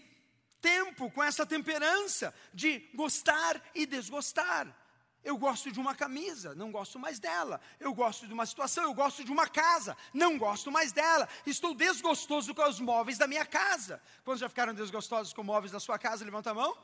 tempo, 0.60 1.12
com 1.12 1.24
essa 1.24 1.46
temperança 1.46 2.34
de 2.52 2.80
gostar 2.96 3.62
e 3.76 3.86
desgostar. 3.86 4.76
Eu 5.24 5.38
gosto 5.38 5.72
de 5.72 5.80
uma 5.80 5.94
camisa, 5.94 6.56
não 6.56 6.72
gosto 6.72 6.98
mais 6.98 7.20
dela. 7.20 7.62
Eu 7.80 7.94
gosto 7.94 8.26
de 8.26 8.34
uma 8.34 8.44
situação, 8.44 8.86
eu 8.86 8.94
gosto 8.94 9.24
de 9.24 9.32
uma 9.32 9.48
casa, 9.48 9.96
não 10.12 10.36
gosto 10.36 10.72
mais 10.72 10.92
dela. 10.92 11.30
Estou 11.46 11.76
desgostoso 11.76 12.56
com 12.56 12.68
os 12.68 12.80
móveis 12.80 13.20
da 13.20 13.28
minha 13.28 13.46
casa. 13.46 14.02
Quantos 14.24 14.40
já 14.40 14.50
ficaram 14.50 14.74
desgostosos 14.74 15.32
com 15.32 15.44
móveis 15.44 15.72
da 15.72 15.80
sua 15.80 16.00
casa? 16.00 16.26
Levanta 16.26 16.50
a 16.50 16.54
mão. 16.56 16.76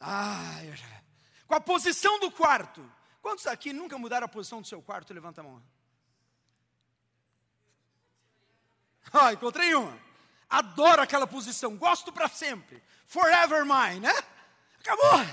Ah, 0.00 0.58
com 1.46 1.54
a 1.54 1.60
posição 1.60 2.18
do 2.18 2.30
quarto. 2.30 2.84
Quantos 3.22 3.46
aqui 3.46 3.72
nunca 3.72 3.96
mudaram 3.98 4.24
a 4.24 4.28
posição 4.28 4.60
do 4.60 4.66
seu 4.66 4.82
quarto? 4.82 5.14
Levanta 5.14 5.42
a 5.42 5.44
mão. 5.44 5.62
Ah, 9.12 9.32
encontrei 9.32 9.74
uma. 9.74 9.96
Adoro 10.50 11.02
aquela 11.02 11.26
posição, 11.26 11.76
gosto 11.76 12.12
para 12.12 12.28
sempre. 12.28 12.82
Forever 13.06 13.64
mine, 13.64 14.00
né? 14.00 14.14
Acabou. 14.80 15.24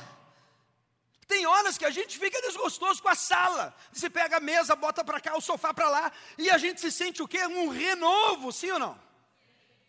Tem 1.27 1.45
horas 1.45 1.77
que 1.77 1.85
a 1.85 1.89
gente 1.89 2.19
fica 2.19 2.41
desgostoso 2.41 3.01
com 3.01 3.07
a 3.07 3.15
sala. 3.15 3.75
Você 3.91 4.09
pega 4.09 4.37
a 4.37 4.39
mesa, 4.39 4.75
bota 4.75 5.03
para 5.03 5.21
cá, 5.21 5.35
o 5.35 5.41
sofá 5.41 5.73
para 5.73 5.89
lá, 5.89 6.11
e 6.37 6.49
a 6.49 6.57
gente 6.57 6.81
se 6.81 6.91
sente 6.91 7.23
o 7.23 7.27
quê? 7.27 7.45
Um 7.45 7.69
renovo, 7.69 8.51
sim 8.51 8.69
ou 8.71 8.79
não? 8.79 8.99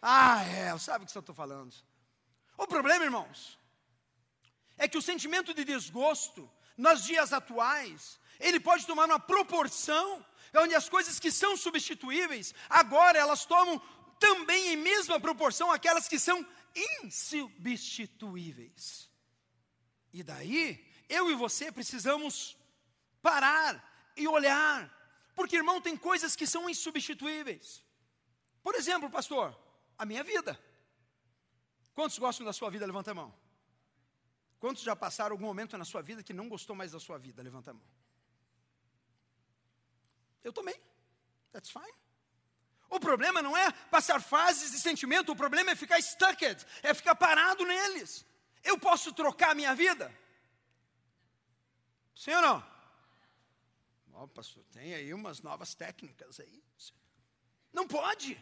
Ah, 0.01 0.45
é, 0.45 0.77
sabe 0.79 1.05
o 1.05 1.09
que 1.09 1.17
eu 1.17 1.21
estou 1.21 1.35
falando. 1.35 1.75
O 2.57 2.67
problema, 2.67 3.05
irmãos, 3.05 3.59
é 4.79 4.87
que 4.87 4.99
o 4.99 5.03
sentimento 5.03 5.53
de 5.53 5.65
desgosto, 5.65 6.49
nos 6.77 7.05
dias 7.05 7.33
atuais, 7.33 8.19
ele 8.39 8.61
pode 8.61 8.87
tomar 8.87 9.07
uma 9.07 9.19
proporção 9.19 10.25
onde 10.55 10.75
as 10.75 10.89
coisas 10.89 11.19
que 11.19 11.31
são 11.31 11.57
substituíveis, 11.57 12.55
agora 12.69 13.19
elas 13.19 13.45
tomam 13.45 13.81
também 14.19 14.69
em 14.69 14.77
mesma 14.77 15.19
proporção 15.19 15.71
aquelas 15.71 16.09
que 16.09 16.19
são 16.19 16.47
insubstituíveis. 17.03 19.11
E 20.13 20.23
daí, 20.23 20.85
eu 21.09 21.31
e 21.31 21.35
você 21.35 21.73
precisamos 21.73 22.57
parar 23.21 24.13
e 24.17 24.29
olhar, 24.29 24.91
porque 25.35 25.57
irmão, 25.57 25.81
tem 25.81 25.97
coisas 25.97 26.37
que 26.37 26.47
são 26.47 26.69
insubstituíveis. 26.69 27.83
Por 28.63 28.75
exemplo, 28.75 29.11
pastor, 29.11 29.59
a 29.99 30.05
minha 30.05 30.23
vida. 30.23 30.59
Quantos 31.95 32.19
gostam 32.19 32.45
da 32.45 32.53
sua 32.53 32.71
vida? 32.71 32.87
Levanta 32.87 33.11
a 33.11 33.15
mão. 33.15 33.35
Quantos 34.59 34.83
já 34.83 34.95
passaram 34.95 35.35
algum 35.35 35.47
momento 35.47 35.77
na 35.77 35.85
sua 35.85 36.03
vida 36.03 36.23
que 36.23 36.33
não 36.33 36.49
gostou 36.49 36.77
mais 36.77 36.93
da 36.93 37.01
sua 37.01 37.19
vida? 37.19 37.43
Levanta 37.43 37.73
a 37.73 37.75
mão. 37.75 37.83
Eu 40.45 40.53
também. 40.53 40.79
That's 41.53 41.71
fine. 41.71 41.95
O 42.89 43.01
problema 43.01 43.41
não 43.41 43.57
é 43.57 43.73
passar 43.91 44.21
fases 44.21 44.73
de 44.73 44.79
sentimento, 44.79 45.33
o 45.33 45.37
problema 45.37 45.71
é 45.71 45.75
ficar 45.75 46.01
stucked, 46.01 46.67
é 46.83 46.93
ficar 46.93 47.15
parado 47.15 47.65
neles. 47.65 48.25
Eu 48.63 48.79
posso 48.79 49.13
trocar 49.13 49.53
a 49.53 49.55
minha 49.55 49.75
vida? 49.75 50.15
Sim 52.15 52.35
ou 52.35 52.43
não? 52.43 52.73
Ó, 54.13 54.25
oh, 54.25 54.29
pastor, 54.29 54.63
tem 54.73 54.95
aí 54.95 55.15
umas 55.15 55.41
novas 55.41 55.75
técnicas 55.75 56.39
aí. 56.39 56.63
Não 57.73 57.89
pode. 57.89 58.41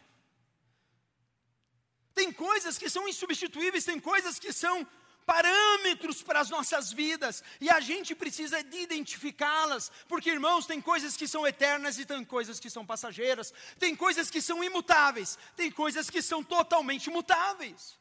Tem 2.13 2.33
coisas 2.33 2.77
que 2.77 2.91
são 2.91 3.09
insubstituíveis, 3.09 3.85
tem 3.85 4.01
coisas 4.01 4.39
que 4.39 4.53
são 4.53 4.87
parâmetros 5.31 6.25
para 6.25 6.41
as 6.41 6.51
nossas 6.51 6.91
vidas, 6.91 7.45
e 7.61 7.71
a 7.71 7.79
gente 7.79 8.17
precisa 8.17 8.65
de 8.65 8.79
identificá-las, 8.79 9.93
porque 10.09 10.29
irmãos, 10.29 10.67
tem 10.67 10.81
coisas 10.81 11.17
que 11.17 11.29
são 11.29 11.47
eternas 11.47 12.01
e 12.01 12.05
tem 12.05 12.25
coisas 12.25 12.59
que 12.59 12.69
são 12.69 12.85
passageiras, 12.85 13.55
tem 13.79 13.95
coisas 13.95 14.29
que 14.29 14.43
são 14.43 14.65
imutáveis, 14.65 15.39
tem 15.55 15.71
coisas 15.71 16.11
que 16.11 16.21
são 16.21 16.43
totalmente 16.43 17.09
mutáveis. 17.11 17.97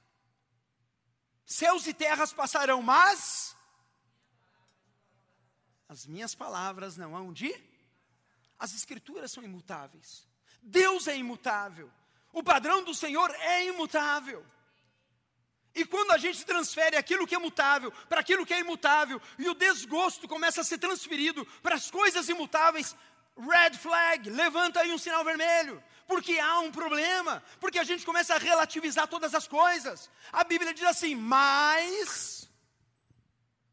Céus 1.45 1.85
e 1.85 1.93
terras 1.93 2.33
passarão, 2.33 2.81
mas 2.81 3.55
as 5.87 6.07
minhas 6.07 6.33
palavras 6.33 6.97
não 6.97 7.15
hão 7.15 7.31
de. 7.31 7.53
As 8.57 8.73
escrituras 8.73 9.31
são 9.31 9.43
imutáveis. 9.43 10.27
Deus 10.63 11.07
é 11.07 11.15
imutável. 11.15 11.91
O 12.33 12.41
padrão 12.41 12.83
do 12.83 12.95
Senhor 12.95 13.29
é 13.35 13.65
imutável. 13.65 14.43
E 15.79 15.85
quando 15.85 16.11
a 16.11 16.17
gente 16.17 16.45
transfere 16.45 16.97
aquilo 16.97 17.25
que 17.25 17.33
é 17.33 17.39
mutável 17.39 17.89
para 18.09 18.19
aquilo 18.19 18.45
que 18.45 18.53
é 18.53 18.59
imutável, 18.59 19.21
e 19.37 19.47
o 19.47 19.53
desgosto 19.53 20.27
começa 20.27 20.59
a 20.59 20.63
ser 20.63 20.77
transferido 20.77 21.45
para 21.63 21.75
as 21.75 21.89
coisas 21.89 22.27
imutáveis, 22.27 22.93
red 23.37 23.77
flag, 23.77 24.29
levanta 24.29 24.81
aí 24.81 24.91
um 24.91 24.97
sinal 24.97 25.23
vermelho, 25.23 25.81
porque 26.05 26.37
há 26.37 26.59
um 26.59 26.69
problema, 26.69 27.41
porque 27.61 27.79
a 27.79 27.85
gente 27.85 28.05
começa 28.05 28.35
a 28.35 28.37
relativizar 28.37 29.07
todas 29.07 29.33
as 29.33 29.47
coisas. 29.47 30.09
A 30.33 30.43
Bíblia 30.43 30.73
diz 30.73 30.83
assim, 30.83 31.15
mas 31.15 32.51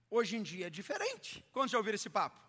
hoje 0.08 0.36
em 0.36 0.44
dia 0.44 0.68
é 0.68 0.70
diferente. 0.70 1.44
Quando 1.52 1.70
já 1.70 1.78
ouviram 1.78 1.96
esse 1.96 2.08
papo? 2.08 2.40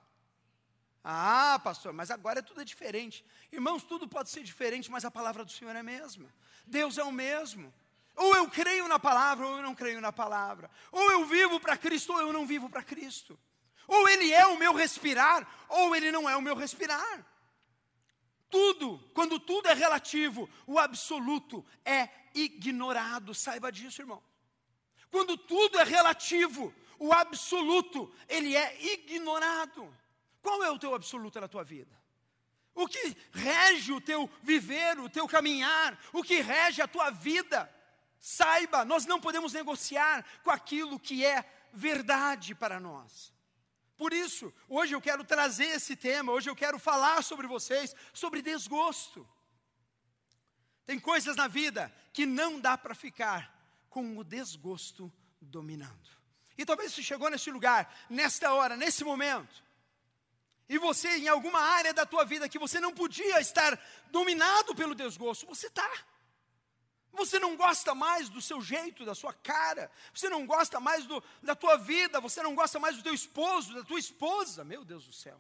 Ah, 1.03 1.59
pastor, 1.63 1.93
mas 1.93 2.11
agora 2.11 2.43
tudo 2.43 2.61
é 2.61 2.65
diferente. 2.65 3.25
Irmãos, 3.51 3.81
tudo 3.81 4.07
pode 4.07 4.29
ser 4.29 4.43
diferente, 4.43 4.91
mas 4.91 5.03
a 5.03 5.09
palavra 5.09 5.43
do 5.43 5.51
Senhor 5.51 5.75
é 5.75 5.79
a 5.79 5.83
mesma. 5.83 6.31
Deus 6.67 6.99
é 6.99 7.03
o 7.03 7.11
mesmo. 7.11 7.73
Ou 8.17 8.35
eu 8.35 8.49
creio 8.49 8.87
na 8.87 8.97
palavra, 8.97 9.45
ou 9.47 9.57
eu 9.57 9.61
não 9.61 9.75
creio 9.75 10.01
na 10.01 10.11
palavra. 10.11 10.69
Ou 10.91 11.11
eu 11.11 11.25
vivo 11.25 11.59
para 11.59 11.77
Cristo, 11.77 12.13
ou 12.13 12.19
eu 12.19 12.33
não 12.33 12.47
vivo 12.47 12.67
para 12.69 12.83
Cristo. 12.83 13.39
Ou 13.87 14.09
Ele 14.09 14.33
é 14.33 14.45
o 14.47 14.57
meu 14.57 14.73
respirar, 14.73 15.47
ou 15.69 15.95
Ele 15.95 16.11
não 16.11 16.27
é 16.27 16.35
o 16.35 16.41
meu 16.41 16.55
respirar. 16.55 17.25
Tudo, 18.49 18.99
quando 19.13 19.39
tudo 19.39 19.69
é 19.69 19.73
relativo, 19.73 20.49
o 20.65 20.79
absoluto 20.79 21.63
é 21.85 22.09
ignorado. 22.33 23.35
Saiba 23.35 23.71
disso, 23.71 24.01
irmão. 24.01 24.23
Quando 25.11 25.37
tudo 25.37 25.79
é 25.79 25.83
relativo, 25.83 26.73
o 26.97 27.13
absoluto, 27.13 28.11
ele 28.27 28.55
é 28.55 28.93
ignorado. 28.93 29.93
Qual 30.41 30.63
é 30.63 30.71
o 30.71 30.79
teu 30.79 30.95
absoluto 30.95 31.39
na 31.39 31.47
tua 31.47 31.63
vida? 31.63 31.95
O 32.73 32.87
que 32.87 33.15
rege 33.31 33.91
o 33.91 34.01
teu 34.01 34.29
viver, 34.41 34.99
o 34.99 35.09
teu 35.09 35.27
caminhar, 35.27 35.99
o 36.13 36.23
que 36.23 36.41
rege 36.41 36.81
a 36.81 36.87
tua 36.87 37.09
vida? 37.09 37.71
Saiba, 38.19 38.83
nós 38.83 39.05
não 39.05 39.19
podemos 39.19 39.53
negociar 39.53 40.25
com 40.43 40.51
aquilo 40.51 40.99
que 40.99 41.25
é 41.25 41.45
verdade 41.71 42.55
para 42.55 42.79
nós. 42.79 43.33
Por 43.95 44.13
isso, 44.13 44.53
hoje 44.69 44.93
eu 44.93 45.01
quero 45.01 45.23
trazer 45.23 45.65
esse 45.65 45.95
tema, 45.95 46.31
hoje 46.31 46.49
eu 46.49 46.55
quero 46.55 46.77
falar 46.77 47.23
sobre 47.23 47.47
vocês, 47.47 47.95
sobre 48.13 48.41
desgosto. 48.41 49.27
Tem 50.85 50.99
coisas 50.99 51.35
na 51.35 51.47
vida 51.47 51.93
que 52.13 52.25
não 52.25 52.59
dá 52.59 52.77
para 52.77 52.95
ficar 52.95 53.53
com 53.89 54.17
o 54.17 54.23
desgosto 54.23 55.11
dominando. 55.41 56.09
E 56.57 56.65
talvez 56.65 56.93
você 56.93 57.03
chegou 57.03 57.29
nesse 57.29 57.51
lugar, 57.51 57.93
nesta 58.09 58.53
hora, 58.53 58.77
nesse 58.77 59.03
momento, 59.03 59.63
e 60.69 60.77
você, 60.77 61.17
em 61.17 61.27
alguma 61.27 61.59
área 61.59 61.93
da 61.93 62.05
tua 62.05 62.25
vida 62.25 62.49
que 62.49 62.59
você 62.59 62.79
não 62.79 62.93
podia 62.93 63.39
estar 63.39 63.79
dominado 64.11 64.75
pelo 64.75 64.93
desgosto, 64.93 65.45
você 65.45 65.67
está. 65.67 65.89
Você 67.11 67.39
não 67.39 67.55
gosta 67.57 67.95
mais 67.95 68.29
do 68.29 68.41
seu 68.41 68.61
jeito, 68.61 69.05
da 69.05 69.15
sua 69.15 69.33
cara, 69.33 69.91
você 70.13 70.29
não 70.29 70.45
gosta 70.45 70.79
mais 70.79 71.05
do, 71.05 71.23
da 71.41 71.55
tua 71.55 71.77
vida, 71.77 72.19
você 72.21 72.43
não 72.43 72.53
gosta 72.53 72.79
mais 72.79 72.95
do 72.95 73.03
teu 73.03 73.13
esposo, 73.13 73.73
da 73.73 73.83
tua 73.83 73.99
esposa, 73.99 74.63
meu 74.63 74.85
Deus 74.85 75.05
do 75.05 75.13
céu. 75.13 75.39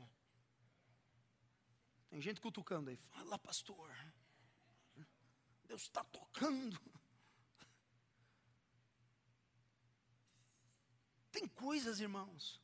Tem 2.09 2.19
gente 2.21 2.41
cutucando 2.41 2.89
aí, 2.89 2.97
fala 3.11 3.37
pastor, 3.37 3.91
Deus 5.65 5.83
está 5.83 6.03
tocando. 6.05 6.79
Tem 11.31 11.47
coisas, 11.47 11.99
irmãos, 11.99 12.59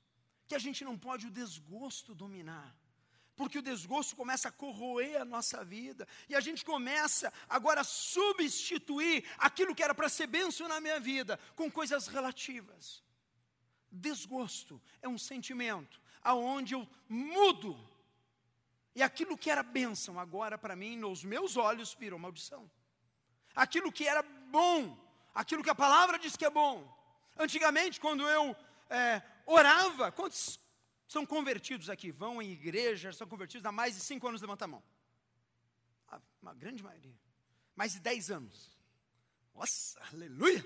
que 0.47 0.55
a 0.55 0.59
gente 0.59 0.83
não 0.83 0.97
pode 0.97 1.27
o 1.27 1.31
desgosto 1.31 2.15
dominar 2.15 2.75
porque 3.35 3.59
o 3.59 3.61
desgosto 3.61 4.15
começa 4.15 4.49
a 4.49 4.51
corroer 4.51 5.21
a 5.21 5.25
nossa 5.25 5.63
vida, 5.63 6.07
e 6.29 6.35
a 6.35 6.39
gente 6.39 6.63
começa 6.63 7.31
agora 7.49 7.81
a 7.81 7.83
substituir 7.83 9.25
aquilo 9.37 9.73
que 9.73 9.83
era 9.83 9.95
para 9.95 10.09
ser 10.09 10.27
bênção 10.27 10.67
na 10.67 10.79
minha 10.79 10.99
vida 10.99 11.39
com 11.55 11.71
coisas 11.71 12.07
relativas. 12.07 13.03
Desgosto 13.91 14.81
é 15.01 15.07
um 15.07 15.17
sentimento 15.17 16.01
aonde 16.21 16.73
eu 16.73 16.87
mudo, 17.09 17.77
e 18.95 19.01
aquilo 19.01 19.37
que 19.37 19.49
era 19.49 19.63
bênção 19.63 20.19
agora 20.19 20.57
para 20.57 20.75
mim, 20.75 20.95
nos 20.95 21.23
meus 21.23 21.57
olhos, 21.57 21.93
virou 21.93 22.19
maldição. 22.19 22.69
Aquilo 23.55 23.91
que 23.91 24.07
era 24.07 24.21
bom, 24.21 24.97
aquilo 25.33 25.63
que 25.63 25.69
a 25.69 25.75
palavra 25.75 26.17
diz 26.17 26.37
que 26.37 26.45
é 26.45 26.49
bom. 26.49 26.87
Antigamente, 27.37 27.99
quando 27.99 28.27
eu 28.27 28.55
é, 28.89 29.21
orava, 29.45 30.11
quantos 30.11 30.59
são 31.13 31.27
convertidos 31.27 31.91
aqui, 31.91 32.11
vão 32.11 32.41
em 32.41 32.51
igreja, 32.51 33.13
são 33.13 33.27
convertidos 33.27 33.63
há 33.67 33.71
mais 33.71 33.93
de 33.93 34.01
cinco 34.01 34.27
anos, 34.27 34.41
levanta 34.41 34.65
a 34.65 34.67
mão. 34.67 34.83
Uma 36.41 36.55
grande 36.55 36.81
maioria. 36.81 37.15
Mais 37.75 37.93
de 37.93 37.99
dez 37.99 38.31
anos. 38.31 38.75
Nossa, 39.53 40.01
aleluia. 40.11 40.65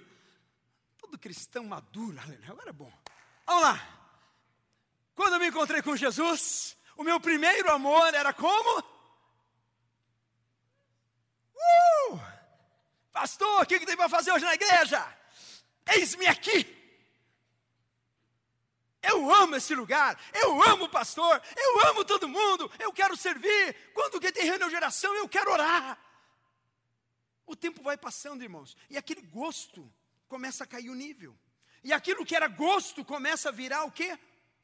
Todo 0.97 1.19
cristão 1.19 1.65
maduro, 1.65 2.17
aleluia. 2.17 2.49
Agora 2.49 2.69
é 2.69 2.73
bom. 2.73 2.91
Vamos 3.45 3.61
lá. 3.61 3.75
Quando 5.13 5.33
eu 5.33 5.39
me 5.39 5.49
encontrei 5.49 5.81
com 5.81 5.97
Jesus, 5.97 6.77
o 6.95 7.03
meu 7.03 7.19
primeiro 7.19 7.69
amor 7.69 8.13
era 8.13 8.31
como? 8.31 8.79
Uh! 11.55 12.21
Pastor, 13.11 13.63
o 13.63 13.65
que, 13.65 13.79
que 13.79 13.85
tem 13.85 13.97
para 13.97 14.07
fazer 14.07 14.31
hoje 14.31 14.45
na 14.45 14.53
igreja? 14.53 15.05
Eis-me 15.89 16.25
aqui. 16.25 16.76
Eu 19.01 19.33
amo 19.33 19.55
esse 19.55 19.75
lugar, 19.75 20.19
eu 20.33 20.61
amo 20.63 20.85
o 20.85 20.89
pastor, 20.89 21.41
eu 21.55 21.87
amo 21.87 22.03
todo 22.03 22.27
mundo, 22.27 22.71
eu 22.79 22.91
quero 22.91 23.15
servir. 23.15 23.75
Quando 23.93 24.19
que 24.19 24.31
tem 24.31 24.47
geração, 24.69 25.13
eu 25.15 25.29
quero 25.29 25.51
orar. 25.51 25.97
O 27.45 27.55
tempo 27.55 27.81
vai 27.81 27.95
passando, 27.97 28.43
irmãos, 28.43 28.75
e 28.89 28.97
aquele 28.97 29.21
gosto 29.21 29.91
começa 30.27 30.63
a 30.63 30.67
cair 30.67 30.89
o 30.89 30.95
nível. 30.95 31.37
E 31.83 31.93
aquilo 31.93 32.25
que 32.25 32.35
era 32.35 32.47
gosto 32.47 33.05
começa 33.05 33.49
a 33.49 33.51
virar 33.51 33.83
o 33.85 33.91
quê? 33.91 34.17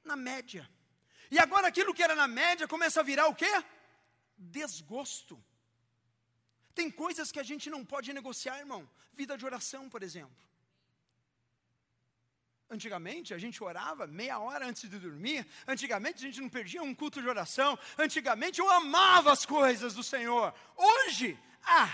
Na 0.04 0.16
média. 0.16 0.70
E 1.32 1.40
agora 1.40 1.68
aquilo 1.68 1.94
que 1.94 2.04
era 2.04 2.16
na 2.16 2.28
média 2.28 2.68
começa 2.68 3.00
a 3.00 3.04
virar 3.04 3.28
o 3.28 3.36
quê? 3.36 3.52
Desgosto. 4.38 5.42
Tem 6.76 6.90
coisas 6.90 7.32
que 7.32 7.40
a 7.40 7.44
gente 7.44 7.70
não 7.70 7.86
pode 7.86 8.12
negociar, 8.12 8.60
irmão. 8.60 8.90
Vida 9.14 9.38
de 9.38 9.46
oração, 9.46 9.90
por 9.90 10.04
exemplo. 10.04 10.36
Antigamente 12.74 13.34
a 13.34 13.38
gente 13.38 13.63
orava 13.63 14.07
meia 14.07 14.39
hora 14.39 14.65
antes 14.65 14.89
de 14.89 14.97
dormir. 14.97 15.45
Antigamente 15.67 16.17
a 16.24 16.28
gente 16.28 16.41
não 16.41 16.49
perdia 16.49 16.82
um 16.82 16.95
culto 16.95 17.21
de 17.21 17.28
oração. 17.28 17.78
Antigamente 17.97 18.59
eu 18.59 18.69
amava 18.69 19.32
as 19.32 19.45
coisas 19.45 19.93
do 19.93 20.03
Senhor. 20.03 20.53
Hoje, 20.76 21.39
ah, 21.63 21.93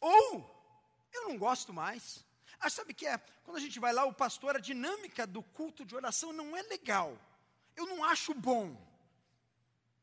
ou 0.00 0.22
eu 1.12 1.28
não 1.28 1.38
gosto 1.38 1.72
mais. 1.72 2.24
Ah, 2.60 2.68
sabe 2.68 2.92
o 2.92 2.94
que 2.94 3.06
é? 3.06 3.16
Quando 3.44 3.58
a 3.58 3.60
gente 3.60 3.78
vai 3.78 3.92
lá, 3.92 4.04
o 4.04 4.12
pastor, 4.12 4.56
a 4.56 4.60
dinâmica 4.60 5.24
do 5.24 5.42
culto 5.42 5.84
de 5.84 5.94
oração 5.94 6.32
não 6.32 6.56
é 6.56 6.62
legal. 6.62 7.16
Eu 7.76 7.86
não 7.86 8.02
acho 8.02 8.34
bom. 8.34 8.76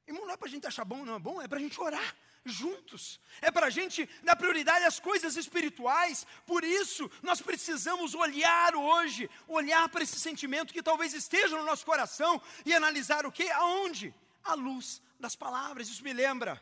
Irmão, 0.07 0.25
não 0.25 0.33
é 0.33 0.37
para 0.37 0.47
a 0.47 0.51
gente 0.51 0.65
achar 0.65 0.85
bom, 0.85 1.03
não 1.03 1.15
é 1.15 1.19
bom, 1.19 1.41
é 1.41 1.47
para 1.47 1.57
a 1.57 1.61
gente 1.61 1.79
orar 1.81 2.15
juntos. 2.45 3.19
É 3.41 3.49
para 3.49 3.67
a 3.67 3.69
gente 3.69 4.07
dar 4.23 4.35
prioridade 4.35 4.85
às 4.85 4.99
coisas 4.99 5.35
espirituais. 5.35 6.25
Por 6.45 6.63
isso, 6.63 7.09
nós 7.21 7.41
precisamos 7.41 8.13
olhar 8.13 8.75
hoje, 8.75 9.29
olhar 9.47 9.89
para 9.89 10.03
esse 10.03 10.19
sentimento 10.19 10.73
que 10.73 10.83
talvez 10.83 11.13
esteja 11.13 11.57
no 11.57 11.65
nosso 11.65 11.85
coração 11.85 12.41
e 12.65 12.73
analisar 12.73 13.25
o 13.25 13.31
que? 13.31 13.49
Aonde? 13.51 14.13
À 14.43 14.53
luz 14.53 15.01
das 15.19 15.35
palavras. 15.35 15.89
Isso 15.89 16.03
me 16.03 16.13
lembra. 16.13 16.61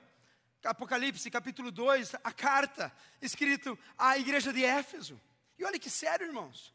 Apocalipse, 0.63 1.29
capítulo 1.29 1.71
2, 1.71 2.15
a 2.23 2.31
carta 2.31 2.91
escrita 3.21 3.77
à 3.97 4.17
igreja 4.17 4.53
de 4.53 4.63
Éfeso. 4.63 5.19
E 5.59 5.65
olha 5.65 5.77
que 5.77 5.89
sério, 5.89 6.25
irmãos. 6.25 6.73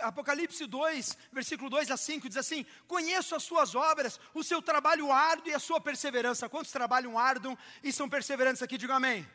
Apocalipse 0.00 0.66
2, 0.66 1.18
versículo 1.32 1.68
2 1.68 1.90
a 1.90 1.96
5, 1.96 2.28
diz 2.28 2.38
assim: 2.38 2.64
Conheço 2.86 3.34
as 3.34 3.42
suas 3.42 3.74
obras, 3.74 4.18
o 4.32 4.42
seu 4.42 4.62
trabalho 4.62 5.12
árduo 5.12 5.50
e 5.50 5.54
a 5.54 5.58
sua 5.58 5.80
perseverança. 5.80 6.48
Quantos 6.48 6.72
trabalham 6.72 7.18
árduo 7.18 7.56
e 7.82 7.92
são 7.92 8.08
perseverantes 8.08 8.62
aqui? 8.62 8.78
Diga 8.78 8.94
amém. 8.94 9.28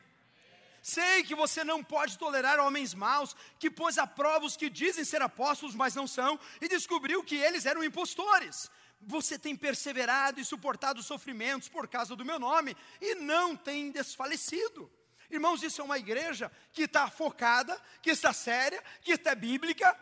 Sei 0.82 1.24
que 1.24 1.36
você 1.36 1.63
não 1.63 1.84
pode 1.84 2.18
tolerar 2.18 2.59
homens 2.59 2.93
maus, 2.93 3.36
que 3.59 3.70
pôs 3.70 3.97
a 3.97 4.07
prova 4.07 4.45
os 4.45 4.55
que 4.55 4.70
dizem 4.70 5.03
ser 5.03 5.22
apóstolos, 5.22 5.76
mas 5.76 5.93
não 5.93 6.07
são, 6.07 6.39
e 6.61 6.68
descobriu 6.68 7.24
que 7.24 7.36
eles 7.36 7.65
eram 7.65 7.84
impostores. 7.84 8.72
Você 9.01 9.38
tem 9.38 9.55
perseverado 9.55 10.39
e 10.39 10.45
suportado 10.45 11.03
sofrimentos 11.03 11.68
por 11.68 11.88
causa 11.88 12.15
do 12.15 12.26
meu 12.26 12.39
nome, 12.39 12.76
e 13.01 13.15
não 13.15 13.55
tem 13.55 13.91
desfalecido. 13.91 14.89
Irmãos, 15.30 15.61
isso 15.61 15.82
é 15.82 15.84
uma 15.84 15.97
igreja 15.97 16.49
que 16.72 16.84
está 16.84 17.09
focada, 17.09 17.78
que 18.01 18.09
está 18.09 18.32
séria, 18.32 18.82
que 19.01 19.11
está 19.11 19.36
bíblica, 19.36 19.93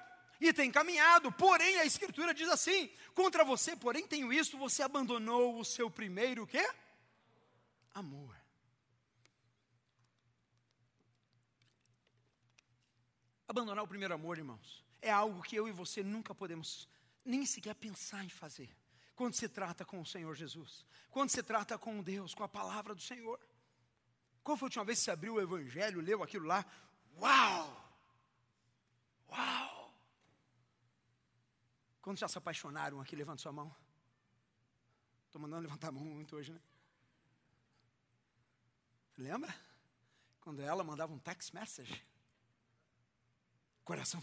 e 0.50 0.54
tem 0.54 0.72
caminhado. 0.72 1.32
Porém, 1.32 1.78
a 1.78 1.86
Escritura 1.86 2.34
diz 2.34 2.50
assim: 2.50 2.90
contra 3.14 3.44
você, 3.44 3.76
porém, 3.76 4.08
tenho 4.08 4.32
isto, 4.32 4.58
você 4.58 4.84
abandonou 4.84 5.60
o 5.60 5.66
seu 5.66 5.90
primeiro 5.90 6.46
quê? 6.46 6.68
Amor. 7.94 8.36
Abandonar 13.48 13.84
o 13.84 13.88
primeiro 13.88 14.14
amor, 14.14 14.38
irmãos, 14.38 14.84
é 15.02 15.12
algo 15.12 15.42
que 15.42 15.56
eu 15.56 15.68
e 15.68 15.72
você 15.72 16.04
nunca 16.04 16.34
podemos 16.34 16.90
nem 17.24 17.46
sequer 17.46 17.76
pensar 17.76 18.24
em 18.24 18.30
fazer. 18.30 18.70
Quando 19.16 19.34
se 19.34 19.48
trata 19.48 19.86
com 19.86 20.02
o 20.02 20.06
Senhor 20.06 20.36
Jesus, 20.36 20.86
quando 21.10 21.30
se 21.30 21.42
trata 21.42 21.78
com 21.78 22.02
Deus, 22.02 22.34
com 22.34 22.44
a 22.44 22.50
palavra 22.50 22.94
do 22.94 23.02
Senhor. 23.02 23.40
Qual 24.44 24.58
foi 24.58 24.66
a 24.66 24.68
última 24.68 24.86
vez 24.86 25.00
que 25.00 25.06
você 25.06 25.12
abriu 25.12 25.36
o 25.36 25.42
Evangelho, 25.42 26.02
leu 26.02 26.22
aquilo 26.22 26.46
lá? 26.46 26.66
Uau! 27.18 27.86
Quantos 32.06 32.20
já 32.20 32.28
se 32.28 32.38
apaixonaram 32.38 33.02
aqui? 33.02 33.16
Levanta 33.16 33.42
sua 33.42 33.52
mão. 33.52 33.76
Estou 35.26 35.42
mandando 35.42 35.64
levantar 35.64 35.88
a 35.88 35.92
mão 35.92 36.06
muito 36.06 36.36
hoje, 36.36 36.54
né? 36.54 36.62
Lembra? 39.18 39.52
Quando 40.40 40.62
ela 40.62 40.84
mandava 40.84 41.12
um 41.12 41.18
text 41.18 41.52
message. 41.52 42.06
Coração. 43.84 44.22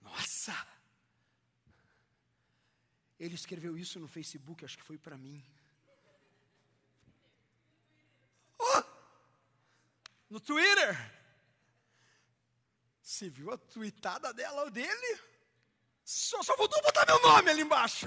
Nossa! 0.00 0.54
Ele 3.18 3.34
escreveu 3.34 3.76
isso 3.76 4.00
no 4.00 4.08
Facebook, 4.08 4.64
acho 4.64 4.78
que 4.78 4.84
foi 4.84 4.96
para 4.96 5.18
mim. 5.18 5.44
Oh! 8.58 8.82
No 10.30 10.40
Twitter. 10.40 11.19
Você 13.20 13.28
viu 13.28 13.52
a 13.52 13.58
tweetada 13.58 14.32
dela 14.32 14.62
ou 14.62 14.70
dele? 14.70 15.20
Só, 16.02 16.42
só 16.42 16.56
voltou 16.56 16.80
botar 16.80 17.04
meu 17.04 17.20
nome 17.20 17.50
ali 17.50 17.60
embaixo. 17.60 18.06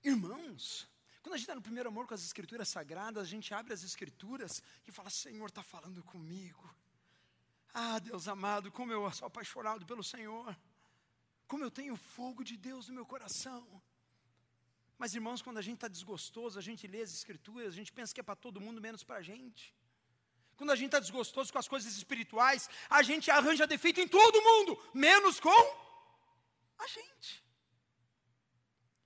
Irmãos, 0.00 0.88
quando 1.20 1.34
a 1.34 1.36
gente 1.36 1.46
está 1.46 1.56
no 1.56 1.60
primeiro 1.60 1.88
amor 1.88 2.06
com 2.06 2.14
as 2.14 2.22
escrituras 2.22 2.68
sagradas, 2.68 3.24
a 3.24 3.26
gente 3.26 3.52
abre 3.52 3.74
as 3.74 3.82
escrituras 3.82 4.62
e 4.86 4.92
fala: 4.92 5.10
Senhor 5.10 5.48
está 5.48 5.60
falando 5.60 6.04
comigo. 6.04 6.72
Ah, 7.74 7.98
Deus 7.98 8.28
amado, 8.28 8.70
como 8.70 8.92
eu 8.92 9.10
sou 9.10 9.26
apaixonado 9.26 9.84
pelo 9.84 10.04
Senhor. 10.04 10.56
Como 11.48 11.64
eu 11.64 11.70
tenho 11.78 11.96
fogo 11.96 12.44
de 12.44 12.56
Deus 12.56 12.86
no 12.86 12.94
meu 12.94 13.06
coração. 13.06 13.66
Mas, 14.96 15.16
irmãos, 15.16 15.42
quando 15.42 15.58
a 15.58 15.62
gente 15.62 15.78
está 15.78 15.88
desgostoso, 15.88 16.60
a 16.60 16.62
gente 16.62 16.86
lê 16.86 17.02
as 17.02 17.10
escrituras, 17.12 17.70
a 17.70 17.76
gente 17.76 17.92
pensa 17.92 18.14
que 18.14 18.20
é 18.20 18.22
para 18.22 18.36
todo 18.36 18.60
mundo, 18.60 18.80
menos 18.80 19.02
para 19.02 19.16
a 19.16 19.22
gente. 19.22 19.74
Quando 20.58 20.72
a 20.72 20.76
gente 20.76 20.86
está 20.86 20.98
desgostoso 20.98 21.52
com 21.52 21.58
as 21.60 21.68
coisas 21.68 21.96
espirituais, 21.96 22.68
a 22.90 23.00
gente 23.00 23.30
arranja 23.30 23.64
defeito 23.64 24.00
em 24.00 24.08
todo 24.08 24.42
mundo, 24.42 24.76
menos 24.92 25.38
com 25.38 25.60
a 26.76 26.86
gente. 26.88 27.44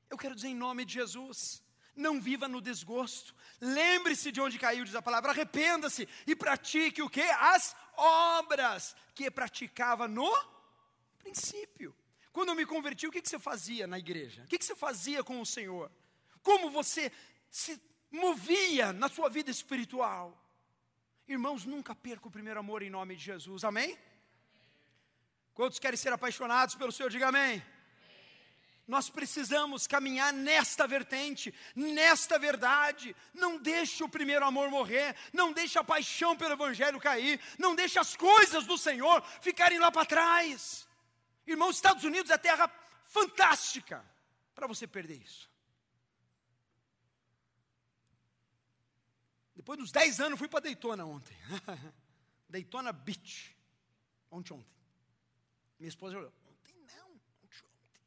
Eu 0.09 0.17
quero 0.17 0.35
dizer 0.35 0.49
em 0.49 0.55
nome 0.55 0.87
de 0.87 0.95
Jesus, 0.95 1.63
não 1.95 2.19
viva 2.19 2.49
no 2.49 2.59
desgosto. 2.59 3.35
Lembre-se 3.61 4.33
de 4.33 4.41
onde 4.41 4.59
caiu, 4.59 4.83
diz 4.83 4.95
a 4.95 5.03
palavra, 5.03 5.31
arrependa-se 5.31 6.09
e 6.27 6.35
pratique 6.35 7.03
o 7.03 7.11
que? 7.11 7.21
As 7.21 7.77
obras 7.99 8.97
que 9.15 9.31
praticava 9.31 10.09
no 10.09 10.33
princípio. 11.19 11.95
Quando 12.33 12.49
eu 12.49 12.55
me 12.55 12.65
converti, 12.65 13.07
o 13.07 13.13
que, 13.13 13.21
que 13.21 13.29
você 13.29 13.39
fazia 13.39 13.87
na 13.87 13.99
igreja? 13.99 14.43
O 14.45 14.47
que, 14.47 14.59
que 14.59 14.65
você 14.65 14.75
fazia 14.75 15.23
com 15.23 15.39
o 15.39 15.45
Senhor? 15.45 15.93
Como 16.43 16.71
você 16.71 17.13
se 17.51 17.79
movia 18.11 18.91
na 18.91 19.11
sua 19.11 19.29
vida 19.29 19.51
espiritual? 19.51 20.42
Irmãos, 21.33 21.65
nunca 21.65 21.95
perca 21.95 22.29
o 22.29 22.31
primeiro 22.31 22.61
amor 22.61 22.83
em 22.83 22.91
nome 22.91 23.17
de 23.17 23.25
Jesus, 23.25 23.65
amém? 23.65 23.99
Quantos 25.55 25.79
querem 25.79 25.97
ser 25.97 26.13
apaixonados 26.13 26.75
pelo 26.75 26.93
Senhor, 26.93 27.09
diga 27.09 27.29
amém. 27.29 27.63
Nós 28.87 29.09
precisamos 29.09 29.87
caminhar 29.87 30.31
nesta 30.31 30.87
vertente, 30.87 31.55
nesta 31.75 32.39
verdade. 32.39 33.17
Não 33.33 33.57
deixe 33.57 34.05
o 34.05 34.11
primeiro 34.11 34.45
amor 34.45 34.69
morrer, 34.69 35.17
não 35.33 35.55
deixe 35.55 35.79
a 35.79 35.85
paixão 35.85 36.37
pelo 36.37 36.53
Evangelho 36.53 37.01
cair, 37.01 37.41
não 37.59 37.75
deixe 37.75 37.99
as 37.99 38.15
coisas 38.15 38.67
do 38.67 38.77
Senhor 38.77 39.23
ficarem 39.41 39.79
lá 39.79 39.91
para 39.91 40.05
trás. 40.05 40.87
Irmãos, 41.47 41.77
Estados 41.77 42.05
Unidos 42.05 42.31
é 42.31 42.37
terra 42.37 42.71
fantástica 43.07 44.05
para 44.55 44.67
você 44.67 44.87
perder 44.87 45.23
isso. 45.23 45.52
Depois 49.63 49.79
dos 49.79 49.93
10 49.93 50.19
anos, 50.19 50.39
fui 50.41 50.49
para 50.49 50.59
Daytona 50.59 51.05
ontem. 51.05 51.37
Daytona 52.51 52.93
Beach. 52.93 53.57
Ontem, 54.29 54.55
ontem. 54.55 54.77
Minha 55.79 55.89
esposa 55.89 56.19
olhou. 56.19 56.33
Ontem 56.45 56.75
não, 56.81 57.13
ontem, 57.13 57.49
ontem. 57.63 58.03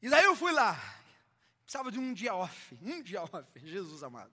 E 0.00 0.08
daí 0.08 0.24
eu 0.24 0.34
fui 0.34 0.52
lá. 0.52 0.74
Precisava 1.64 1.92
de 1.92 1.98
um 1.98 2.14
dia 2.14 2.34
off. 2.34 2.78
Um 2.80 3.02
dia 3.02 3.22
off, 3.22 3.46
Jesus 3.60 4.02
amado. 4.02 4.32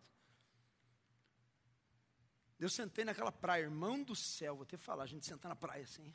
Eu 2.58 2.70
sentei 2.70 3.04
naquela 3.04 3.34
praia, 3.34 3.64
irmão 3.64 4.02
do 4.02 4.16
céu, 4.16 4.56
vou 4.56 4.64
até 4.64 4.78
falar, 4.78 5.04
a 5.04 5.08
gente 5.08 5.26
sentar 5.26 5.50
na 5.50 5.56
praia 5.56 5.84
assim. 5.84 6.14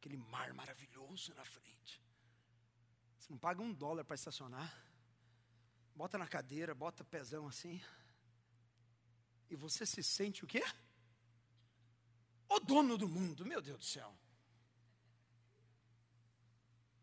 Aquele 0.00 0.16
mar 0.16 0.52
maravilhoso 0.54 1.32
na 1.36 1.44
frente. 1.44 2.02
Você 3.16 3.30
não 3.30 3.38
paga 3.38 3.62
um 3.62 3.72
dólar 3.72 4.04
para 4.04 4.16
estacionar. 4.16 4.87
Bota 5.98 6.16
na 6.16 6.28
cadeira, 6.28 6.76
bota 6.76 7.02
pezão 7.02 7.48
assim. 7.48 7.82
E 9.50 9.56
você 9.56 9.84
se 9.84 10.00
sente 10.00 10.44
o 10.44 10.46
quê? 10.46 10.62
O 12.48 12.60
dono 12.60 12.96
do 12.96 13.08
mundo, 13.08 13.44
meu 13.44 13.60
Deus 13.60 13.78
do 13.78 13.84
céu. 13.84 14.16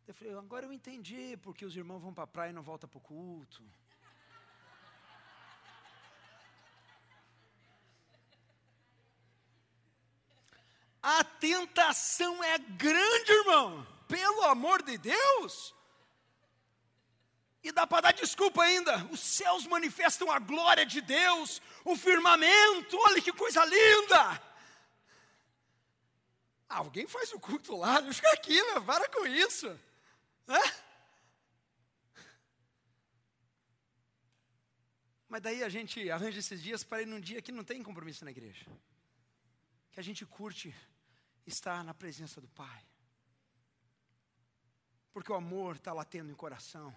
Eu 0.07 0.13
falei, 0.13 0.33
agora 0.33 0.65
eu 0.65 0.71
entendi 0.71 1.35
porque 1.43 1.65
os 1.65 1.75
irmãos 1.75 1.99
vão 1.99 2.13
para 2.13 2.23
a 2.23 2.27
praia 2.27 2.51
e 2.51 2.53
não 2.53 2.63
voltam 2.63 2.87
para 2.87 2.97
o 2.97 3.01
culto. 3.01 3.61
A 11.03 11.21
tentação 11.21 12.41
é 12.41 12.57
grande, 12.57 13.31
irmão. 13.33 13.85
Pelo 14.07 14.43
amor 14.43 14.81
de 14.83 14.97
Deus. 14.97 15.75
E 17.65 17.71
dá 17.71 17.87
para 17.87 18.01
dar 18.01 18.11
desculpa 18.13 18.61
ainda. 18.61 19.03
Os 19.05 19.19
céus 19.19 19.65
manifestam 19.65 20.29
a 20.29 20.37
glória 20.37 20.85
de 20.85 21.01
Deus, 21.01 21.59
o 21.83 21.95
firmamento, 21.95 22.95
olha 22.95 23.19
que 23.19 23.33
coisa 23.33 23.65
linda. 23.65 24.39
Ah, 26.69 26.77
alguém 26.77 27.07
faz 27.07 27.33
o 27.33 27.39
culto 27.39 27.75
lá, 27.75 27.99
não 28.01 28.13
fica 28.13 28.29
aqui, 28.33 28.53
meu, 28.53 28.85
para 28.85 29.09
com 29.09 29.25
isso. 29.25 29.67
Né? 30.45 30.61
Mas 35.27 35.41
daí 35.41 35.63
a 35.63 35.69
gente 35.69 36.07
arranja 36.11 36.37
esses 36.37 36.61
dias 36.61 36.83
para 36.83 37.01
ir 37.01 37.07
num 37.07 37.19
dia 37.19 37.41
que 37.41 37.51
não 37.51 37.63
tem 37.63 37.81
compromisso 37.81 38.23
na 38.23 38.29
igreja. 38.29 38.67
Que 39.91 39.99
a 39.99 40.03
gente 40.03 40.23
curte 40.23 40.71
estar 41.47 41.83
na 41.83 41.95
presença 41.95 42.39
do 42.39 42.47
Pai. 42.49 42.85
Porque 45.11 45.31
o 45.31 45.35
amor 45.35 45.77
está 45.77 45.91
latendo 45.93 46.31
em 46.31 46.35
coração. 46.35 46.95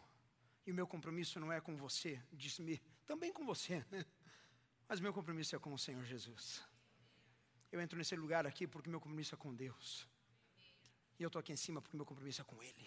E 0.68 0.70
o 0.70 0.74
meu 0.74 0.86
compromisso 0.86 1.40
não 1.40 1.50
é 1.50 1.62
com 1.62 1.74
você, 1.78 2.20
disse-me, 2.30 2.78
também 3.06 3.32
com 3.32 3.42
você, 3.42 3.82
né? 3.90 4.04
mas 4.86 5.00
meu 5.00 5.14
compromisso 5.14 5.56
é 5.56 5.58
com 5.58 5.72
o 5.72 5.78
Senhor 5.78 6.04
Jesus. 6.04 6.62
Eu 7.72 7.80
entro 7.80 7.96
nesse 7.96 8.14
lugar 8.14 8.46
aqui 8.46 8.66
porque 8.66 8.90
meu 8.90 9.00
compromisso 9.00 9.34
é 9.34 9.38
com 9.38 9.54
Deus. 9.54 10.06
E 11.18 11.22
eu 11.22 11.28
estou 11.28 11.40
aqui 11.40 11.54
em 11.54 11.56
cima 11.56 11.80
porque 11.80 11.96
meu 11.96 12.04
compromisso 12.04 12.42
é 12.42 12.44
com 12.44 12.62
Ele. 12.62 12.86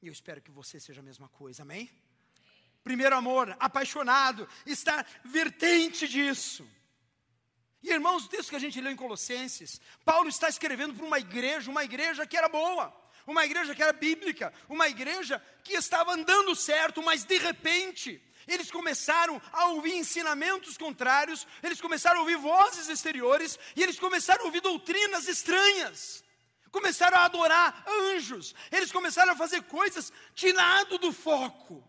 E 0.00 0.06
eu 0.06 0.12
espero 0.12 0.40
que 0.40 0.52
você 0.52 0.78
seja 0.78 1.00
a 1.00 1.02
mesma 1.02 1.28
coisa, 1.28 1.62
amém? 1.62 1.90
Primeiro 2.84 3.16
amor, 3.16 3.56
apaixonado, 3.58 4.48
está 4.64 5.04
vertente 5.24 6.06
disso. 6.06 6.64
E 7.82 7.90
irmãos, 7.90 8.26
o 8.26 8.28
texto 8.28 8.50
que 8.50 8.56
a 8.56 8.60
gente 8.60 8.80
leu 8.80 8.92
em 8.92 8.96
Colossenses, 8.96 9.80
Paulo 10.04 10.28
está 10.28 10.48
escrevendo 10.48 10.94
para 10.94 11.04
uma 11.04 11.18
igreja, 11.18 11.68
uma 11.68 11.82
igreja 11.82 12.28
que 12.28 12.36
era 12.36 12.48
boa, 12.48 12.94
uma 13.26 13.44
igreja 13.44 13.74
que 13.74 13.82
era 13.82 13.92
bíblica, 13.92 14.52
uma 14.68 14.88
igreja 14.88 15.42
que 15.62 15.74
estava 15.74 16.12
andando 16.12 16.54
certo, 16.54 17.02
mas 17.02 17.24
de 17.24 17.38
repente, 17.38 18.22
eles 18.46 18.70
começaram 18.70 19.40
a 19.52 19.66
ouvir 19.66 19.94
ensinamentos 19.94 20.76
contrários, 20.76 21.46
eles 21.62 21.80
começaram 21.80 22.18
a 22.18 22.20
ouvir 22.20 22.36
vozes 22.36 22.88
exteriores, 22.88 23.58
e 23.76 23.82
eles 23.82 23.98
começaram 23.98 24.42
a 24.42 24.46
ouvir 24.46 24.60
doutrinas 24.60 25.28
estranhas, 25.28 26.24
começaram 26.70 27.18
a 27.18 27.24
adorar 27.24 27.84
anjos, 27.86 28.54
eles 28.70 28.92
começaram 28.92 29.32
a 29.32 29.36
fazer 29.36 29.62
coisas 29.62 30.12
tirado 30.34 30.98
do 30.98 31.12
foco. 31.12 31.84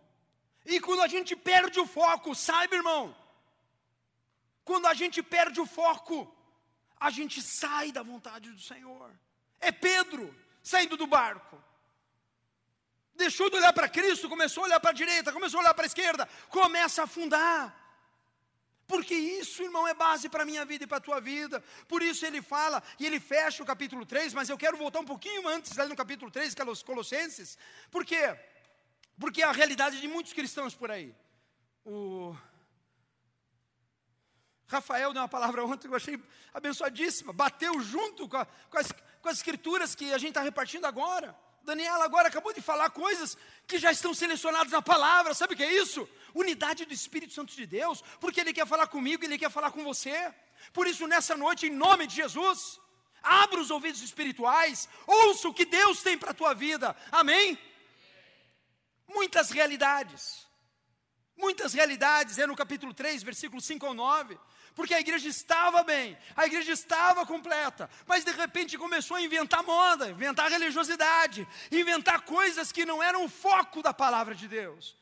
E 0.65 0.79
quando 0.79 1.01
a 1.01 1.07
gente 1.07 1.35
perde 1.35 1.79
o 1.79 1.87
foco, 1.87 2.35
sabe, 2.35 2.75
irmão, 2.75 3.15
quando 4.63 4.85
a 4.87 4.93
gente 4.93 5.23
perde 5.23 5.59
o 5.59 5.65
foco, 5.65 6.33
a 6.99 7.09
gente 7.09 7.41
sai 7.41 7.91
da 7.91 8.03
vontade 8.03 8.51
do 8.51 8.61
Senhor. 8.61 9.11
É 9.59 9.71
Pedro 9.71 10.35
saindo 10.63 10.97
do 10.97 11.07
barco. 11.07 11.61
Deixou 13.13 13.49
de 13.49 13.57
olhar 13.57 13.73
para 13.73 13.89
Cristo, 13.89 14.29
começou 14.29 14.63
a 14.63 14.67
olhar 14.67 14.79
para 14.79 14.91
a 14.91 14.93
direita, 14.93 15.31
começou 15.31 15.59
a 15.59 15.63
olhar 15.63 15.73
para 15.73 15.85
a 15.85 15.87
esquerda, 15.87 16.27
começa 16.49 17.01
a 17.01 17.03
afundar. 17.05 17.77
Porque 18.87 19.13
isso, 19.15 19.63
irmão, 19.63 19.87
é 19.87 19.93
base 19.93 20.27
para 20.27 20.43
a 20.43 20.45
minha 20.45 20.65
vida 20.65 20.83
e 20.83 20.87
para 20.87 20.97
a 20.97 21.01
tua 21.01 21.21
vida. 21.21 21.63
Por 21.87 22.01
isso 22.01 22.25
ele 22.25 22.41
fala, 22.41 22.83
e 22.99 23.05
ele 23.05 23.19
fecha 23.19 23.63
o 23.63 23.65
capítulo 23.65 24.05
3, 24.05 24.33
mas 24.33 24.49
eu 24.49 24.57
quero 24.57 24.75
voltar 24.75 24.99
um 24.99 25.05
pouquinho 25.05 25.47
antes, 25.47 25.77
ali 25.79 25.89
no 25.89 25.95
capítulo 25.95 26.29
3, 26.29 26.53
que 26.53 26.61
é 26.61 26.65
os 26.65 26.83
Colossenses. 26.83 27.57
Por 27.89 28.05
quê? 28.05 28.37
Porque 29.19 29.41
é 29.41 29.45
a 29.45 29.51
realidade 29.51 30.01
de 30.01 30.07
muitos 30.07 30.33
cristãos 30.33 30.75
por 30.75 30.91
aí. 30.91 31.15
O 31.85 32.35
Rafael 34.67 35.13
deu 35.13 35.21
uma 35.21 35.27
palavra 35.27 35.65
ontem 35.65 35.87
que 35.87 35.93
eu 35.93 35.97
achei 35.97 36.21
abençoadíssima. 36.53 37.31
Bateu 37.31 37.79
junto 37.81 38.27
com, 38.27 38.37
a, 38.37 38.45
com, 38.45 38.77
as, 38.77 38.91
com 39.21 39.29
as 39.29 39.37
escrituras 39.37 39.95
que 39.95 40.13
a 40.13 40.17
gente 40.17 40.29
está 40.29 40.41
repartindo 40.41 40.85
agora. 40.85 41.37
Daniela 41.63 42.03
agora 42.05 42.27
acabou 42.27 42.53
de 42.53 42.61
falar 42.61 42.89
coisas 42.89 43.37
que 43.67 43.77
já 43.77 43.91
estão 43.91 44.13
selecionadas 44.13 44.71
na 44.71 44.81
palavra. 44.81 45.33
Sabe 45.33 45.53
o 45.53 45.57
que 45.57 45.63
é 45.63 45.73
isso? 45.73 46.09
Unidade 46.33 46.85
do 46.85 46.93
Espírito 46.93 47.33
Santo 47.33 47.55
de 47.55 47.65
Deus, 47.65 48.03
porque 48.19 48.41
Ele 48.41 48.53
quer 48.53 48.65
falar 48.65 48.87
comigo, 48.87 49.23
Ele 49.23 49.37
quer 49.37 49.51
falar 49.51 49.71
com 49.71 49.83
você. 49.83 50.33
Por 50.73 50.87
isso, 50.87 51.07
nessa 51.07 51.35
noite, 51.35 51.67
em 51.67 51.69
nome 51.69 52.07
de 52.07 52.15
Jesus, 52.15 52.79
abra 53.21 53.59
os 53.59 53.69
ouvidos 53.69 54.01
espirituais, 54.01 54.89
ouça 55.05 55.47
o 55.47 55.53
que 55.53 55.65
Deus 55.65 56.01
tem 56.01 56.17
para 56.17 56.31
a 56.31 56.33
tua 56.33 56.53
vida. 56.53 56.95
Amém? 57.11 57.57
Muitas 59.07 59.51
realidades. 59.51 60.47
Muitas 61.37 61.73
realidades, 61.73 62.37
é 62.39 62.47
no 62.47 62.55
capítulo 62.55 62.93
3, 62.93 63.23
versículo 63.23 63.61
5 63.61 63.85
ao 63.85 63.93
9 63.93 64.37
porque 64.81 64.95
a 64.95 64.99
igreja 64.99 65.29
estava 65.29 65.83
bem, 65.83 66.17
a 66.35 66.47
igreja 66.47 66.71
estava 66.71 67.23
completa, 67.23 67.87
mas 68.07 68.23
de 68.23 68.31
repente 68.31 68.79
começou 68.79 69.15
a 69.15 69.21
inventar 69.21 69.61
moda, 69.61 70.09
inventar 70.09 70.49
religiosidade, 70.49 71.47
inventar 71.71 72.21
coisas 72.21 72.71
que 72.71 72.83
não 72.83 73.01
eram 73.01 73.23
o 73.23 73.29
foco 73.29 73.83
da 73.83 73.93
palavra 73.93 74.33
de 74.33 74.47
Deus. 74.47 74.97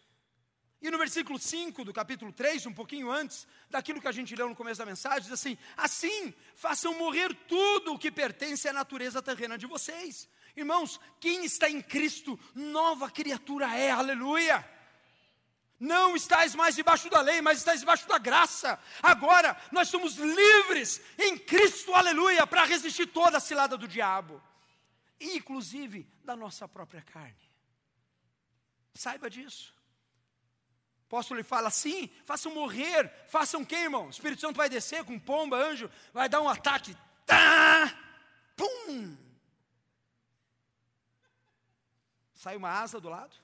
E 0.81 0.91
no 0.91 0.97
versículo 0.97 1.39
5 1.39 1.85
do 1.85 1.93
capítulo 1.93 2.33
3, 2.33 2.65
um 2.65 2.73
pouquinho 2.73 3.09
antes 3.09 3.47
daquilo 3.69 4.01
que 4.01 4.07
a 4.09 4.11
gente 4.11 4.35
leu 4.35 4.49
no 4.49 4.55
começo 4.55 4.79
da 4.79 4.85
mensagem, 4.85 5.21
diz 5.21 5.31
assim: 5.31 5.57
Assim 5.77 6.33
façam 6.57 6.93
morrer 6.95 7.33
tudo 7.47 7.93
o 7.93 7.97
que 7.97 8.11
pertence 8.11 8.67
à 8.67 8.73
natureza 8.73 9.21
terrena 9.21 9.57
de 9.57 9.65
vocês. 9.65 10.27
Irmãos, 10.57 10.99
quem 11.21 11.45
está 11.45 11.69
em 11.69 11.81
Cristo, 11.81 12.37
nova 12.53 13.09
criatura 13.09 13.73
é, 13.77 13.91
aleluia. 13.91 14.57
Não 15.79 16.13
estás 16.15 16.53
mais 16.53 16.75
debaixo 16.75 17.09
da 17.09 17.21
lei, 17.21 17.41
mas 17.41 17.59
estás 17.59 17.79
debaixo 17.79 18.05
da 18.07 18.17
graça. 18.17 18.77
Agora 19.01 19.55
nós 19.71 19.87
somos 19.87 20.15
livres 20.15 21.01
em 21.17 21.37
Cristo, 21.37 21.93
aleluia, 21.93 22.45
para 22.45 22.65
resistir 22.65 23.07
toda 23.07 23.37
a 23.37 23.39
cilada 23.39 23.77
do 23.77 23.87
diabo, 23.87 24.41
inclusive 25.21 26.05
da 26.23 26.35
nossa 26.35 26.67
própria 26.67 27.01
carne. 27.01 27.49
Saiba 28.93 29.29
disso. 29.29 29.73
O 31.03 31.15
apóstolo 31.15 31.39
lhe 31.39 31.43
fala 31.43 31.69
assim: 31.69 32.09
façam 32.25 32.53
morrer, 32.53 33.09
façam 33.29 33.63
quem, 33.63 33.83
irmão? 33.83 34.07
O 34.07 34.09
Espírito 34.09 34.41
Santo 34.41 34.57
vai 34.57 34.69
descer 34.69 35.05
com 35.05 35.17
pomba, 35.17 35.55
anjo, 35.55 35.89
vai 36.13 36.27
dar 36.27 36.41
um 36.41 36.49
ataque. 36.49 36.95
Tá, 37.25 37.97
pum! 38.57 39.17
Sai 42.33 42.57
uma 42.57 42.69
asa 42.69 42.99
do 42.99 43.09
lado. 43.09 43.35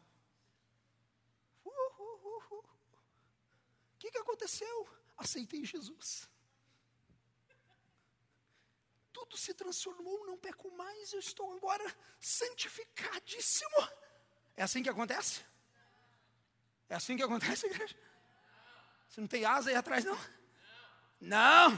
Que, 4.06 4.12
que 4.12 4.18
aconteceu? 4.20 4.88
Aceitei 5.18 5.66
Jesus. 5.66 6.30
Tudo 9.12 9.38
se 9.38 9.54
transformou, 9.54 10.26
não 10.28 10.38
peco 10.38 10.70
mais, 10.72 11.14
eu 11.14 11.20
estou 11.20 11.56
agora 11.56 11.84
santificadíssimo. 12.20 13.78
É 14.56 14.64
assim 14.64 14.84
que 14.84 14.90
acontece? 14.90 15.44
É 16.90 16.96
assim 16.96 17.16
que 17.18 17.24
acontece, 17.24 17.66
igreja? 17.66 17.98
Você 19.08 19.22
não 19.22 19.28
tem 19.28 19.46
asa 19.46 19.70
aí 19.70 19.76
atrás, 19.76 20.04
não? 20.04 20.18
Não, 21.20 21.72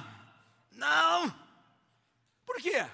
não. 0.71 1.47
Por 2.45 2.57
quê? 2.57 2.89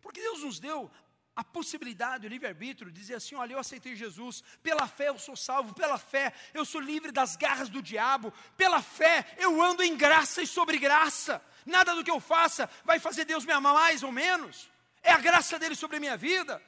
Porque 0.00 0.20
Deus 0.20 0.42
nos 0.42 0.58
deu 0.58 0.90
a 1.36 1.42
possibilidade, 1.42 2.26
o 2.26 2.30
livre-arbítrio, 2.30 2.92
dizer 2.92 3.14
assim: 3.14 3.34
olha, 3.34 3.54
eu 3.54 3.58
aceitei 3.58 3.96
Jesus, 3.96 4.42
pela 4.62 4.86
fé 4.86 5.08
eu 5.08 5.18
sou 5.18 5.36
salvo, 5.36 5.74
pela 5.74 5.98
fé 5.98 6.32
eu 6.52 6.64
sou 6.64 6.80
livre 6.80 7.10
das 7.10 7.34
garras 7.36 7.68
do 7.68 7.82
diabo, 7.82 8.32
pela 8.56 8.80
fé 8.80 9.34
eu 9.38 9.60
ando 9.60 9.82
em 9.82 9.96
graça 9.96 10.42
e 10.42 10.46
sobre 10.46 10.78
graça, 10.78 11.44
nada 11.66 11.94
do 11.94 12.04
que 12.04 12.10
eu 12.10 12.20
faça 12.20 12.70
vai 12.84 13.00
fazer 13.00 13.24
Deus 13.24 13.44
me 13.44 13.52
amar 13.52 13.74
mais 13.74 14.02
ou 14.02 14.12
menos, 14.12 14.70
é 15.02 15.12
a 15.12 15.18
graça 15.18 15.58
dele 15.58 15.74
sobre 15.74 15.96
a 15.96 16.00
minha 16.00 16.16
vida. 16.16 16.62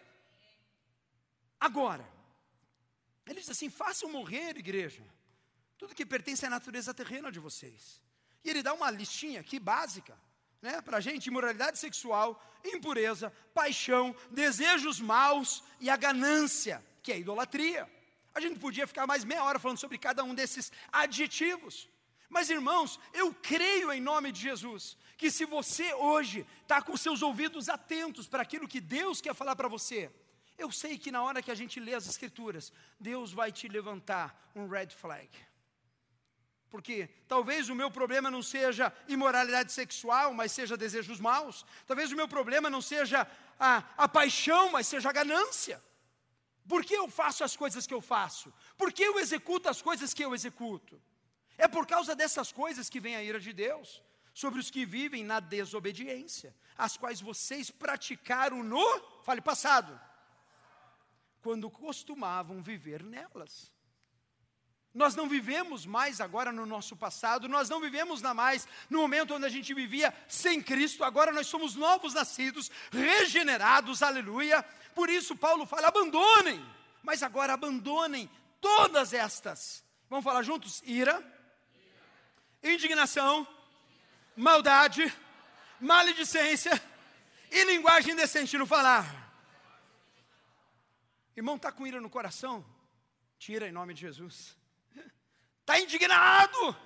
Agora, 1.60 2.06
ele 3.24 3.40
diz 3.40 3.50
assim: 3.50 3.70
façam 3.70 4.10
morrer, 4.10 4.56
igreja, 4.56 5.02
tudo 5.78 5.94
que 5.94 6.04
pertence 6.04 6.44
à 6.44 6.50
natureza 6.50 6.92
terrena 6.92 7.30
de 7.30 7.38
vocês, 7.38 8.02
e 8.42 8.50
ele 8.50 8.64
dá 8.64 8.74
uma 8.74 8.90
listinha 8.90 9.40
aqui 9.40 9.60
básica 9.60 10.25
né, 10.60 10.80
para 10.80 10.98
a 10.98 11.00
gente, 11.00 11.26
imoralidade 11.26 11.78
sexual, 11.78 12.42
impureza, 12.64 13.32
paixão, 13.54 14.14
desejos 14.30 15.00
maus 15.00 15.62
e 15.80 15.88
a 15.88 15.96
ganância, 15.96 16.84
que 17.02 17.12
é 17.12 17.16
a 17.16 17.18
idolatria. 17.18 17.90
A 18.34 18.40
gente 18.40 18.58
podia 18.58 18.86
ficar 18.86 19.06
mais 19.06 19.24
meia 19.24 19.42
hora 19.44 19.58
falando 19.58 19.78
sobre 19.78 19.98
cada 19.98 20.22
um 20.22 20.34
desses 20.34 20.70
adjetivos. 20.92 21.88
Mas 22.28 22.50
irmãos, 22.50 22.98
eu 23.14 23.32
creio 23.32 23.92
em 23.92 24.00
nome 24.00 24.32
de 24.32 24.40
Jesus, 24.40 24.96
que 25.16 25.30
se 25.30 25.44
você 25.44 25.94
hoje 25.94 26.46
está 26.62 26.82
com 26.82 26.96
seus 26.96 27.22
ouvidos 27.22 27.68
atentos 27.68 28.28
para 28.28 28.42
aquilo 28.42 28.68
que 28.68 28.80
Deus 28.80 29.20
quer 29.20 29.34
falar 29.34 29.56
para 29.56 29.68
você, 29.68 30.10
eu 30.58 30.72
sei 30.72 30.98
que 30.98 31.12
na 31.12 31.22
hora 31.22 31.42
que 31.42 31.50
a 31.50 31.54
gente 31.54 31.78
lê 31.78 31.94
as 31.94 32.06
Escrituras, 32.06 32.72
Deus 32.98 33.32
vai 33.32 33.52
te 33.52 33.68
levantar 33.68 34.50
um 34.54 34.66
red 34.66 34.88
flag. 34.88 35.28
Porque 36.76 37.08
talvez 37.26 37.70
o 37.70 37.74
meu 37.74 37.90
problema 37.90 38.30
não 38.30 38.42
seja 38.42 38.92
imoralidade 39.08 39.72
sexual, 39.72 40.34
mas 40.34 40.52
seja 40.52 40.76
desejos 40.76 41.18
maus. 41.18 41.64
Talvez 41.86 42.12
o 42.12 42.16
meu 42.16 42.28
problema 42.28 42.68
não 42.68 42.82
seja 42.82 43.26
a, 43.58 43.82
a 43.96 44.06
paixão, 44.06 44.70
mas 44.70 44.86
seja 44.86 45.08
a 45.08 45.12
ganância. 45.12 45.82
Por 46.68 46.84
que 46.84 46.92
eu 46.94 47.08
faço 47.08 47.42
as 47.42 47.56
coisas 47.56 47.86
que 47.86 47.94
eu 47.94 48.02
faço? 48.02 48.52
Por 48.76 48.92
que 48.92 49.02
eu 49.02 49.18
executo 49.18 49.70
as 49.70 49.80
coisas 49.80 50.12
que 50.12 50.22
eu 50.22 50.34
executo? 50.34 51.00
É 51.56 51.66
por 51.66 51.86
causa 51.86 52.14
dessas 52.14 52.52
coisas 52.52 52.90
que 52.90 53.00
vem 53.00 53.16
a 53.16 53.22
ira 53.22 53.40
de 53.40 53.54
Deus 53.54 54.02
sobre 54.34 54.60
os 54.60 54.70
que 54.70 54.84
vivem 54.84 55.24
na 55.24 55.40
desobediência, 55.40 56.54
as 56.76 56.94
quais 56.98 57.22
vocês 57.22 57.70
praticaram 57.70 58.62
no, 58.62 59.00
fale 59.22 59.40
passado, 59.40 59.98
quando 61.40 61.70
costumavam 61.70 62.62
viver 62.62 63.02
nelas. 63.02 63.72
Nós 64.96 65.14
não 65.14 65.28
vivemos 65.28 65.84
mais 65.84 66.22
agora 66.22 66.50
no 66.50 66.64
nosso 66.64 66.96
passado, 66.96 67.50
nós 67.50 67.68
não 67.68 67.82
vivemos 67.82 68.22
na 68.22 68.32
mais 68.32 68.66
no 68.88 69.00
momento 69.00 69.34
onde 69.34 69.44
a 69.44 69.48
gente 69.50 69.74
vivia 69.74 70.10
sem 70.26 70.62
Cristo, 70.62 71.04
agora 71.04 71.30
nós 71.30 71.48
somos 71.48 71.74
novos 71.74 72.14
nascidos, 72.14 72.70
regenerados, 72.90 74.02
aleluia. 74.02 74.62
Por 74.94 75.10
isso 75.10 75.36
Paulo 75.36 75.66
fala: 75.66 75.88
abandonem, 75.88 76.64
mas 77.02 77.22
agora 77.22 77.52
abandonem 77.52 78.30
todas 78.58 79.12
estas. 79.12 79.84
Vamos 80.08 80.24
falar 80.24 80.42
juntos? 80.42 80.82
Ira, 80.86 81.22
indignação, 82.62 83.46
maldade, 84.34 85.14
maledicência 85.78 86.72
e 87.50 87.64
linguagem 87.64 88.16
decente 88.16 88.56
no 88.56 88.64
falar. 88.64 89.30
Irmão, 91.36 91.56
está 91.56 91.70
com 91.70 91.86
ira 91.86 92.00
no 92.00 92.08
coração? 92.08 92.64
Tira 93.38 93.68
em 93.68 93.72
nome 93.72 93.92
de 93.92 94.00
Jesus 94.00 94.56
está 95.66 95.80
indignado, 95.80 96.76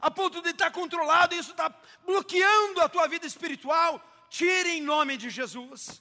a 0.00 0.08
ponto 0.08 0.40
de 0.40 0.50
estar 0.50 0.70
controlado, 0.70 1.34
isso 1.34 1.50
está 1.50 1.74
bloqueando 2.06 2.80
a 2.80 2.88
tua 2.88 3.08
vida 3.08 3.26
espiritual, 3.26 4.00
tire 4.30 4.70
em 4.70 4.80
nome 4.80 5.16
de 5.16 5.28
Jesus. 5.28 6.00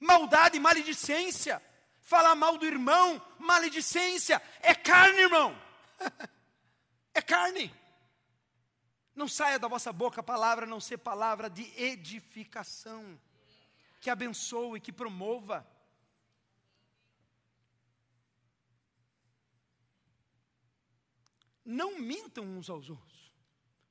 Maldade, 0.00 0.58
maledicência, 0.58 1.62
falar 2.00 2.34
mal 2.34 2.56
do 2.56 2.64
irmão, 2.64 3.20
maledicência, 3.38 4.40
é 4.60 4.74
carne, 4.74 5.20
irmão, 5.20 5.56
é 7.12 7.20
carne. 7.20 7.72
Não 9.14 9.28
saia 9.28 9.58
da 9.58 9.68
vossa 9.68 9.92
boca 9.92 10.20
a 10.20 10.24
palavra 10.24 10.64
não 10.64 10.80
ser 10.80 10.96
palavra 10.96 11.50
de 11.50 11.70
edificação, 11.76 13.20
que 14.00 14.08
abençoe, 14.08 14.80
que 14.80 14.90
promova. 14.90 15.66
Não 21.64 21.98
mintam 21.98 22.44
uns 22.44 22.68
aos 22.68 22.90
outros. 22.90 23.32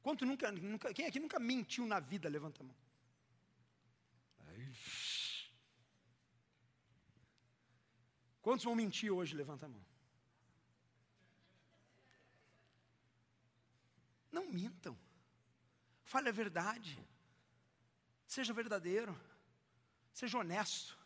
Quanto 0.02 0.26
nunca, 0.26 0.52
nunca, 0.52 0.94
quem 0.94 1.06
aqui 1.06 1.20
nunca 1.20 1.40
mentiu 1.40 1.86
na 1.86 2.00
vida? 2.00 2.28
Levanta 2.28 2.62
a 2.62 2.66
mão. 2.66 2.76
Quantos 8.42 8.66
vão 8.66 8.76
mentir 8.76 9.12
hoje? 9.12 9.36
Levanta 9.36 9.68
a 9.68 9.70
mão. 9.70 9.86
Não 14.32 14.50
mintam. 14.50 14.98
Fale 16.04 16.30
a 16.30 16.32
verdade. 16.32 16.98
Seja 18.26 18.54
verdadeiro. 18.54 19.16
Seja 20.12 20.40
honesto. 20.40 20.98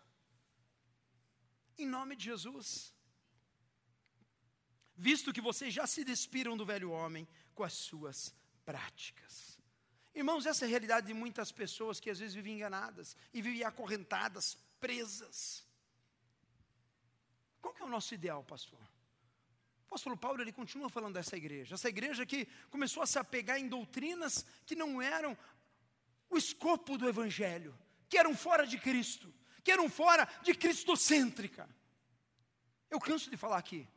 Em 1.77 1.85
nome 1.85 2.15
de 2.15 2.23
Jesus 2.23 2.94
visto 4.95 5.33
que 5.33 5.41
vocês 5.41 5.73
já 5.73 5.85
se 5.85 6.03
despiram 6.03 6.55
do 6.55 6.65
velho 6.65 6.91
homem 6.91 7.27
com 7.53 7.63
as 7.63 7.73
suas 7.73 8.33
práticas. 8.63 9.59
Irmãos, 10.13 10.45
essa 10.45 10.63
é 10.63 10.67
a 10.67 10.69
realidade 10.69 11.07
de 11.07 11.13
muitas 11.13 11.51
pessoas 11.51 11.99
que 11.99 12.09
às 12.09 12.19
vezes 12.19 12.33
vivem 12.33 12.55
enganadas 12.55 13.17
e 13.33 13.41
vivem 13.41 13.63
acorrentadas, 13.63 14.57
presas. 14.79 15.65
Qual 17.61 17.73
que 17.73 17.81
é 17.81 17.85
o 17.85 17.89
nosso 17.89 18.13
ideal, 18.13 18.43
pastor? 18.43 18.79
O 18.79 19.87
apóstolo 19.87 20.17
Paulo 20.17 20.41
ele 20.41 20.51
continua 20.51 20.89
falando 20.89 21.15
dessa 21.15 21.35
igreja, 21.35 21.75
essa 21.75 21.89
igreja 21.89 22.25
que 22.25 22.47
começou 22.69 23.03
a 23.03 23.07
se 23.07 23.19
apegar 23.19 23.59
em 23.59 23.67
doutrinas 23.67 24.45
que 24.65 24.75
não 24.75 25.01
eram 25.01 25.37
o 26.29 26.37
escopo 26.37 26.97
do 26.97 27.07
evangelho, 27.07 27.77
que 28.09 28.17
eram 28.17 28.35
fora 28.35 28.65
de 28.65 28.77
Cristo, 28.77 29.33
que 29.63 29.71
eram 29.71 29.89
fora 29.89 30.27
de 30.43 30.53
cristocêntrica. 30.53 31.69
Eu 32.89 32.99
canso 32.99 33.29
de 33.29 33.37
falar 33.37 33.57
aqui. 33.57 33.87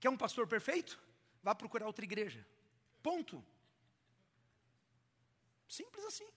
Quer 0.00 0.10
um 0.10 0.16
pastor 0.16 0.46
perfeito? 0.46 1.00
Vá 1.42 1.54
procurar 1.54 1.86
outra 1.86 2.04
igreja. 2.04 2.46
Ponto. 3.02 3.44
Simples 5.68 6.04
assim. 6.04 6.28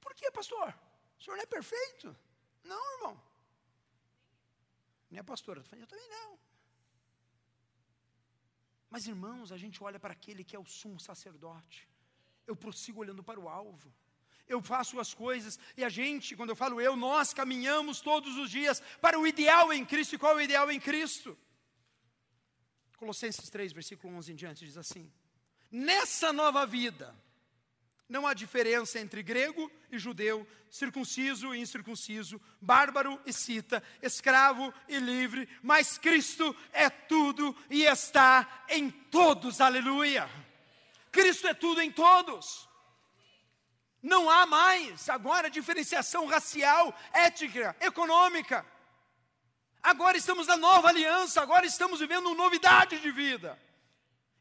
Por 0.00 0.14
que, 0.14 0.30
pastor? 0.30 0.68
O 1.18 1.22
senhor 1.22 1.36
não 1.36 1.42
é 1.42 1.46
perfeito? 1.46 2.16
Não, 2.64 2.94
irmão. 2.96 3.22
Nem 5.10 5.20
a 5.20 5.24
pastora, 5.24 5.64
eu 5.72 5.86
também 5.86 6.08
não. 6.08 6.38
Mas, 8.88 9.06
irmãos, 9.06 9.52
a 9.52 9.56
gente 9.56 9.82
olha 9.82 10.00
para 10.00 10.12
aquele 10.12 10.42
que 10.44 10.56
é 10.56 10.58
o 10.58 10.64
sumo 10.64 10.98
sacerdote. 10.98 11.88
Eu 12.46 12.56
prossigo 12.56 13.00
olhando 13.00 13.22
para 13.22 13.38
o 13.38 13.48
alvo. 13.48 13.92
Eu 14.50 14.60
faço 14.60 14.98
as 14.98 15.14
coisas, 15.14 15.60
e 15.76 15.84
a 15.84 15.88
gente, 15.88 16.34
quando 16.34 16.50
eu 16.50 16.56
falo 16.56 16.80
eu, 16.80 16.96
nós 16.96 17.32
caminhamos 17.32 18.00
todos 18.00 18.36
os 18.36 18.50
dias 18.50 18.82
para 19.00 19.16
o 19.16 19.24
ideal 19.24 19.72
em 19.72 19.84
Cristo. 19.84 20.16
E 20.16 20.18
qual 20.18 20.32
é 20.32 20.36
o 20.36 20.40
ideal 20.40 20.68
em 20.72 20.80
Cristo? 20.80 21.38
Colossenses 22.96 23.48
3, 23.48 23.72
versículo 23.72 24.12
11 24.16 24.32
em 24.32 24.34
diante, 24.34 24.64
diz 24.64 24.76
assim: 24.76 25.08
Nessa 25.70 26.32
nova 26.32 26.66
vida, 26.66 27.14
não 28.08 28.26
há 28.26 28.34
diferença 28.34 28.98
entre 28.98 29.22
grego 29.22 29.70
e 29.88 29.96
judeu, 29.96 30.44
circunciso 30.68 31.54
e 31.54 31.60
incircunciso, 31.60 32.40
bárbaro 32.60 33.20
e 33.24 33.32
cita, 33.32 33.80
escravo 34.02 34.74
e 34.88 34.98
livre, 34.98 35.48
mas 35.62 35.96
Cristo 35.96 36.56
é 36.72 36.90
tudo 36.90 37.56
e 37.70 37.84
está 37.84 38.64
em 38.68 38.90
todos, 38.90 39.60
aleluia. 39.60 40.28
Cristo 41.12 41.46
é 41.46 41.54
tudo 41.54 41.80
em 41.80 41.92
todos. 41.92 42.68
Não 44.02 44.30
há 44.30 44.46
mais 44.46 45.08
agora 45.08 45.50
diferenciação 45.50 46.26
racial, 46.26 46.94
étnica, 47.12 47.76
econômica. 47.80 48.64
Agora 49.82 50.16
estamos 50.16 50.46
na 50.46 50.56
nova 50.56 50.88
aliança, 50.88 51.40
agora 51.40 51.66
estamos 51.66 52.00
vivendo 52.00 52.26
uma 52.26 52.34
novidade 52.34 52.98
de 52.98 53.10
vida. 53.10 53.58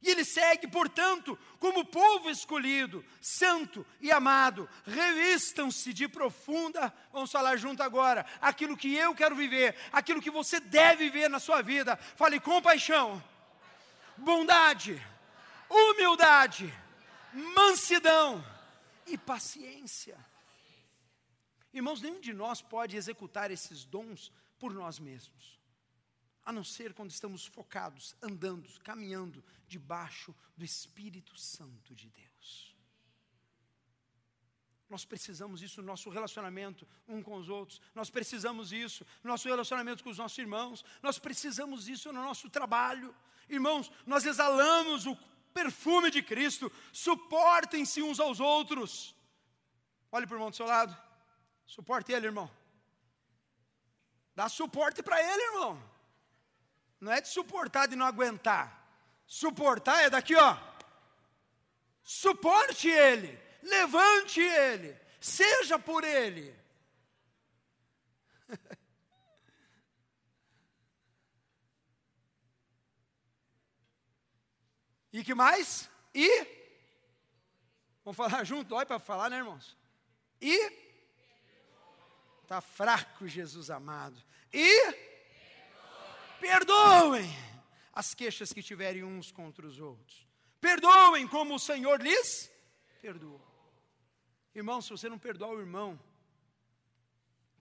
E 0.01 0.09
ele 0.09 0.23
segue, 0.23 0.65
portanto, 0.65 1.37
como 1.59 1.83
povo 1.83 2.29
escolhido, 2.29 3.03
santo 3.21 3.85
e 3.99 4.09
amado, 4.11 4.69
revistam-se 4.85 5.91
de 5.91 6.07
profunda, 6.07 6.93
vamos 7.11 7.29
falar 7.29 7.57
junto 7.57 7.83
agora, 7.83 8.25
aquilo 8.39 8.77
que 8.77 8.95
eu 8.95 9.13
quero 9.13 9.35
viver, 9.35 9.75
aquilo 9.91 10.21
que 10.21 10.31
você 10.31 10.61
deve 10.61 11.09
viver 11.09 11.29
na 11.29 11.39
sua 11.39 11.61
vida. 11.61 11.97
Fale 12.15 12.39
compaixão, 12.39 13.21
bondade, 14.15 15.05
humildade, 15.69 16.73
mansidão 17.33 18.41
e 19.09 19.17
paciência. 19.17 20.17
Irmãos, 21.73 22.01
nenhum 22.01 22.19
de 22.19 22.33
nós 22.33 22.61
pode 22.61 22.95
executar 22.95 23.51
esses 23.51 23.83
dons 23.85 24.31
por 24.57 24.73
nós 24.73 24.99
mesmos 24.99 25.59
a 26.49 26.51
não 26.51 26.63
ser 26.63 26.95
quando 26.95 27.11
estamos 27.11 27.45
focados, 27.45 28.15
andando, 28.23 28.67
caminhando 28.79 29.43
debaixo 29.67 30.33
do 30.57 30.65
Espírito 30.65 31.37
Santo 31.37 31.93
de 31.93 32.09
Deus. 32.09 32.75
Nós 34.89 35.05
precisamos 35.05 35.61
isso 35.61 35.79
no 35.79 35.85
nosso 35.85 36.09
relacionamento 36.09 36.87
um 37.07 37.21
com 37.21 37.35
os 37.35 37.49
outros, 37.49 37.79
nós 37.93 38.09
precisamos 38.09 38.73
isso 38.73 39.05
no 39.23 39.29
nosso 39.29 39.47
relacionamento 39.47 40.03
com 40.03 40.09
os 40.09 40.17
nossos 40.17 40.39
irmãos, 40.39 40.83
nós 41.03 41.19
precisamos 41.19 41.87
isso 41.87 42.11
no 42.11 42.23
nosso 42.23 42.49
trabalho. 42.49 43.15
Irmãos, 43.47 43.91
nós 44.07 44.25
exalamos 44.25 45.05
o 45.05 45.15
perfume 45.53 46.11
de 46.11 46.21
Cristo, 46.21 46.71
suportem-se 46.91 48.01
uns 48.01 48.19
aos 48.19 48.39
outros. 48.39 49.15
Olhe 50.11 50.25
para 50.25 50.35
o 50.35 50.37
irmão 50.37 50.49
do 50.49 50.55
seu 50.55 50.65
lado, 50.65 50.95
suporte 51.65 52.11
ele, 52.11 52.27
irmão. 52.27 52.49
Dá 54.35 54.47
suporte 54.47 55.03
para 55.03 55.21
ele, 55.21 55.43
irmão. 55.53 55.83
Não 56.99 57.11
é 57.11 57.21
de 57.21 57.27
suportar, 57.27 57.87
de 57.87 57.95
não 57.95 58.05
aguentar. 58.05 58.79
Suportar 59.25 60.03
é 60.03 60.09
daqui, 60.09 60.35
ó. 60.35 60.57
Suporte 62.03 62.89
ele, 62.89 63.39
levante 63.61 64.41
ele, 64.41 64.99
seja 65.19 65.77
por 65.77 66.03
ele. 66.03 66.57
E 75.11 75.23
que 75.23 75.33
mais? 75.33 75.89
E 76.13 76.59
Vamos 78.03 78.17
falar 78.17 78.43
junto, 78.43 78.73
olha 78.73 78.85
para 78.85 78.97
falar, 78.97 79.29
né, 79.29 79.37
irmãos? 79.37 79.77
E 80.41 80.71
tá 82.47 82.59
fraco, 82.59 83.27
Jesus 83.27 83.69
amado. 83.69 84.19
E 84.51 85.09
Perdoem 86.39 87.29
as 87.93 88.13
queixas 88.13 88.53
que 88.53 88.63
tiverem 88.63 89.03
uns 89.03 89.31
contra 89.31 89.67
os 89.67 89.79
outros. 89.79 90.25
Perdoem 90.59 91.27
como 91.27 91.55
o 91.55 91.59
Senhor 91.59 92.01
lhes 92.01 92.49
perdoou. 93.01 93.41
Irmão, 94.55 94.81
se 94.81 94.89
você 94.89 95.07
não 95.07 95.19
perdoar 95.19 95.51
o 95.51 95.59
irmão, 95.59 95.99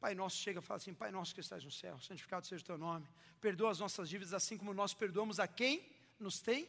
Pai 0.01 0.14
nosso 0.14 0.36
chega 0.36 0.61
e 0.61 0.62
fala 0.62 0.78
assim: 0.78 0.94
Pai 0.94 1.11
nosso 1.11 1.34
que 1.34 1.40
estás 1.40 1.64
no 1.64 1.70
céu, 1.70 1.99
santificado 2.01 2.46
seja 2.46 2.62
o 2.62 2.66
teu 2.66 2.78
nome. 2.78 3.07
Perdoa 3.40 3.70
as 3.70 3.80
nossas 3.80 4.09
dívidas 4.09 4.32
assim 4.32 4.57
como 4.57 4.72
nós 4.72 4.94
perdoamos 4.94 5.40
a 5.40 5.49
quem 5.49 5.84
nos 6.18 6.40
tem 6.40 6.68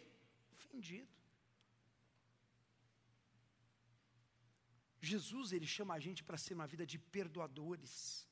Jesus, 5.02 5.52
ele 5.52 5.66
chama 5.66 5.94
a 5.96 6.00
gente 6.00 6.24
para 6.24 6.38
ser 6.38 6.54
uma 6.54 6.68
vida 6.68 6.86
de 6.86 6.98
perdoadores. 6.98 8.28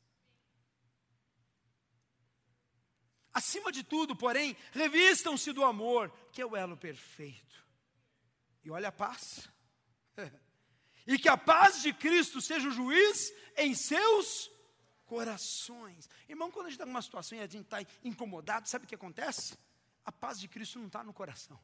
Acima 3.34 3.72
de 3.72 3.84
tudo, 3.84 4.16
porém, 4.16 4.58
revistam-se 4.72 5.52
do 5.54 5.64
amor, 5.64 6.12
que 6.32 6.42
é 6.42 6.46
o 6.46 6.56
elo 6.56 6.76
perfeito. 6.76 7.66
E 8.64 8.72
olha 8.72 8.90
a 8.90 8.92
paz. 8.92 9.50
e 11.08 11.18
que 11.18 11.30
a 11.30 11.38
paz 11.38 11.82
de 11.82 11.94
Cristo 11.94 12.42
seja 12.42 12.68
o 12.68 12.72
juiz 12.72 13.32
em 13.56 13.74
seus 13.74 14.52
corações. 15.06 16.10
Irmão, 16.28 16.52
quando 16.52 16.66
a 16.66 16.70
gente 16.70 16.76
está 16.76 16.86
numa 16.86 17.02
situação 17.02 17.38
e 17.38 17.42
a 17.42 17.48
gente 17.48 17.64
está 17.64 17.78
incomodado, 18.04 18.68
sabe 18.68 18.86
o 18.86 18.88
que 18.88 18.96
acontece? 18.96 19.58
A 20.04 20.12
paz 20.12 20.40
de 20.40 20.48
Cristo 20.48 20.80
não 20.80 20.88
está 20.88 21.04
no 21.04 21.14
coração. 21.14 21.60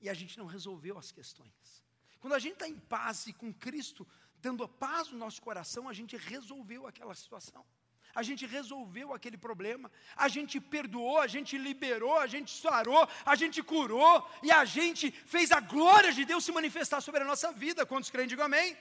E 0.00 0.08
a 0.08 0.14
gente 0.14 0.38
não 0.38 0.46
resolveu 0.46 0.98
as 0.98 1.12
questões. 1.12 1.84
Quando 2.20 2.34
a 2.34 2.38
gente 2.38 2.54
está 2.54 2.68
em 2.68 2.78
paz 2.78 3.26
e 3.26 3.32
com 3.32 3.52
Cristo 3.52 4.06
dando 4.40 4.64
a 4.64 4.68
paz 4.68 5.10
no 5.10 5.18
nosso 5.18 5.40
coração, 5.42 5.88
a 5.88 5.92
gente 5.92 6.16
resolveu 6.16 6.86
aquela 6.86 7.14
situação 7.14 7.64
a 8.14 8.22
gente 8.22 8.46
resolveu 8.46 9.12
aquele 9.12 9.36
problema, 9.36 9.90
a 10.16 10.28
gente 10.28 10.60
perdoou, 10.60 11.18
a 11.18 11.26
gente 11.26 11.56
liberou, 11.56 12.18
a 12.18 12.26
gente 12.26 12.50
sarou, 12.50 13.08
a 13.24 13.34
gente 13.34 13.62
curou 13.62 14.28
e 14.42 14.50
a 14.50 14.64
gente 14.64 15.10
fez 15.10 15.52
a 15.52 15.60
glória 15.60 16.12
de 16.12 16.24
Deus 16.24 16.44
se 16.44 16.52
manifestar 16.52 17.00
sobre 17.00 17.22
a 17.22 17.24
nossa 17.24 17.52
vida. 17.52 17.86
Quantos 17.86 18.10
creem, 18.10 18.28
digam 18.28 18.46
amém? 18.46 18.76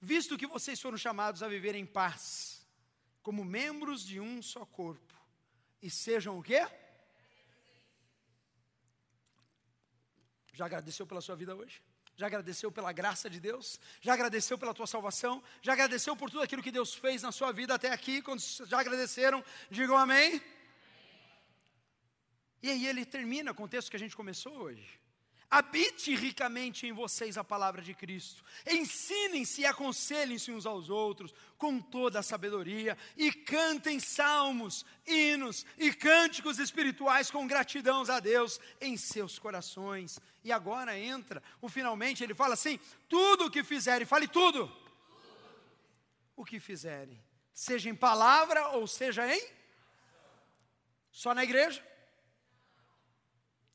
Visto 0.00 0.38
que 0.38 0.46
vocês 0.46 0.80
foram 0.80 0.98
chamados 0.98 1.42
a 1.42 1.48
viver 1.48 1.74
em 1.74 1.86
paz, 1.86 2.66
como 3.22 3.44
membros 3.44 4.04
de 4.04 4.18
um 4.18 4.42
só 4.42 4.64
corpo, 4.64 5.14
e 5.80 5.90
sejam 5.90 6.38
o 6.38 6.42
quê? 6.42 6.66
Já 10.52 10.66
agradeceu 10.66 11.06
pela 11.06 11.20
sua 11.20 11.34
vida 11.34 11.54
hoje? 11.54 11.82
Já 12.14 12.26
agradeceu 12.26 12.70
pela 12.70 12.92
graça 12.92 13.28
de 13.30 13.40
Deus? 13.40 13.80
Já 14.00 14.12
agradeceu 14.12 14.58
pela 14.58 14.74
tua 14.74 14.86
salvação? 14.86 15.42
Já 15.62 15.72
agradeceu 15.72 16.14
por 16.14 16.30
tudo 16.30 16.42
aquilo 16.42 16.62
que 16.62 16.70
Deus 16.70 16.94
fez 16.94 17.22
na 17.22 17.32
sua 17.32 17.52
vida 17.52 17.74
até 17.74 17.90
aqui? 17.90 18.20
Quando 18.20 18.40
já 18.40 18.78
agradeceram, 18.78 19.42
digam 19.70 19.96
amém. 19.96 20.42
E 22.62 22.70
aí 22.70 22.86
ele 22.86 23.04
termina 23.04 23.54
com 23.54 23.64
o 23.64 23.68
texto 23.68 23.90
que 23.90 23.96
a 23.96 23.98
gente 23.98 24.14
começou 24.14 24.54
hoje. 24.54 25.01
Habite 25.52 26.14
ricamente 26.14 26.86
em 26.86 26.94
vocês 26.94 27.36
a 27.36 27.44
palavra 27.44 27.82
de 27.82 27.92
Cristo. 27.92 28.42
Ensinem-se 28.66 29.60
e 29.60 29.66
aconselhem-se 29.66 30.50
uns 30.50 30.64
aos 30.64 30.88
outros 30.88 31.34
com 31.58 31.78
toda 31.78 32.20
a 32.20 32.22
sabedoria 32.22 32.96
e 33.18 33.30
cantem 33.30 34.00
salmos, 34.00 34.82
hinos 35.06 35.66
e 35.76 35.92
cânticos 35.92 36.58
espirituais 36.58 37.30
com 37.30 37.46
gratidão 37.46 38.02
a 38.08 38.18
Deus 38.18 38.58
em 38.80 38.96
seus 38.96 39.38
corações. 39.38 40.18
E 40.42 40.50
agora 40.50 40.98
entra 40.98 41.42
o 41.60 41.68
finalmente, 41.68 42.24
ele 42.24 42.34
fala 42.34 42.54
assim: 42.54 42.80
tudo 43.06 43.44
o 43.44 43.50
que 43.50 43.62
fizerem, 43.62 44.06
fale 44.06 44.26
tudo. 44.26 44.68
tudo. 44.68 44.92
O 46.34 46.46
que 46.46 46.58
fizerem, 46.58 47.22
seja 47.52 47.90
em 47.90 47.94
palavra 47.94 48.68
ou 48.68 48.86
seja 48.86 49.30
em 49.30 49.46
só 51.10 51.34
na 51.34 51.44
igreja? 51.44 51.86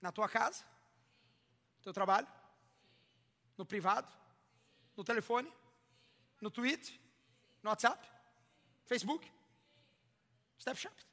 Na 0.01 0.11
tua 0.11 0.28
casa? 0.28 0.65
Teu 1.88 1.94
trabalho? 1.94 2.28
No 3.58 3.66
privado? 3.66 4.14
No 4.98 5.06
telefone? 5.06 5.50
No 6.42 6.52
Twitter? 6.52 6.94
No 7.64 7.70
WhatsApp? 7.70 8.06
Facebook? 8.86 9.32
Snapchat? 10.60 11.08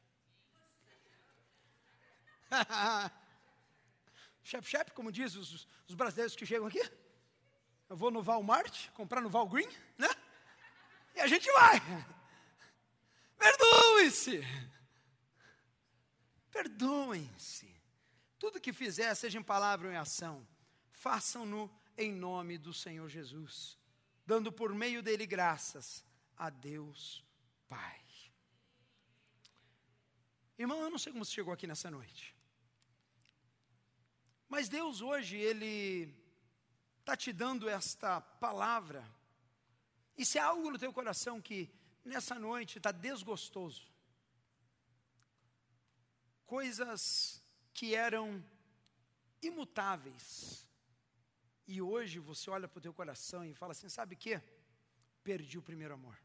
Snapchat, 4.43 4.93
como 4.95 5.13
diz 5.13 5.37
os, 5.37 5.69
os 5.89 5.95
brasileiros 5.95 6.35
que 6.35 6.45
chegam 6.45 6.67
aqui? 6.67 6.83
Eu 7.89 7.97
vou 7.97 8.11
no 8.11 8.21
Walmart, 8.21 8.91
comprar 8.95 9.21
no 9.21 9.31
Valgreen, 9.31 9.69
né? 9.97 10.09
E 11.15 11.21
a 11.21 11.29
gente 11.29 11.49
vai. 11.53 11.81
Perdoe-se. 13.39 14.43
Perdoem-se. 16.51 17.73
Tudo 18.41 18.61
que 18.61 18.73
fizer, 18.73 19.15
seja 19.15 19.39
em 19.39 19.43
palavra 19.43 19.87
ou 19.87 19.95
em 19.95 19.97
ação, 19.97 20.45
façam-no 21.05 21.71
em 21.99 22.11
nome 22.11 22.57
do 22.57 22.73
Senhor 22.73 23.11
Jesus, 23.11 23.77
dando 24.25 24.51
por 24.51 24.75
meio 24.75 25.03
dele 25.03 25.27
graças 25.27 26.03
a 26.35 26.49
Deus 26.49 27.23
Pai. 27.69 28.01
Irmão, 30.59 30.81
eu 30.81 30.89
não 30.89 30.99
sei 30.99 31.13
como 31.13 31.23
você 31.23 31.33
chegou 31.33 31.53
aqui 31.53 31.67
nessa 31.67 31.91
noite. 31.91 32.35
Mas 34.49 34.71
Deus 34.71 35.03
hoje, 35.03 35.37
Ele 35.37 36.15
está 37.01 37.15
te 37.15 37.35
dando 37.35 37.69
esta 37.69 38.23
palavra. 38.23 39.05
E 40.17 40.25
se 40.25 40.39
há 40.39 40.47
algo 40.47 40.71
no 40.71 40.79
teu 40.79 40.91
coração 40.91 41.39
que 41.39 41.71
nessa 42.03 42.37
noite 42.37 42.79
está 42.79 42.91
desgostoso, 42.93 43.83
coisas 46.47 47.43
que 47.75 47.95
eram 47.95 48.43
imutáveis, 49.43 50.65
e 51.67 51.81
hoje 51.81 52.19
você 52.19 52.51
olha 52.51 52.69
para 52.69 52.79
o 52.79 52.83
teu 52.83 52.93
coração 52.93 53.45
e 53.45 53.55
fala 53.55 53.73
assim: 53.73 53.89
sabe 53.89 54.15
o 54.15 54.19
que? 54.19 54.41
Perdi 55.23 55.59
o 55.59 55.63
primeiro 55.63 55.95
amor. 55.95 56.19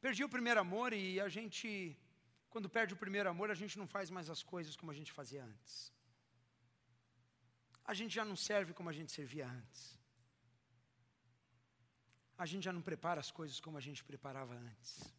Perdi 0.00 0.22
o 0.22 0.28
primeiro 0.28 0.60
amor 0.60 0.92
e 0.92 1.18
a 1.20 1.28
gente, 1.28 1.96
quando 2.50 2.68
perde 2.68 2.94
o 2.94 2.96
primeiro 2.96 3.28
amor, 3.28 3.50
a 3.50 3.54
gente 3.54 3.78
não 3.78 3.86
faz 3.86 4.10
mais 4.10 4.28
as 4.28 4.42
coisas 4.42 4.76
como 4.76 4.92
a 4.92 4.94
gente 4.94 5.10
fazia 5.12 5.42
antes. 5.42 5.92
A 7.84 7.94
gente 7.94 8.14
já 8.14 8.24
não 8.24 8.36
serve 8.36 8.72
como 8.72 8.88
a 8.88 8.92
gente 8.92 9.10
servia 9.12 9.48
antes. 9.48 9.98
A 12.36 12.46
gente 12.46 12.64
já 12.64 12.72
não 12.72 12.82
prepara 12.82 13.20
as 13.20 13.30
coisas 13.30 13.60
como 13.60 13.76
a 13.78 13.80
gente 13.80 14.04
preparava 14.04 14.54
antes. 14.54 15.12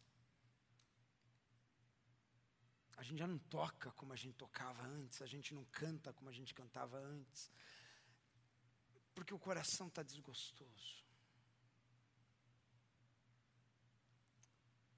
A 2.96 3.02
gente 3.02 3.18
já 3.18 3.26
não 3.26 3.38
toca 3.38 3.90
como 3.92 4.12
a 4.12 4.16
gente 4.16 4.34
tocava 4.34 4.82
antes, 4.82 5.20
a 5.20 5.26
gente 5.26 5.54
não 5.54 5.64
canta 5.66 6.12
como 6.12 6.30
a 6.30 6.32
gente 6.32 6.54
cantava 6.54 6.98
antes, 6.98 7.50
porque 9.14 9.34
o 9.34 9.38
coração 9.38 9.88
está 9.88 10.02
desgostoso. 10.02 11.04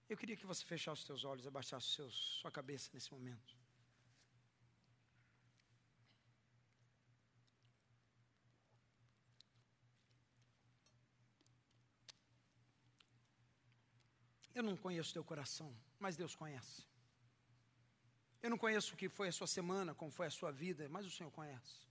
Eu 0.09 0.17
queria 0.17 0.37
que 0.37 0.47
você 0.47 0.65
fechasse 0.65 1.03
os 1.03 1.07
seus 1.07 1.25
olhos, 1.25 1.47
abaixasse 1.47 1.89
seus, 1.89 2.15
sua 2.41 2.51
cabeça 2.51 2.89
nesse 2.95 3.13
momento. 3.13 3.59
Eu 14.55 14.63
não 14.63 14.77
conheço 14.77 15.13
teu 15.13 15.23
coração, 15.23 15.77
mas 16.01 16.17
Deus 16.17 16.35
conhece. 16.35 16.88
Eu 18.43 18.51
não 18.51 18.59
conheço 18.59 18.95
o 18.95 18.97
que 18.97 19.09
foi 19.09 19.29
a 19.29 19.33
sua 19.33 19.47
semana, 19.47 19.95
como 19.95 20.11
foi 20.11 20.27
a 20.27 20.31
sua 20.31 20.51
vida, 20.51 20.89
mas 20.89 21.07
o 21.07 21.11
Senhor 21.11 21.31
conhece. 21.31 21.89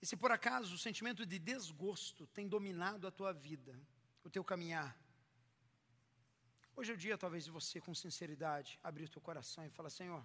E 0.00 0.06
se 0.06 0.16
por 0.16 0.30
acaso 0.30 0.74
o 0.74 0.78
sentimento 0.78 1.26
de 1.26 1.38
desgosto 1.38 2.26
tem 2.28 2.48
dominado 2.48 3.06
a 3.06 3.10
tua 3.10 3.32
vida, 3.32 3.78
o 4.24 4.30
teu 4.30 4.44
caminhar, 4.44 4.96
Hoje 6.78 6.92
é 6.92 6.94
o 6.94 6.96
dia, 6.96 7.18
talvez, 7.18 7.42
de 7.42 7.50
você, 7.50 7.80
com 7.80 7.92
sinceridade, 7.92 8.78
abrir 8.84 9.06
o 9.06 9.08
teu 9.08 9.20
coração 9.20 9.66
e 9.66 9.68
falar: 9.68 9.90
Senhor, 9.90 10.24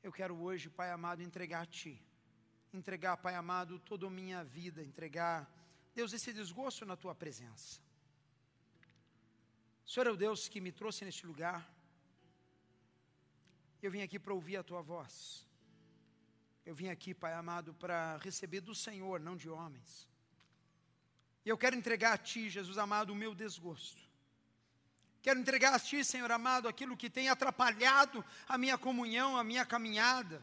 eu 0.00 0.12
quero 0.12 0.36
hoje, 0.36 0.70
Pai 0.70 0.88
amado, 0.92 1.20
entregar 1.20 1.62
a 1.62 1.66
Ti. 1.66 2.00
Entregar, 2.72 3.16
Pai 3.16 3.34
amado, 3.34 3.80
toda 3.80 4.06
a 4.06 4.10
minha 4.10 4.44
vida, 4.44 4.84
entregar, 4.84 5.52
Deus, 5.96 6.12
esse 6.12 6.32
desgosto 6.32 6.86
na 6.86 6.96
Tua 6.96 7.12
presença. 7.12 7.80
O 9.84 9.90
Senhor 9.90 10.06
é 10.06 10.12
o 10.12 10.16
Deus 10.16 10.46
que 10.46 10.60
me 10.60 10.70
trouxe 10.70 11.04
neste 11.04 11.26
lugar. 11.26 11.68
Eu 13.84 13.90
vim 13.90 14.00
aqui 14.00 14.18
para 14.18 14.32
ouvir 14.32 14.56
a 14.56 14.62
Tua 14.62 14.80
voz. 14.80 15.46
Eu 16.64 16.74
vim 16.74 16.88
aqui, 16.88 17.12
Pai 17.12 17.34
amado, 17.34 17.74
para 17.74 18.16
receber 18.16 18.62
do 18.62 18.74
Senhor, 18.74 19.20
não 19.20 19.36
de 19.36 19.50
homens. 19.50 20.08
E 21.44 21.50
eu 21.50 21.58
quero 21.58 21.76
entregar 21.76 22.14
a 22.14 22.16
Ti, 22.16 22.48
Jesus 22.48 22.78
amado, 22.78 23.12
o 23.12 23.14
meu 23.14 23.34
desgosto. 23.34 24.00
Quero 25.20 25.38
entregar 25.38 25.74
a 25.74 25.78
Ti, 25.78 26.02
Senhor 26.02 26.32
amado, 26.32 26.66
aquilo 26.66 26.96
que 26.96 27.10
tem 27.10 27.28
atrapalhado 27.28 28.24
a 28.48 28.56
minha 28.56 28.78
comunhão, 28.78 29.36
a 29.36 29.44
minha 29.44 29.66
caminhada. 29.66 30.42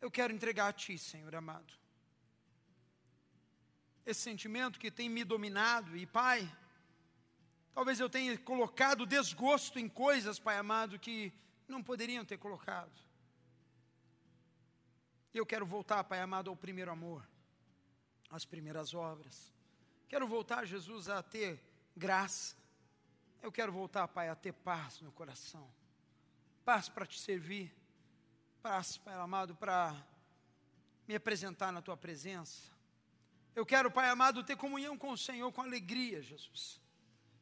Eu 0.00 0.10
quero 0.10 0.32
entregar 0.32 0.66
a 0.66 0.72
Ti, 0.72 0.98
Senhor 0.98 1.32
amado. 1.32 1.72
Esse 4.04 4.22
sentimento 4.22 4.80
que 4.80 4.90
tem 4.90 5.08
me 5.08 5.22
dominado, 5.22 5.96
e 5.96 6.04
Pai, 6.06 6.52
talvez 7.74 7.98
eu 7.98 8.08
tenha 8.08 8.38
colocado 8.38 9.04
desgosto 9.04 9.78
em 9.78 9.88
coisas, 9.88 10.38
Pai 10.38 10.56
amado, 10.56 10.98
que 10.98 11.32
não 11.66 11.82
poderiam 11.82 12.24
ter 12.24 12.38
colocado. 12.38 12.92
E 15.32 15.38
eu 15.38 15.44
quero 15.44 15.66
voltar, 15.66 16.04
Pai 16.04 16.20
amado, 16.20 16.48
ao 16.48 16.56
primeiro 16.56 16.90
amor, 16.92 17.26
às 18.30 18.44
primeiras 18.44 18.94
obras. 18.94 19.52
Quero 20.08 20.28
voltar, 20.28 20.64
Jesus, 20.64 21.08
a 21.08 21.22
ter 21.22 21.60
graça. 21.96 22.56
Eu 23.42 23.50
quero 23.50 23.72
voltar, 23.72 24.06
Pai, 24.06 24.28
a 24.28 24.36
ter 24.36 24.52
paz 24.52 25.00
no 25.00 25.10
coração. 25.10 25.68
Paz 26.64 26.88
para 26.88 27.04
te 27.04 27.18
servir. 27.18 27.74
Paz, 28.62 28.96
Pai 28.96 29.14
amado, 29.14 29.56
para 29.56 29.94
me 31.06 31.16
apresentar 31.16 31.72
na 31.72 31.82
tua 31.82 31.96
presença. 31.96 32.72
Eu 33.54 33.66
quero, 33.66 33.90
Pai 33.90 34.08
amado, 34.08 34.44
ter 34.44 34.56
comunhão 34.56 34.96
com 34.96 35.10
o 35.10 35.18
Senhor 35.18 35.50
com 35.52 35.60
alegria, 35.60 36.22
Jesus. 36.22 36.80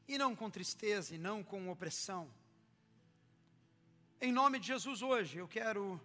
E 0.07 0.19
não 0.19 0.35
com 0.35 0.51
tristeza, 0.51 1.15
e 1.15 1.19
não 1.19 1.43
com 1.43 1.71
opressão. 1.71 2.31
Em 4.21 4.33
nome 4.33 4.59
de 4.59 4.69
Jesus, 4.69 5.03
hoje, 5.03 5.39
eu 5.39 5.49
quero 5.49 6.01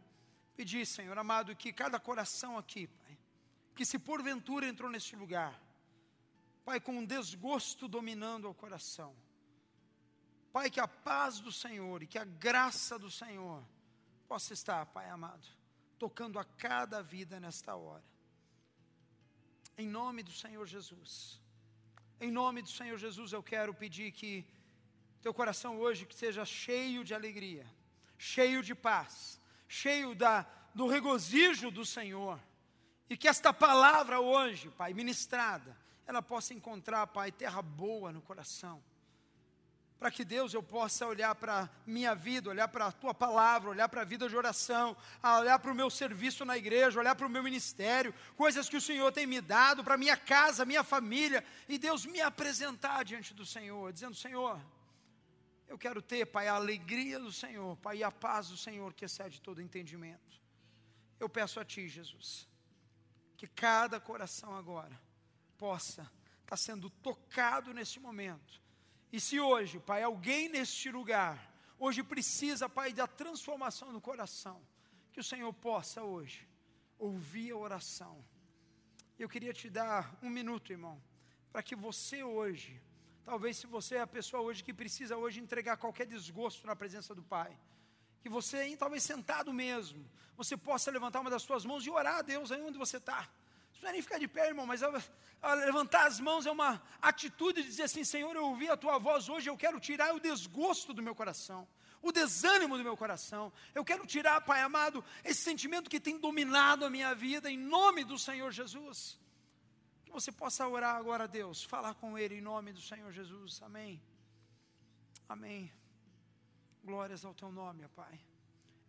pedir, 0.56 0.86
Senhor 0.86 1.18
amado, 1.18 1.56
que 1.56 1.72
cada 1.72 2.00
coração 2.00 2.58
aqui, 2.58 2.88
Pai, 2.88 3.18
que 3.76 3.86
se 3.86 4.00
porventura 4.00 4.68
entrou 4.68 4.90
neste 4.90 5.16
lugar, 5.16 5.62
Pai, 6.66 6.80
com 6.80 6.98
um 6.98 7.06
desgosto 7.06 7.88
dominando 7.88 8.50
o 8.50 8.54
coração. 8.54 9.16
Pai, 10.52 10.72
que 10.72 10.80
a 10.80 10.88
paz 10.88 11.40
do 11.40 11.52
Senhor 11.52 12.02
e 12.02 12.08
que 12.08 12.18
a 12.18 12.26
graça 12.26 12.98
do 12.98 13.12
Senhor 13.12 13.64
possa 14.28 14.54
estar, 14.54 14.86
Pai 14.88 15.08
amado, 15.10 15.48
tocando 16.00 16.40
a 16.40 16.44
cada 16.44 17.02
vida 17.04 17.40
nesta 17.40 17.76
hora. 17.76 18.04
Em 19.78 19.88
nome 19.88 20.24
do 20.24 20.32
Senhor 20.32 20.66
Jesus. 20.66 21.40
Em 22.20 22.32
nome 22.32 22.64
do 22.64 22.70
Senhor 22.70 22.98
Jesus, 22.98 23.32
eu 23.32 23.44
quero 23.44 23.74
pedir 23.74 24.12
que 24.12 24.44
teu 25.22 25.32
coração 25.34 25.80
hoje 25.80 26.06
que 26.06 26.16
seja 26.16 26.44
cheio 26.46 27.04
de 27.04 27.14
alegria, 27.14 27.66
cheio 28.18 28.64
de 28.64 28.74
paz, 28.74 29.40
cheio 29.68 30.16
da, 30.16 30.46
do 30.74 30.88
regozijo 30.88 31.70
do 31.70 31.86
Senhor. 31.86 32.40
E 33.08 33.16
que 33.16 33.28
esta 33.28 33.54
palavra 33.54 34.20
hoje, 34.20 34.70
Pai, 34.72 34.94
ministrada, 34.94 35.78
ela 36.08 36.22
possa 36.22 36.56
encontrar, 36.56 37.06
Pai, 37.08 37.32
terra 37.32 37.62
boa 37.62 38.12
no 38.12 38.22
coração. 38.22 38.84
Para 40.00 40.12
que 40.12 40.24
Deus 40.24 40.54
eu 40.54 40.62
possa 40.62 41.08
olhar 41.08 41.34
para 41.34 41.68
minha 41.86 42.14
vida, 42.14 42.50
olhar 42.50 42.68
para 42.68 42.88
a 42.88 42.92
tua 42.92 43.14
palavra, 43.14 43.72
olhar 43.72 43.90
para 43.90 44.02
a 44.02 44.06
vida 44.06 44.30
de 44.30 44.36
oração, 44.36 44.96
olhar 45.24 45.58
para 45.58 45.72
o 45.72 45.76
meu 45.76 45.90
serviço 45.90 46.46
na 46.46 46.56
igreja, 46.56 47.00
olhar 47.00 47.16
para 47.16 47.26
o 47.26 47.30
meu 47.30 47.42
ministério, 47.42 48.14
coisas 48.36 48.70
que 48.70 48.78
o 48.78 48.82
Senhor 48.82 49.12
tem 49.12 49.26
me 49.26 49.42
dado, 49.42 49.84
para 49.84 49.98
minha 49.98 50.16
casa, 50.16 50.66
minha 50.66 50.84
família, 50.84 51.44
e 51.68 51.80
Deus 51.80 52.06
me 52.06 52.22
apresentar 52.22 53.04
diante 53.04 53.34
do 53.34 53.46
Senhor, 53.46 53.92
dizendo: 53.92 54.16
Senhor, 54.16 54.62
eu 55.68 55.78
quero 55.80 56.02
ter, 56.02 56.28
Pai, 56.28 56.48
a 56.48 56.54
alegria 56.54 57.20
do 57.20 57.32
Senhor, 57.32 57.76
Pai, 57.78 58.04
a 58.04 58.12
paz 58.12 58.50
do 58.50 58.58
Senhor 58.58 58.94
que 58.94 59.06
excede 59.06 59.42
todo 59.42 59.62
entendimento. 59.62 60.40
Eu 61.20 61.28
peço 61.28 61.60
a 61.60 61.66
Ti, 61.66 61.88
Jesus, 61.88 62.48
que 63.36 63.48
cada 63.48 64.00
coração 64.00 64.56
agora 64.56 64.98
possa 65.58 66.10
estar 66.44 66.56
sendo 66.56 66.90
tocado 66.90 67.74
nesse 67.74 68.00
momento. 68.00 68.67
E 69.12 69.20
se 69.20 69.40
hoje, 69.40 69.80
Pai, 69.80 70.04
alguém 70.04 70.50
neste 70.50 70.92
lugar, 70.92 71.54
hoje 71.80 72.04
precisa, 72.04 72.68
Pai, 72.68 72.92
da 72.92 73.08
transformação 73.08 73.94
do 73.94 74.02
coração, 74.02 74.62
que 75.14 75.20
o 75.20 75.24
Senhor 75.24 75.52
possa 75.54 76.04
hoje 76.04 76.48
ouvir 77.00 77.52
a 77.52 77.58
oração. 77.58 78.24
Eu 79.18 79.30
queria 79.30 79.54
te 79.54 79.70
dar 79.70 80.18
um 80.22 80.30
minuto, 80.30 80.72
irmão, 80.72 81.02
para 81.52 81.64
que 81.64 81.76
você 81.76 82.24
hoje, 82.24 82.82
talvez 83.24 83.58
se 83.58 83.66
você 83.66 83.96
é 83.96 84.02
a 84.02 84.08
pessoa 84.08 84.44
hoje 84.44 84.64
que 84.64 84.74
precisa 84.74 85.16
hoje 85.18 85.40
entregar 85.40 85.78
qualquer 85.78 86.06
desgosto 86.06 86.68
na 86.68 86.76
presença 86.76 87.16
do 87.16 87.24
Pai, 87.24 87.58
que 88.22 88.30
você, 88.30 88.76
talvez 88.76 89.04
sentado 89.04 89.54
mesmo, 89.54 90.06
você 90.36 90.58
possa 90.58 90.92
levantar 90.92 91.22
uma 91.22 91.30
das 91.30 91.42
suas 91.42 91.66
mãos 91.66 91.86
e 91.86 91.90
orar 91.90 92.18
a 92.18 92.22
Deus 92.22 92.52
aí 92.52 92.62
onde 92.62 92.78
você 92.78 92.98
está. 92.98 93.30
Não 93.78 93.82
precisa 93.82 93.92
nem 93.92 94.02
ficar 94.02 94.18
de 94.18 94.28
pé, 94.28 94.48
irmão, 94.48 94.66
mas 94.66 94.82
levantar 95.66 96.08
as 96.08 96.20
mãos 96.20 96.46
é 96.48 96.52
uma 96.52 96.82
atitude 97.00 97.62
de 97.62 97.68
dizer 97.68 97.84
assim: 97.84 98.04
Senhor, 98.04 98.36
eu 98.36 98.46
ouvi 98.46 98.70
a 98.70 98.76
tua 98.76 98.98
voz 98.98 99.30
hoje, 99.30 99.50
eu 99.50 99.56
quero 99.56 99.80
tirar 99.80 100.16
o 100.16 100.20
desgosto 100.20 100.94
do 100.94 101.04
meu 101.04 101.14
coração. 101.14 101.68
o 102.02 102.12
desânimo 102.12 102.78
do 102.78 102.84
meu 102.84 102.98
coração. 102.98 103.52
Eu 103.74 103.84
quero 103.84 104.06
tirar, 104.06 104.42
Pai 104.42 104.62
amado, 104.62 105.04
esse 105.24 105.42
sentimento 105.42 105.90
que 105.90 106.00
tem 106.00 106.18
dominado 106.18 106.86
a 106.86 106.90
minha 106.90 107.14
vida, 107.14 107.52
em 107.52 107.58
nome 107.58 108.04
do 108.04 108.18
Senhor 108.18 108.52
Jesus. 108.52 109.20
Que 110.06 110.12
você 110.12 110.32
possa 110.32 110.68
orar 110.68 110.96
agora 110.96 111.26
a 111.26 111.28
Deus, 111.28 111.64
falar 111.64 111.94
com 111.96 112.18
Ele 112.18 112.36
em 112.36 112.42
nome 112.42 112.72
do 112.72 112.82
Senhor 112.82 113.12
Jesus. 113.12 113.62
Amém. 113.62 114.02
Amém. 115.28 115.72
Glórias 116.84 117.26
ao 117.26 117.34
Teu 117.34 117.52
nome, 117.52 117.88
Pai. 117.90 118.20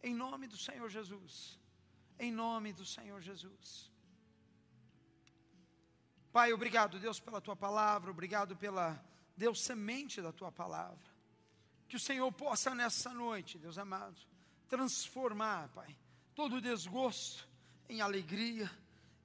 Em 0.02 0.14
nome 0.14 0.46
do 0.46 0.56
Senhor 0.56 0.88
Jesus. 0.88 1.58
Em 2.18 2.30
nome 2.32 2.72
do 2.72 2.86
Senhor 2.86 3.20
Jesus. 3.20 3.90
Pai, 6.32 6.52
obrigado, 6.52 6.98
Deus, 6.98 7.18
pela 7.18 7.40
tua 7.40 7.56
palavra, 7.56 8.10
obrigado 8.10 8.56
pela, 8.56 9.02
Deus, 9.36 9.62
semente 9.62 10.20
da 10.20 10.32
tua 10.32 10.52
palavra. 10.52 10.98
Que 11.88 11.96
o 11.96 12.00
Senhor 12.00 12.30
possa 12.32 12.74
nessa 12.74 13.14
noite, 13.14 13.58
Deus 13.58 13.78
amado, 13.78 14.20
transformar, 14.68 15.68
Pai, 15.68 15.96
todo 16.34 16.60
desgosto 16.60 17.48
em 17.88 18.00
alegria, 18.00 18.70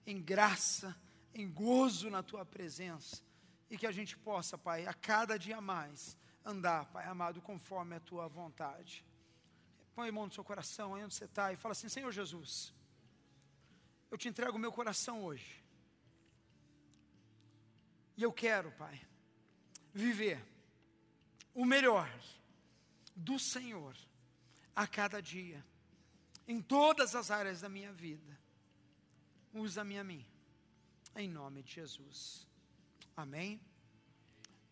em 0.05 0.21
graça, 0.21 0.95
em 1.33 1.49
gozo 1.49 2.09
na 2.09 2.23
tua 2.23 2.45
presença. 2.45 3.21
E 3.69 3.77
que 3.77 3.87
a 3.87 3.91
gente 3.91 4.17
possa, 4.17 4.57
Pai, 4.57 4.85
a 4.85 4.93
cada 4.93 5.37
dia 5.37 5.59
mais 5.59 6.15
andar, 6.45 6.85
Pai 6.85 7.05
amado, 7.07 7.41
conforme 7.41 7.95
a 7.95 7.99
tua 7.99 8.27
vontade. 8.27 9.05
Põe 9.95 10.09
a 10.09 10.11
mão 10.11 10.25
no 10.27 10.31
seu 10.31 10.43
coração, 10.43 10.95
aí 10.95 11.03
onde 11.03 11.13
você 11.13 11.25
está, 11.25 11.51
e 11.51 11.55
fala 11.55 11.73
assim: 11.73 11.89
Senhor 11.89 12.11
Jesus, 12.11 12.73
eu 14.09 14.17
te 14.17 14.27
entrego 14.27 14.57
o 14.57 14.59
meu 14.59 14.71
coração 14.71 15.23
hoje. 15.23 15.62
E 18.15 18.23
eu 18.23 18.31
quero, 18.31 18.71
Pai, 18.73 19.01
viver 19.93 20.43
o 21.53 21.65
melhor 21.65 22.09
do 23.15 23.37
Senhor 23.37 23.95
a 24.75 24.87
cada 24.87 25.21
dia, 25.21 25.63
em 26.47 26.61
todas 26.61 27.15
as 27.15 27.29
áreas 27.31 27.61
da 27.61 27.69
minha 27.69 27.91
vida. 27.91 28.39
Usa-me 29.53 29.99
a 29.99 30.03
mim, 30.03 30.25
em 31.15 31.29
nome 31.29 31.61
de 31.61 31.73
Jesus. 31.73 32.47
Amém 33.15 33.61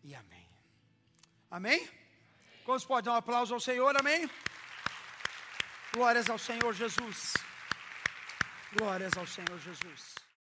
e 0.02 0.14
amém. 0.14 0.48
Amém? 1.50 1.88
Quantos 2.64 2.84
podem 2.84 3.04
dar 3.04 3.12
um 3.12 3.16
aplauso 3.16 3.54
ao 3.54 3.60
Senhor? 3.60 3.96
Amém? 3.96 4.28
Glórias 5.92 6.28
ao 6.30 6.38
Senhor 6.38 6.72
Jesus. 6.72 7.34
Glórias 8.72 9.12
ao 9.16 9.26
Senhor 9.26 9.58
Jesus. 9.60 10.22